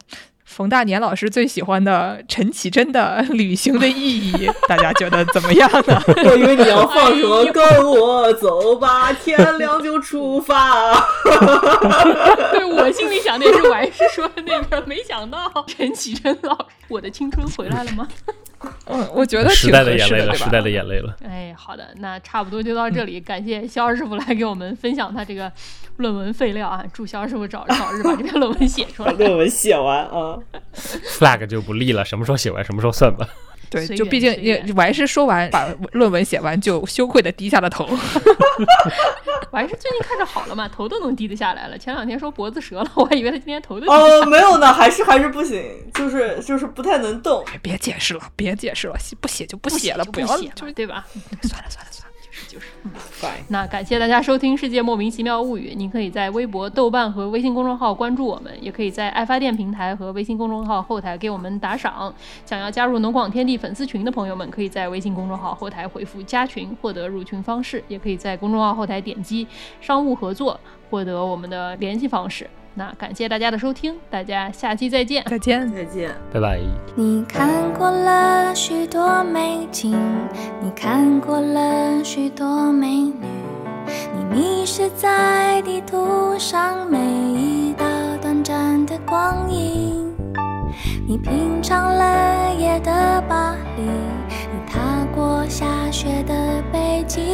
[0.47, 6.01] 冯大年老师最喜欢的陈绮贞的《旅行的意义》，大家觉得怎么样呢？
[6.24, 10.94] 我以为你要 放什么“跟我走吧，天亮就出发”。
[12.52, 18.06] 对我心里想的也是，我还是说那个，没想到 陈绮贞老师，我的青春回来了吗？
[18.86, 21.16] 嗯，我觉得时代的眼泪了，时代的眼泪了。
[21.24, 25.51] 哎，好的，那差不多就到这里，感谢肖师傅来给我们分享他这个
[25.97, 26.84] 论文废料啊！
[26.93, 30.38] 祝肖师傅早早日把这篇论文写出来， 论文写完啊。
[31.05, 33.26] flag 就不立了，什么时候写完什么时候算吧。
[33.70, 37.84] 对，就毕竟也，我还是说完把论文写完就羞愧的低下了头。
[39.51, 41.78] 我还是最近看着好了嘛，头都能低得下来了。
[41.78, 45.62] 前两天说脖子折了，我还以为他今天头都哦没有呢，还是还是不行，
[45.94, 47.44] 就是就是不太能动。
[47.62, 51.06] 别解释了，别解释了，不写就不写了，不要写了，对吧？
[51.43, 52.05] 算了算了算了。
[52.56, 52.90] 就是，嗯，
[53.48, 55.72] 那感谢大家收听《世界莫名其妙物语》。
[55.76, 62.14] 您可以在微博、豆瓣和微信公众号关注我们，也可以在爱发电平台和微信公众号后台给我们打赏。
[62.46, 69.46] 想要加入农广天地粉丝群的朋友们，可以在微信公众号后台回复“加群”获得入群方式，也可以在公众号后台点击
[69.82, 70.58] “商务合作”
[70.88, 72.48] 获得我们的联系方式。
[72.78, 76.61] 那感谢大家的收听，大家下期再见，再见，再见，拜拜。
[76.94, 79.98] 你看过了许多美景，
[80.61, 83.15] 你看过了许多美女，
[84.15, 87.86] 你迷失在地图上每一道
[88.20, 90.15] 短暂的光影，
[91.09, 97.24] 你品尝了夜的巴黎，你踏过下雪的北京，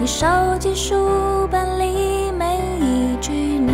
[0.00, 0.26] 你收
[0.58, 3.73] 集书本里每一句你